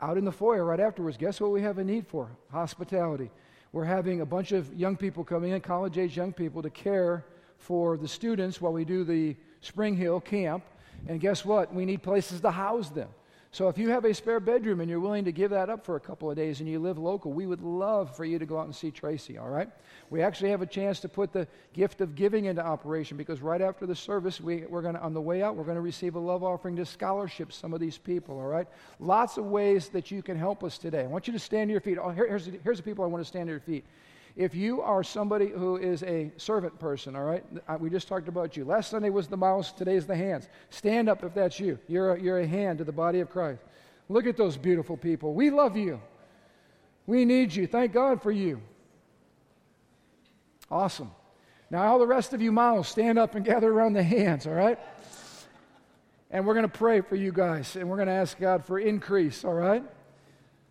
out 0.00 0.16
in 0.16 0.24
the 0.24 0.32
foyer 0.32 0.64
right 0.64 0.80
afterwards, 0.80 1.16
guess 1.16 1.40
what 1.40 1.50
we 1.50 1.62
have 1.62 1.78
a 1.78 1.84
need 1.84 2.06
for? 2.06 2.30
Hospitality 2.50 3.30
we're 3.72 3.84
having 3.84 4.20
a 4.20 4.26
bunch 4.26 4.52
of 4.52 4.74
young 4.74 4.96
people 4.96 5.22
coming 5.22 5.52
in, 5.52 5.60
college 5.60 5.96
age 5.96 6.16
young 6.16 6.32
people, 6.32 6.62
to 6.62 6.70
care 6.70 7.24
for 7.58 7.96
the 7.96 8.08
students 8.08 8.60
while 8.60 8.72
we 8.72 8.84
do 8.84 9.04
the 9.04 9.36
Spring 9.60 9.96
Hill 9.96 10.20
camp. 10.20 10.64
And 11.06 11.20
guess 11.20 11.44
what? 11.44 11.72
We 11.72 11.84
need 11.84 12.02
places 12.02 12.40
to 12.40 12.50
house 12.50 12.90
them. 12.90 13.08
So 13.52 13.68
if 13.68 13.78
you 13.78 13.88
have 13.88 14.04
a 14.04 14.14
spare 14.14 14.38
bedroom 14.38 14.80
and 14.80 14.88
you're 14.88 15.00
willing 15.00 15.24
to 15.24 15.32
give 15.32 15.50
that 15.50 15.68
up 15.68 15.84
for 15.84 15.96
a 15.96 16.00
couple 16.00 16.30
of 16.30 16.36
days 16.36 16.60
and 16.60 16.68
you 16.68 16.78
live 16.78 16.98
local, 16.98 17.32
we 17.32 17.46
would 17.46 17.62
love 17.62 18.14
for 18.14 18.24
you 18.24 18.38
to 18.38 18.46
go 18.46 18.58
out 18.58 18.66
and 18.66 18.74
see 18.74 18.92
Tracy, 18.92 19.38
all 19.38 19.48
right? 19.48 19.68
We 20.08 20.22
actually 20.22 20.50
have 20.50 20.62
a 20.62 20.66
chance 20.66 21.00
to 21.00 21.08
put 21.08 21.32
the 21.32 21.48
gift 21.72 22.00
of 22.00 22.14
giving 22.14 22.44
into 22.44 22.64
operation 22.64 23.16
because 23.16 23.42
right 23.42 23.60
after 23.60 23.86
the 23.86 23.96
service, 23.96 24.40
we, 24.40 24.58
we're 24.66 24.82
going 24.82 24.94
to, 24.94 25.00
on 25.00 25.14
the 25.14 25.20
way 25.20 25.42
out, 25.42 25.56
we're 25.56 25.64
going 25.64 25.74
to 25.74 25.80
receive 25.80 26.14
a 26.14 26.20
love 26.20 26.44
offering 26.44 26.76
to 26.76 26.86
scholarship 26.86 27.52
some 27.52 27.74
of 27.74 27.80
these 27.80 27.98
people, 27.98 28.38
all 28.38 28.46
right? 28.46 28.68
Lots 29.00 29.36
of 29.36 29.46
ways 29.46 29.88
that 29.88 30.12
you 30.12 30.22
can 30.22 30.38
help 30.38 30.62
us 30.62 30.78
today. 30.78 31.02
I 31.02 31.08
want 31.08 31.26
you 31.26 31.32
to 31.32 31.40
stand 31.40 31.70
to 31.70 31.72
your 31.72 31.80
feet. 31.80 31.98
Oh, 32.00 32.10
here, 32.10 32.28
here's, 32.28 32.46
the, 32.46 32.60
here's 32.62 32.76
the 32.76 32.84
people 32.84 33.04
I 33.04 33.08
want 33.08 33.24
to 33.24 33.28
stand 33.28 33.48
to 33.48 33.52
your 33.52 33.60
feet. 33.60 33.84
If 34.40 34.54
you 34.54 34.80
are 34.80 35.04
somebody 35.04 35.48
who 35.48 35.76
is 35.76 36.02
a 36.02 36.32
servant 36.38 36.78
person, 36.78 37.14
all 37.14 37.24
right, 37.24 37.44
we 37.78 37.90
just 37.90 38.08
talked 38.08 38.26
about 38.26 38.56
you. 38.56 38.64
Last 38.64 38.88
Sunday 38.88 39.10
was 39.10 39.28
the 39.28 39.36
mouse, 39.36 39.70
today's 39.70 40.06
the 40.06 40.16
hands. 40.16 40.48
Stand 40.70 41.10
up 41.10 41.22
if 41.22 41.34
that's 41.34 41.60
you. 41.60 41.78
You're 41.88 42.14
a, 42.14 42.22
you're 42.22 42.38
a 42.38 42.46
hand 42.46 42.78
to 42.78 42.84
the 42.84 42.90
body 42.90 43.20
of 43.20 43.28
Christ. 43.28 43.60
Look 44.08 44.26
at 44.26 44.38
those 44.38 44.56
beautiful 44.56 44.96
people. 44.96 45.34
We 45.34 45.50
love 45.50 45.76
you. 45.76 46.00
We 47.06 47.26
need 47.26 47.54
you. 47.54 47.66
Thank 47.66 47.92
God 47.92 48.22
for 48.22 48.32
you. 48.32 48.62
Awesome. 50.70 51.10
Now, 51.68 51.82
all 51.82 51.98
the 51.98 52.06
rest 52.06 52.32
of 52.32 52.40
you 52.40 52.50
mouths, 52.50 52.88
stand 52.88 53.18
up 53.18 53.34
and 53.34 53.44
gather 53.44 53.70
around 53.70 53.92
the 53.92 54.02
hands, 54.02 54.46
all 54.46 54.54
right? 54.54 54.78
And 56.30 56.46
we're 56.46 56.54
going 56.54 56.62
to 56.62 56.78
pray 56.78 57.02
for 57.02 57.14
you 57.14 57.30
guys, 57.30 57.76
and 57.76 57.90
we're 57.90 57.96
going 57.96 58.08
to 58.08 58.14
ask 58.14 58.38
God 58.38 58.64
for 58.64 58.78
increase, 58.78 59.44
all 59.44 59.52
right? 59.52 59.84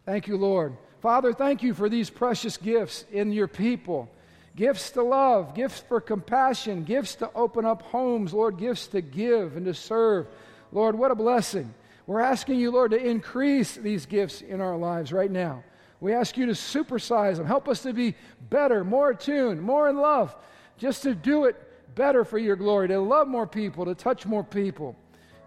Thank 0.08 0.28
you, 0.28 0.38
Lord. 0.38 0.76
Father, 1.02 1.34
thank 1.34 1.64
you 1.64 1.74
for 1.74 1.90
these 1.90 2.10
precious 2.10 2.58
gifts 2.58 3.06
in 3.12 3.32
your 3.32 3.48
people 3.48 4.10
gifts 4.56 4.90
to 4.92 5.02
love, 5.02 5.56
gifts 5.56 5.80
for 5.80 6.02
compassion, 6.02 6.84
gifts 6.84 7.16
to 7.16 7.32
open 7.34 7.66
up 7.66 7.82
homes, 7.82 8.34
Lord, 8.34 8.58
gifts 8.58 8.88
to 8.88 9.00
give 9.00 9.56
and 9.56 9.66
to 9.66 9.74
serve. 9.74 10.28
Lord, 10.74 10.98
what 10.98 11.12
a 11.12 11.16
blessing. 11.16 11.74
We're 12.06 12.20
asking 12.20 12.60
you, 12.60 12.72
Lord, 12.72 12.92
to 12.92 12.98
increase 12.98 13.76
these 13.76 14.06
gifts 14.06 14.42
in 14.42 14.60
our 14.60 14.76
lives 14.76 15.14
right 15.14 15.32
now. 15.32 15.64
We 16.02 16.12
ask 16.12 16.36
you 16.36 16.46
to 16.48 16.52
supersize 16.52 17.38
them. 17.38 17.46
Help 17.46 17.70
us 17.70 17.84
to 17.84 17.94
be 17.94 18.16
better, 18.50 18.84
more 18.84 19.12
attuned, 19.12 19.62
more 19.62 19.90
in 19.90 19.96
love, 19.96 20.36
just 20.78 21.04
to 21.04 21.16
do 21.16 21.46
it 21.46 21.56
better 21.96 22.26
for 22.26 22.38
your 22.38 22.58
glory, 22.58 22.90
to 22.90 23.00
love 23.00 23.30
more 23.30 23.48
people, 23.48 23.86
to 23.86 23.96
touch 23.96 24.26
more 24.26 24.44
people. 24.44 24.94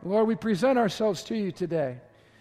Lord, 0.03 0.27
we 0.27 0.37
present 0.37 0.79
ourselves 0.79 1.23
to 1.25 1.37
you 1.37 1.53
today. 1.53 1.99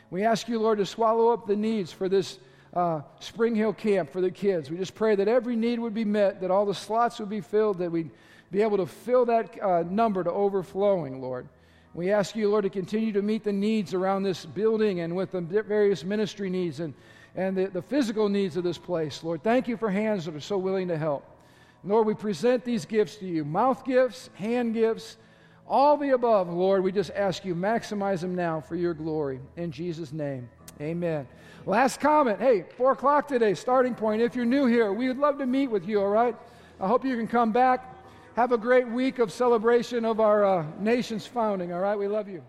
We 0.09 0.23
ask 0.23 0.47
you, 0.47 0.59
Lord, 0.59 0.77
to 0.77 0.85
swallow 0.85 1.29
up 1.29 1.47
the 1.47 1.55
needs 1.55 1.91
for 1.91 2.07
this 2.07 2.39
uh, 2.73 3.01
Spring 3.19 3.55
Hill 3.55 3.73
Camp 3.73 4.11
for 4.11 4.21
the 4.21 4.31
kids. 4.31 4.69
We 4.69 4.77
just 4.77 4.95
pray 4.95 5.15
that 5.15 5.27
every 5.27 5.55
need 5.55 5.79
would 5.79 5.93
be 5.93 6.05
met, 6.05 6.41
that 6.41 6.51
all 6.51 6.65
the 6.65 6.75
slots 6.75 7.19
would 7.19 7.29
be 7.29 7.41
filled, 7.41 7.79
that 7.79 7.91
we'd 7.91 8.11
be 8.51 8.61
able 8.61 8.77
to 8.77 8.85
fill 8.85 9.25
that 9.25 9.61
uh, 9.61 9.83
number 9.89 10.23
to 10.23 10.31
overflowing, 10.31 11.21
Lord. 11.21 11.47
We 11.93 12.11
ask 12.11 12.35
you, 12.35 12.49
Lord, 12.49 12.63
to 12.63 12.69
continue 12.69 13.11
to 13.13 13.21
meet 13.21 13.43
the 13.43 13.51
needs 13.51 13.93
around 13.93 14.23
this 14.23 14.45
building 14.45 15.01
and 15.01 15.15
with 15.15 15.31
the 15.31 15.41
various 15.41 16.05
ministry 16.05 16.49
needs 16.49 16.79
and, 16.79 16.93
and 17.35 17.57
the, 17.57 17.67
the 17.67 17.81
physical 17.81 18.29
needs 18.29 18.55
of 18.55 18.63
this 18.63 18.77
place, 18.77 19.23
Lord. 19.23 19.43
Thank 19.43 19.67
you 19.67 19.75
for 19.75 19.89
hands 19.89 20.25
that 20.25 20.35
are 20.35 20.39
so 20.39 20.57
willing 20.57 20.87
to 20.87 20.97
help. 20.97 21.25
Lord, 21.83 22.07
we 22.07 22.13
present 22.13 22.63
these 22.63 22.85
gifts 22.85 23.15
to 23.17 23.25
you 23.25 23.43
mouth 23.43 23.83
gifts, 23.83 24.29
hand 24.35 24.73
gifts, 24.73 25.17
all 25.67 25.97
the 25.97 26.11
above, 26.11 26.49
Lord. 26.49 26.83
We 26.83 26.91
just 26.91 27.11
ask 27.11 27.43
you, 27.43 27.55
maximize 27.55 28.21
them 28.21 28.35
now 28.35 28.61
for 28.61 28.75
your 28.75 28.93
glory. 28.93 29.39
In 29.57 29.71
Jesus' 29.71 30.13
name, 30.13 30.49
amen. 30.79 31.27
Last 31.65 31.99
comment. 31.99 32.39
Hey, 32.39 32.65
4 32.77 32.93
o'clock 32.93 33.27
today, 33.27 33.53
starting 33.53 33.93
point. 33.93 34.21
If 34.21 34.35
you're 34.35 34.45
new 34.45 34.65
here, 34.65 34.91
we 34.91 35.07
would 35.07 35.19
love 35.19 35.37
to 35.37 35.45
meet 35.45 35.67
with 35.67 35.87
you, 35.87 36.01
all 36.01 36.07
right? 36.07 36.35
I 36.79 36.87
hope 36.87 37.05
you 37.05 37.15
can 37.15 37.27
come 37.27 37.51
back. 37.51 37.95
Have 38.35 38.51
a 38.51 38.57
great 38.57 38.87
week 38.87 39.19
of 39.19 39.31
celebration 39.31 40.03
of 40.03 40.19
our 40.19 40.43
uh, 40.43 40.65
nation's 40.79 41.27
founding, 41.27 41.71
all 41.71 41.79
right? 41.79 41.95
We 41.95 42.07
love 42.07 42.27
you. 42.27 42.43